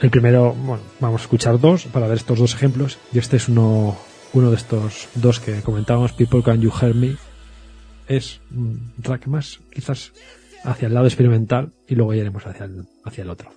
El 0.00 0.10
primero, 0.10 0.52
bueno, 0.54 0.82
vamos 0.98 1.20
a 1.20 1.24
escuchar 1.24 1.60
dos 1.60 1.84
para 1.84 2.08
ver 2.08 2.16
estos 2.16 2.38
dos 2.38 2.54
ejemplos. 2.54 2.98
Y 3.12 3.18
este 3.18 3.36
es 3.36 3.48
uno, 3.48 3.96
uno 4.32 4.50
de 4.50 4.56
estos 4.56 5.08
dos 5.14 5.38
que 5.40 5.60
comentábamos, 5.62 6.12
People 6.14 6.42
Can 6.42 6.60
You 6.60 6.72
Hear 6.80 6.94
Me. 6.94 7.16
Es 8.08 8.40
un 8.50 8.92
track 9.02 9.26
más, 9.26 9.60
quizás, 9.72 10.12
hacia 10.64 10.88
el 10.88 10.94
lado 10.94 11.06
experimental 11.06 11.70
y 11.86 11.94
luego 11.94 12.14
iremos 12.14 12.44
hacia 12.46 12.64
el, 12.64 12.86
hacia 13.04 13.22
el 13.22 13.30
otro. 13.30 13.52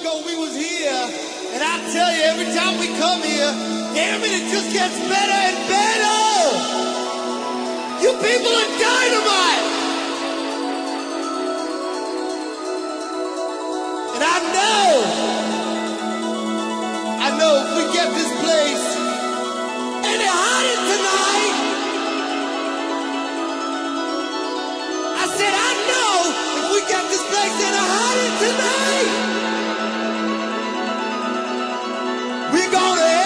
Ago 0.00 0.22
we 0.24 0.36
was 0.36 0.54
here, 0.54 1.02
and 1.54 1.62
I 1.62 1.74
tell 1.90 2.10
you, 2.14 2.22
every 2.30 2.46
time 2.54 2.78
we 2.78 2.86
come 2.98 3.22
here, 3.22 3.50
damn 3.94 4.22
it, 4.22 4.30
it 4.30 4.46
just 4.52 4.70
gets 4.72 4.94
better 5.10 5.38
and 5.48 5.58
better. 5.66 6.22
You 8.02 8.10
people 8.22 8.52
are 8.62 8.70
dynamite. 8.78 9.66
And 14.14 14.22
I 14.22 14.38
know, 14.54 14.86
I 17.18 17.28
know 17.38 17.52
if 17.62 17.70
we 17.78 17.84
get 17.92 18.08
this 18.14 18.32
place 18.44 18.86
any 20.06 20.28
hotter 20.30 20.78
tonight, 20.94 21.54
I 25.18 25.26
said 25.34 25.54
I 25.54 25.70
know 25.90 26.12
if 26.60 26.66
we 26.70 26.80
get 26.86 27.04
this 27.10 27.24
place 27.30 27.56
any 27.66 27.82
hotter 27.82 28.30
tonight, 28.46 29.37
gonna 32.70 33.17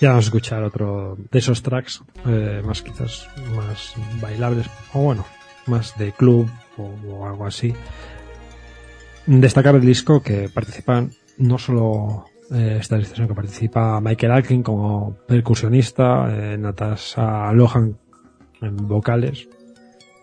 Ya 0.00 0.08
vamos 0.10 0.24
a 0.24 0.28
escuchar 0.28 0.62
otro 0.62 1.16
de 1.30 1.38
esos 1.38 1.62
tracks, 1.62 2.02
eh, 2.26 2.62
más 2.64 2.80
quizás 2.82 3.28
más 3.54 3.94
bailables, 4.20 4.66
o 4.94 5.02
bueno, 5.02 5.26
más 5.66 5.96
de 5.98 6.12
club 6.12 6.48
o, 6.78 7.26
algo 7.26 7.44
así. 7.46 7.74
Destacar 9.26 9.74
el 9.74 9.82
disco 9.84 10.22
que 10.22 10.48
participan 10.48 11.10
no 11.36 11.58
solo 11.58 12.24
eh, 12.50 12.78
esta 12.80 13.02
sino 13.04 13.28
que 13.28 13.34
participa 13.34 14.00
Michael 14.00 14.32
Alkin 14.32 14.62
como 14.62 15.16
percusionista, 15.28 16.26
eh, 16.30 16.56
Natasha 16.56 17.52
Lohan 17.52 17.98
en 18.62 18.76
vocales 18.76 19.48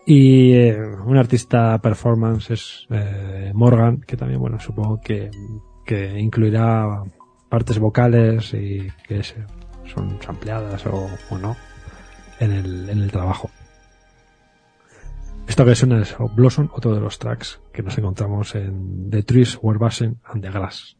y 0.06 0.52
eh, 0.54 0.76
un 1.06 1.16
artista 1.16 1.78
performance 1.78 2.50
es 2.50 2.86
eh, 2.90 3.52
Morgan, 3.54 4.00
que 4.00 4.16
también, 4.16 4.40
bueno, 4.40 4.58
supongo 4.58 5.00
que, 5.00 5.30
que 5.86 6.18
incluirá 6.18 7.02
partes 7.48 7.78
vocales 7.78 8.52
y 8.54 8.88
que 9.06 9.22
se- 9.22 9.44
son 9.88 10.18
ampliadas 10.26 10.86
o, 10.86 11.08
o 11.30 11.38
no 11.38 11.56
en 12.40 12.52
el, 12.52 12.88
en 12.88 13.02
el 13.02 13.10
trabajo. 13.10 13.50
Que 15.46 15.74
suena 15.74 16.02
es 16.02 16.14
Blossom, 16.34 16.68
otro 16.72 16.94
de 16.94 17.00
los 17.00 17.18
tracks 17.18 17.60
que 17.72 17.82
nos 17.82 17.96
encontramos 17.96 18.54
en 18.54 19.08
The 19.10 19.22
Trees 19.22 19.58
Were 19.62 19.78
Buzzing 19.78 20.20
and 20.24 20.42
the 20.42 20.50
Grass. 20.50 20.97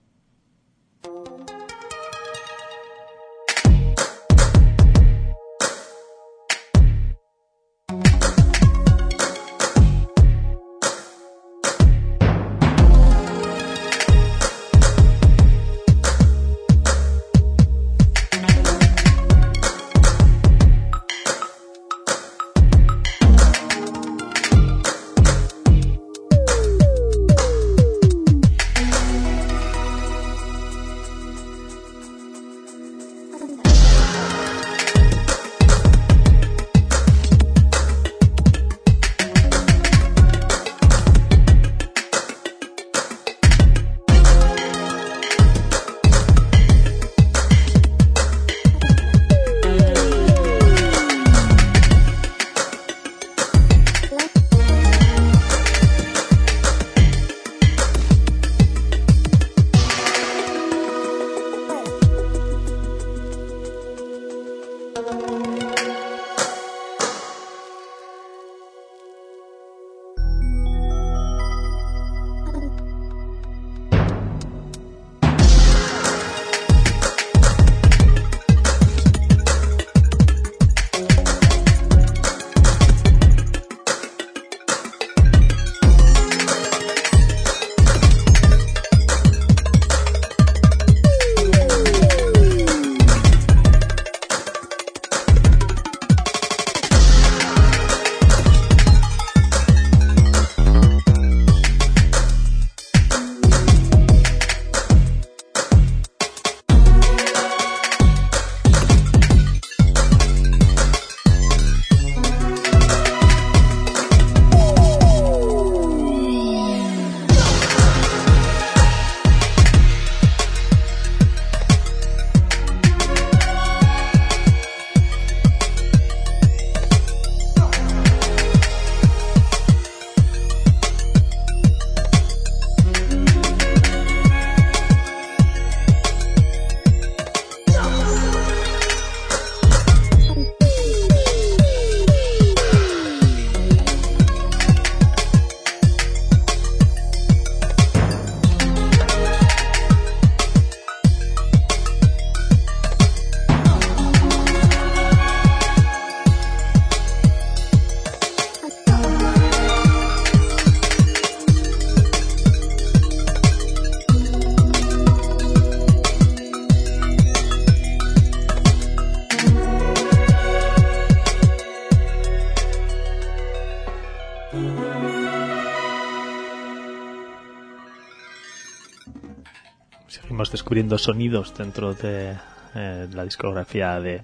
Descubriendo 180.69 180.99
sonidos 180.99 181.55
dentro 181.57 181.95
de 181.95 182.37
eh, 182.75 183.09
la 183.15 183.25
discografía 183.25 183.99
de 184.01 184.21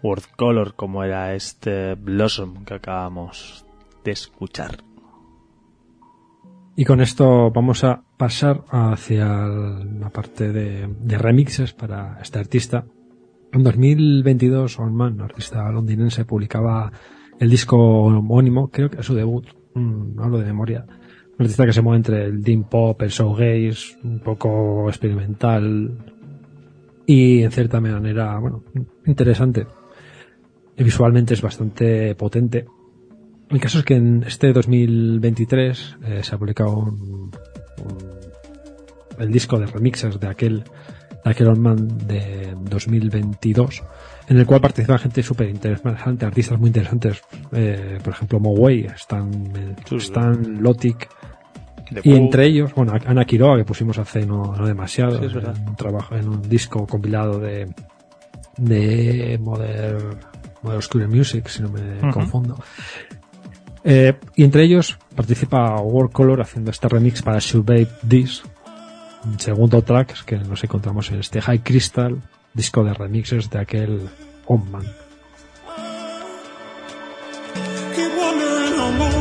World 0.00 0.26
Color, 0.36 0.74
como 0.76 1.02
era 1.02 1.34
este 1.34 1.96
Blossom 1.96 2.64
que 2.64 2.74
acabamos 2.74 3.66
de 4.04 4.12
escuchar. 4.12 4.78
Y 6.76 6.84
con 6.84 7.00
esto 7.00 7.50
vamos 7.50 7.82
a 7.82 8.04
pasar 8.16 8.62
hacia 8.70 9.26
la 9.26 10.10
parte 10.10 10.52
de, 10.52 10.86
de 10.86 11.18
remixes 11.18 11.72
para 11.72 12.20
este 12.22 12.38
artista. 12.38 12.84
En 13.52 13.64
2022, 13.64 14.78
Allman, 14.78 15.20
artista 15.20 15.68
londinense, 15.68 16.24
publicaba 16.24 16.92
el 17.40 17.50
disco 17.50 17.76
homónimo, 17.76 18.70
creo 18.70 18.88
que 18.88 19.00
es 19.00 19.06
su 19.06 19.16
debut, 19.16 19.48
mm, 19.74 20.14
no 20.14 20.22
hablo 20.22 20.38
de 20.38 20.46
memoria, 20.46 20.86
un 21.38 21.44
artista 21.44 21.64
que 21.66 21.72
se 21.72 21.82
mueve 21.82 21.96
entre 21.98 22.24
el 22.24 22.42
deep 22.42 22.68
pop, 22.68 23.00
el 23.02 23.10
showgaze, 23.10 23.96
un 24.02 24.18
poco 24.20 24.88
experimental 24.88 25.96
y 27.06 27.42
en 27.42 27.50
cierta 27.52 27.80
manera, 27.80 28.38
bueno, 28.38 28.64
interesante. 29.06 29.66
Y 30.76 30.84
visualmente 30.84 31.34
es 31.34 31.42
bastante 31.42 32.14
potente. 32.14 32.66
El 33.50 33.60
caso 33.60 33.78
es 33.78 33.84
que 33.84 33.94
en 33.94 34.24
este 34.26 34.52
2023 34.52 35.96
eh, 36.04 36.20
se 36.22 36.34
ha 36.34 36.38
publicado 36.38 36.76
un- 36.76 37.30
un- 37.84 38.18
el 39.18 39.32
disco 39.32 39.58
de 39.58 39.66
remixes 39.66 40.20
de 40.20 40.26
aquel 40.28 40.64
de 41.24 41.30
aquel 41.32 41.48
Old 41.48 41.58
Man 41.58 41.88
de 42.06 42.54
2022 42.70 43.82
en 44.28 44.38
el 44.38 44.46
cual 44.46 44.60
participa 44.60 44.98
gente 44.98 45.22
súper 45.22 45.48
interesante, 45.50 46.24
artistas 46.24 46.58
muy 46.58 46.68
interesantes, 46.68 47.22
eh, 47.52 47.98
por 48.04 48.12
ejemplo 48.12 48.38
Moway, 48.38 48.86
Stan. 48.94 49.28
Stan 49.96 50.62
Lotic, 50.62 51.08
y 52.02 52.14
entre 52.14 52.46
ellos, 52.46 52.74
bueno, 52.74 52.92
Ana 53.06 53.24
Quiroga, 53.24 53.56
que 53.58 53.64
pusimos 53.64 53.98
hace 53.98 54.26
no, 54.26 54.54
no 54.56 54.66
demasiado, 54.66 55.18
Sí, 55.18 55.26
es 55.26 55.34
verdad. 55.34 55.56
en 55.56 55.68
un 55.68 55.76
trabajo, 55.76 56.14
en 56.16 56.28
un 56.28 56.42
disco 56.48 56.86
compilado 56.86 57.38
de, 57.38 57.72
de 58.56 59.38
Modern, 59.40 60.18
Modern 60.62 60.76
Obscure 60.76 61.06
Music, 61.06 61.48
si 61.48 61.62
no 61.62 61.70
me 61.70 62.10
confundo. 62.12 62.56
Eh, 63.84 64.14
y 64.36 64.44
entre 64.44 64.64
ellos 64.64 64.98
participa 65.14 65.80
World 65.80 66.12
Color 66.12 66.42
haciendo 66.42 66.70
este 66.70 66.88
remix 66.88 67.22
para 67.22 67.38
Babe 67.54 67.88
This, 68.06 68.42
un 69.24 69.38
segundo 69.38 69.82
track 69.82 70.24
que 70.24 70.36
nos 70.36 70.62
encontramos 70.64 71.10
en 71.10 71.20
este 71.20 71.40
High 71.40 71.60
Crystal, 71.60 72.20
disco 72.54 72.84
de 72.84 72.92
remixes 72.92 73.48
de 73.50 73.58
aquel 73.58 74.08
Oman. 74.46 74.82
Keep 77.94 79.17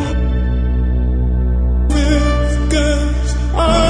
girls 2.69 3.35
are 3.55 3.86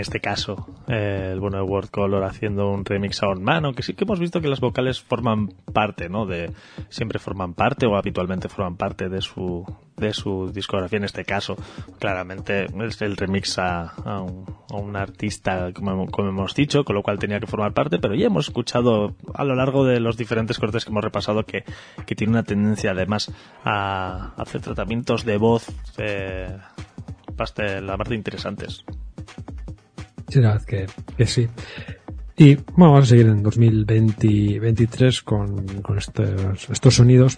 este 0.00 0.20
caso, 0.20 0.66
eh, 0.88 1.30
el 1.32 1.40
bueno 1.40 1.58
de 1.58 1.62
World 1.62 1.90
Color 1.90 2.24
haciendo 2.24 2.70
un 2.70 2.84
remix 2.84 3.22
a 3.22 3.28
On 3.28 3.42
Man, 3.42 3.64
aunque 3.64 3.82
sí 3.82 3.94
que 3.94 4.04
hemos 4.04 4.18
visto 4.18 4.40
que 4.40 4.48
las 4.48 4.60
vocales 4.60 5.00
forman 5.00 5.48
parte, 5.72 6.08
¿no? 6.08 6.26
De, 6.26 6.52
siempre 6.88 7.18
forman 7.18 7.54
parte 7.54 7.86
o 7.86 7.96
habitualmente 7.96 8.48
forman 8.48 8.76
parte 8.76 9.08
de 9.08 9.20
su, 9.20 9.64
de 9.96 10.12
su 10.12 10.50
discografía. 10.52 10.98
En 10.98 11.04
este 11.04 11.24
caso, 11.24 11.56
claramente 11.98 12.66
es 12.86 13.02
el 13.02 13.16
remix 13.16 13.58
a, 13.58 13.92
un, 14.72 14.96
artista, 14.96 15.72
como, 15.72 16.08
hemos 16.28 16.54
dicho, 16.54 16.84
con 16.84 16.96
lo 16.96 17.02
cual 17.02 17.18
tenía 17.18 17.38
que 17.38 17.46
formar 17.46 17.72
parte, 17.72 17.98
pero 17.98 18.14
ya 18.14 18.26
hemos 18.26 18.48
escuchado 18.48 19.14
a 19.34 19.44
lo 19.44 19.54
largo 19.54 19.84
de 19.84 20.00
los 20.00 20.16
diferentes 20.16 20.58
cortes 20.58 20.84
que 20.84 20.90
hemos 20.90 21.04
repasado 21.04 21.44
que, 21.44 21.64
tiene 22.16 22.32
una 22.32 22.42
tendencia 22.42 22.90
además 22.90 23.30
a 23.64 24.32
hacer 24.36 24.60
tratamientos 24.60 25.24
de 25.24 25.36
voz 25.36 25.70
eh, 25.96 26.58
bastante, 27.36 27.80
la 27.80 27.96
parte 27.96 28.14
interesantes. 28.14 28.84
Sí, 30.30 30.40
la 30.40 30.52
verdad 30.52 30.64
que, 30.64 30.86
que 31.16 31.26
sí. 31.26 31.48
Y 32.36 32.54
bueno, 32.54 32.92
vamos 32.92 33.04
a 33.04 33.08
seguir 33.08 33.26
en 33.26 33.42
2023 33.42 35.22
con, 35.22 35.82
con 35.82 35.98
estos, 35.98 36.70
estos 36.70 36.94
sonidos. 36.94 37.36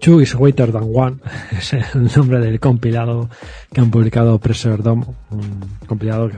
Two 0.00 0.20
is 0.20 0.34
Waiter 0.34 0.70
Than 0.70 0.90
One 0.94 1.16
es 1.50 1.72
el 1.72 2.10
nombre 2.14 2.38
del 2.40 2.60
compilado 2.60 3.30
que 3.72 3.80
han 3.80 3.90
publicado 3.90 4.38
Pressure 4.38 4.82
Dome, 4.82 5.06
un 5.30 5.64
compilado 5.86 6.28
que 6.28 6.36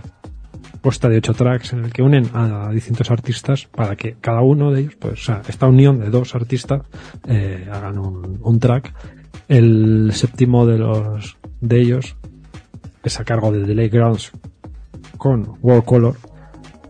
consta 0.80 1.08
de 1.08 1.18
ocho 1.18 1.34
tracks 1.34 1.72
en 1.72 1.84
el 1.84 1.92
que 1.92 2.00
unen 2.00 2.30
a 2.32 2.70
distintos 2.70 3.10
artistas 3.10 3.66
para 3.66 3.96
que 3.96 4.16
cada 4.20 4.40
uno 4.40 4.70
de 4.70 4.82
ellos, 4.82 4.94
pues, 5.00 5.14
o 5.14 5.24
sea, 5.24 5.42
esta 5.48 5.66
unión 5.66 5.98
de 5.98 6.10
dos 6.10 6.36
artistas 6.36 6.82
eh, 7.26 7.68
hagan 7.72 7.98
un, 7.98 8.38
un 8.40 8.60
track. 8.60 8.94
El 9.48 10.12
séptimo 10.12 10.64
de 10.64 10.78
los 10.78 11.36
de 11.60 11.80
ellos 11.80 12.16
es 13.02 13.20
a 13.20 13.24
cargo 13.24 13.50
de 13.50 13.64
Delay 13.64 13.88
Grounds 13.88 14.30
con 15.16 15.58
World 15.62 15.84
Color 15.84 16.16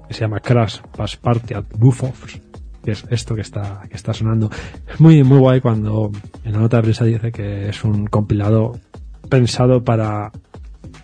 que 0.09 0.15
se 0.15 0.21
llama 0.21 0.41
Crash 0.41 0.81
Pass 0.97 1.17
Party 1.17 1.55
at 1.55 1.65
Buffos 1.77 2.41
que 2.83 2.93
es 2.93 3.05
esto 3.11 3.35
que 3.35 3.41
está 3.41 3.83
que 3.89 3.97
está 3.97 4.13
sonando 4.13 4.51
es 4.93 5.01
muy 5.01 5.25
muy 5.25 5.39
guay 5.39 5.61
cuando 5.61 6.11
en 6.45 6.53
la 6.53 6.59
nota 6.59 6.77
de 6.79 6.83
prensa 6.85 7.05
dice 7.05 7.33
que 7.33 7.69
es 7.69 7.85
un 7.85 8.07
compilado 8.07 8.79
pensado 9.29 9.83
para 9.83 10.31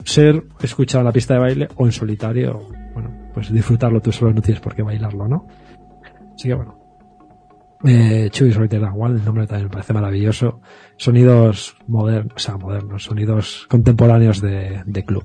ser 0.04 0.44
escuchado 0.62 1.00
en 1.00 1.06
la 1.06 1.12
pista 1.12 1.34
de 1.34 1.40
baile 1.40 1.68
o 1.76 1.86
en 1.86 1.92
solitario 1.92 2.60
bueno 2.94 3.10
pues 3.34 3.52
disfrutarlo 3.52 4.00
tú 4.00 4.12
solo 4.12 4.32
no 4.32 4.42
tienes 4.42 4.60
por 4.62 4.74
qué 4.74 4.82
bailarlo 4.82 5.26
no 5.26 5.46
así 6.34 6.48
que 6.48 6.54
bueno 6.54 6.82
Eh, 7.84 8.30
Solitaire 8.32 8.86
igual, 8.86 9.16
el 9.16 9.24
nombre 9.24 9.46
también 9.46 9.66
me 9.66 9.72
parece 9.72 9.92
maravilloso. 9.92 10.60
Sonidos 10.96 11.76
modernos, 11.88 12.34
o 12.36 12.38
sea, 12.38 12.56
modernos, 12.56 13.02
sonidos 13.04 13.66
contemporáneos 13.68 14.40
de, 14.40 14.82
de 14.86 15.04
club. 15.04 15.24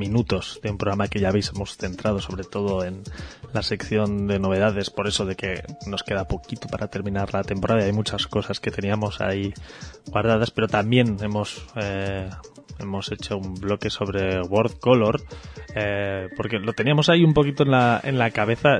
minutos 0.00 0.58
de 0.62 0.70
un 0.70 0.78
programa 0.78 1.06
que 1.06 1.20
ya 1.20 1.28
habéis 1.28 1.50
hemos 1.54 1.76
centrado 1.76 2.20
sobre 2.20 2.42
todo 2.42 2.84
en 2.84 3.02
la 3.52 3.62
sección 3.62 4.26
de 4.26 4.40
novedades, 4.40 4.90
por 4.90 5.06
eso 5.06 5.26
de 5.26 5.36
que 5.36 5.62
nos 5.86 6.02
queda 6.02 6.26
poquito 6.26 6.66
para 6.66 6.88
terminar 6.88 7.32
la 7.32 7.44
temporada 7.44 7.84
hay 7.84 7.92
muchas 7.92 8.26
cosas 8.26 8.58
que 8.58 8.70
teníamos 8.70 9.20
ahí 9.20 9.52
guardadas, 10.06 10.50
pero 10.50 10.66
también 10.66 11.18
hemos 11.20 11.64
eh, 11.76 12.28
hemos 12.78 13.12
hecho 13.12 13.36
un 13.36 13.54
bloque 13.54 13.90
sobre 13.90 14.40
Word 14.40 14.78
Color 14.80 15.20
eh, 15.74 16.28
porque 16.36 16.58
lo 16.58 16.72
teníamos 16.72 17.08
ahí 17.08 17.22
un 17.22 17.34
poquito 17.34 17.62
en 17.62 17.70
la, 17.70 18.00
en 18.02 18.18
la 18.18 18.30
cabeza 18.30 18.78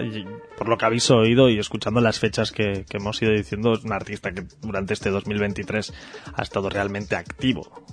por 0.57 0.69
lo 0.69 0.77
que 0.77 0.87
habéis 0.87 1.11
oído 1.11 1.49
y 1.51 1.59
escuchando 1.59 2.01
las 2.01 2.19
fechas 2.19 2.51
que, 2.51 2.85
que 2.89 2.97
hemos 2.97 3.21
ido 3.23 3.33
diciendo 3.33 3.73
es 3.75 3.85
un 3.85 3.93
artista 3.93 4.33
que 4.33 4.45
durante 4.61 4.95
este 4.95 5.11
2023 5.11 5.93
ha 6.35 6.43
estado 6.43 6.69
realmente 6.71 7.17
activo 7.17 7.85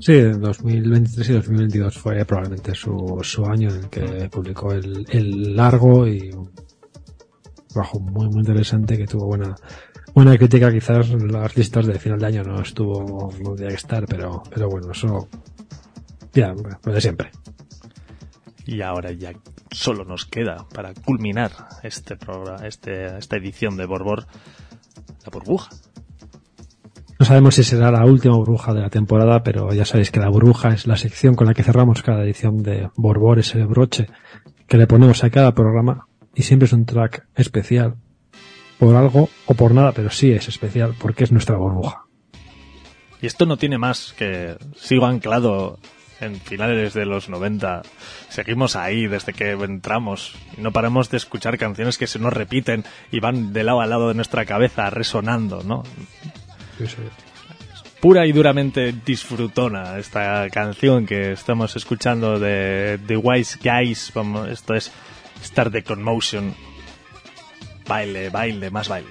Sí, 0.00 0.18
2023 0.18 1.28
y 1.28 1.32
2022 1.34 1.98
fue 1.98 2.24
probablemente 2.24 2.74
su, 2.74 3.18
su 3.22 3.44
año 3.44 3.68
en 3.68 3.76
el 3.76 3.90
que 3.90 4.30
publicó 4.30 4.72
el, 4.72 5.04
el 5.10 5.54
largo 5.54 6.08
y 6.08 6.30
un 6.30 6.50
trabajo 7.68 8.00
muy 8.00 8.26
muy 8.28 8.40
interesante 8.40 8.96
que 8.96 9.06
tuvo 9.06 9.26
buena 9.26 9.54
buena 10.14 10.38
crítica. 10.38 10.72
Quizás 10.72 11.10
las 11.10 11.54
listas 11.54 11.86
de 11.86 11.98
final 11.98 12.18
de 12.18 12.26
año 12.26 12.42
no 12.44 12.62
estuvo 12.62 13.30
no 13.42 13.54
tenía 13.54 13.68
que 13.68 13.74
estar 13.74 14.06
pero 14.06 14.42
pero 14.48 14.70
bueno 14.70 14.92
eso 14.92 15.28
ya 16.32 16.54
lo 16.82 17.00
siempre. 17.00 17.30
Y 18.64 18.80
ahora 18.80 19.12
ya 19.12 19.32
solo 19.70 20.04
nos 20.04 20.24
queda 20.24 20.66
para 20.74 20.94
culminar 20.94 21.50
este 21.82 22.16
programa 22.16 22.66
este 22.66 23.18
esta 23.18 23.36
edición 23.36 23.76
de 23.76 23.84
Borbor 23.84 24.26
la 25.24 25.30
burbuja 25.30 25.68
no 27.20 27.26
sabemos 27.26 27.54
si 27.54 27.64
será 27.64 27.90
la 27.90 28.06
última 28.06 28.34
burbuja 28.34 28.72
de 28.72 28.80
la 28.80 28.88
temporada, 28.88 29.42
pero 29.42 29.74
ya 29.74 29.84
sabéis 29.84 30.10
que 30.10 30.20
la 30.20 30.30
burbuja 30.30 30.70
es 30.70 30.86
la 30.86 30.96
sección 30.96 31.34
con 31.34 31.46
la 31.46 31.52
que 31.52 31.62
cerramos 31.62 32.02
cada 32.02 32.24
edición 32.24 32.62
de 32.62 32.88
Borbor, 32.96 33.38
ese 33.38 33.62
broche 33.64 34.06
que 34.66 34.78
le 34.78 34.86
ponemos 34.86 35.22
a 35.22 35.28
cada 35.28 35.54
programa 35.54 36.06
y 36.34 36.44
siempre 36.44 36.64
es 36.64 36.72
un 36.72 36.86
track 36.86 37.26
especial 37.34 37.96
por 38.78 38.96
algo 38.96 39.28
o 39.44 39.52
por 39.52 39.74
nada, 39.74 39.92
pero 39.92 40.08
sí 40.08 40.32
es 40.32 40.48
especial 40.48 40.94
porque 40.98 41.24
es 41.24 41.30
nuestra 41.30 41.58
burbuja. 41.58 42.06
Y 43.20 43.26
esto 43.26 43.44
no 43.44 43.58
tiene 43.58 43.76
más 43.76 44.14
que 44.16 44.56
sigo 44.74 45.04
anclado 45.04 45.78
en 46.22 46.36
finales 46.36 46.94
de 46.94 47.04
los 47.04 47.28
90. 47.28 47.82
Seguimos 48.30 48.76
ahí 48.76 49.08
desde 49.08 49.34
que 49.34 49.50
entramos. 49.50 50.36
No 50.56 50.72
paramos 50.72 51.10
de 51.10 51.18
escuchar 51.18 51.58
canciones 51.58 51.98
que 51.98 52.06
se 52.06 52.18
nos 52.18 52.32
repiten 52.32 52.84
y 53.12 53.20
van 53.20 53.52
de 53.52 53.62
lado 53.62 53.82
a 53.82 53.86
lado 53.86 54.08
de 54.08 54.14
nuestra 54.14 54.46
cabeza 54.46 54.88
resonando, 54.88 55.62
¿no? 55.62 55.82
Pura 58.00 58.26
y 58.26 58.32
duramente 58.32 58.94
disfrutona 59.04 59.98
esta 59.98 60.48
canción 60.48 61.06
que 61.06 61.32
estamos 61.32 61.76
escuchando 61.76 62.38
de 62.38 62.98
The 63.06 63.16
Wise 63.16 63.58
Guys. 63.62 64.10
Vamos, 64.14 64.48
esto 64.48 64.74
es 64.74 64.90
Start 65.44 65.72
the 65.72 65.82
Conmotion. 65.84 66.54
Baile, 67.86 68.30
baile, 68.30 68.70
más 68.70 68.88
baile. 68.88 69.10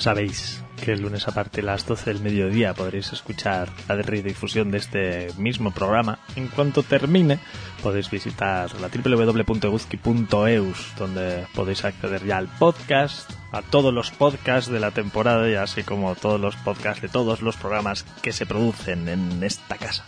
Sabéis 0.00 0.64
que 0.82 0.92
el 0.92 1.02
lunes 1.02 1.28
a 1.28 1.32
partir 1.32 1.62
de 1.62 1.70
las 1.70 1.86
12 1.86 2.10
del 2.10 2.22
mediodía 2.22 2.74
podréis 2.74 3.12
escuchar 3.12 3.68
la 3.86 3.96
redifusión 3.96 4.70
de 4.70 4.78
este 4.78 5.28
mismo 5.36 5.72
programa. 5.72 6.20
En 6.36 6.48
cuanto 6.48 6.82
termine, 6.82 7.38
podéis 7.82 8.10
visitar 8.10 8.70
la 8.80 8.88
www.eguzki.eus, 8.88 10.92
donde 10.98 11.46
podéis 11.54 11.84
acceder 11.84 12.24
ya 12.24 12.38
al 12.38 12.48
podcast, 12.48 13.30
a 13.52 13.60
todos 13.62 13.92
los 13.92 14.10
podcasts 14.10 14.70
de 14.70 14.80
la 14.80 14.90
temporada 14.90 15.48
y 15.50 15.54
así 15.54 15.82
como 15.82 16.14
todos 16.14 16.40
los 16.40 16.56
podcasts 16.56 17.02
de 17.02 17.08
todos 17.08 17.42
los 17.42 17.56
programas 17.56 18.04
que 18.22 18.32
se 18.32 18.46
producen 18.46 19.08
en 19.08 19.42
esta 19.42 19.76
casa. 19.76 20.04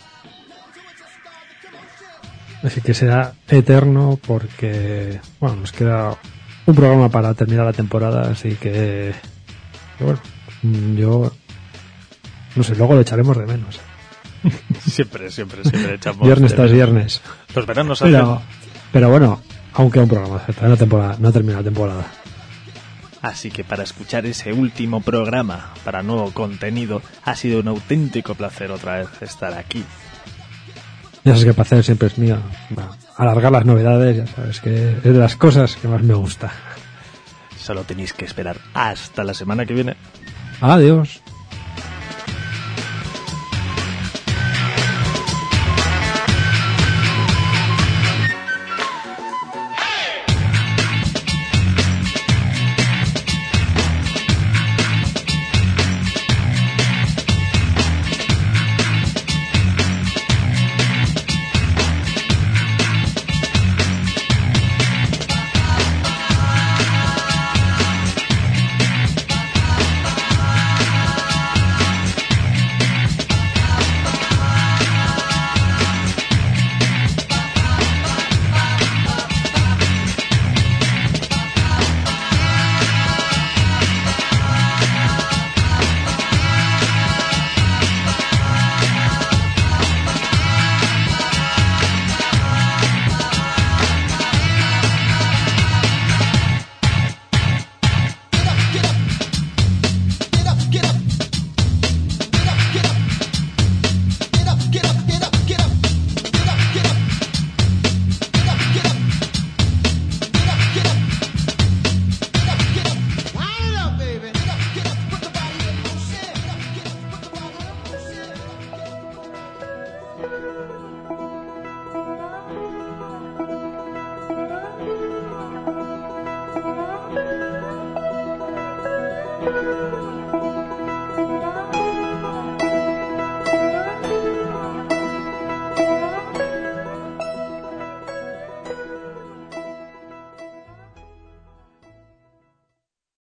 Así 2.63 2.81
que 2.81 2.93
será 2.93 3.33
eterno 3.49 4.17
porque, 4.25 5.19
bueno, 5.39 5.57
nos 5.57 5.73
queda 5.73 6.17
un 6.65 6.75
programa 6.75 7.09
para 7.09 7.33
terminar 7.33 7.65
la 7.65 7.73
temporada, 7.73 8.31
así 8.31 8.55
que, 8.55 9.13
que 10.03 10.05
bueno, 10.05 10.21
mm, 10.63 10.95
yo, 10.95 11.31
no 12.55 12.63
sé, 12.63 12.75
luego 12.75 12.95
lo 12.95 13.01
echaremos 13.01 13.37
de 13.37 13.45
menos. 13.45 13.79
Siempre, 14.85 15.31
siempre, 15.31 15.63
siempre 15.63 15.95
echamos... 15.95 16.25
Viernes 16.25 16.53
tras 16.53 16.69
viernes. 16.69 17.21
Los 17.55 17.65
veranos 17.65 18.01
hacen... 18.01 18.13
Pero, 18.13 18.41
pero 18.91 19.09
bueno, 19.09 19.41
aún 19.73 19.89
queda 19.89 20.03
un 20.03 20.09
programa, 20.09 20.39
todavía 20.39 20.67
no, 20.67 20.77
temporada, 20.77 21.15
no 21.17 21.31
termina 21.31 21.59
la 21.59 21.63
temporada. 21.63 22.05
Así 23.21 23.49
que 23.51 23.63
para 23.63 23.83
escuchar 23.83 24.25
ese 24.25 24.51
último 24.51 24.99
programa, 24.99 25.73
para 25.85 26.03
nuevo 26.03 26.31
contenido, 26.31 27.01
ha 27.23 27.35
sido 27.35 27.61
un 27.61 27.69
auténtico 27.69 28.35
placer 28.35 28.69
otra 28.69 28.97
vez 28.97 29.21
estar 29.21 29.53
aquí. 29.53 29.85
Ya 31.23 31.31
sabes 31.31 31.45
que 31.45 31.53
para 31.53 31.61
hacer 31.61 31.83
siempre 31.85 32.07
es 32.09 32.17
mío. 32.17 32.37
Alargar 33.15 33.53
las 33.53 33.65
novedades, 33.65 34.17
ya 34.17 34.27
sabes 34.27 34.59
que 34.59 34.97
es 34.97 35.03
de 35.03 35.13
las 35.13 35.37
cosas 35.37 35.77
que 35.77 35.87
más 35.87 36.03
me 36.03 36.13
gusta. 36.13 36.51
Solo 37.63 37.85
tenéis 37.85 38.11
que 38.11 38.25
esperar 38.25 38.57
hasta 38.73 39.23
la 39.23 39.33
semana 39.33 39.65
que 39.65 39.73
viene. 39.73 39.95
Adiós. 40.59 41.22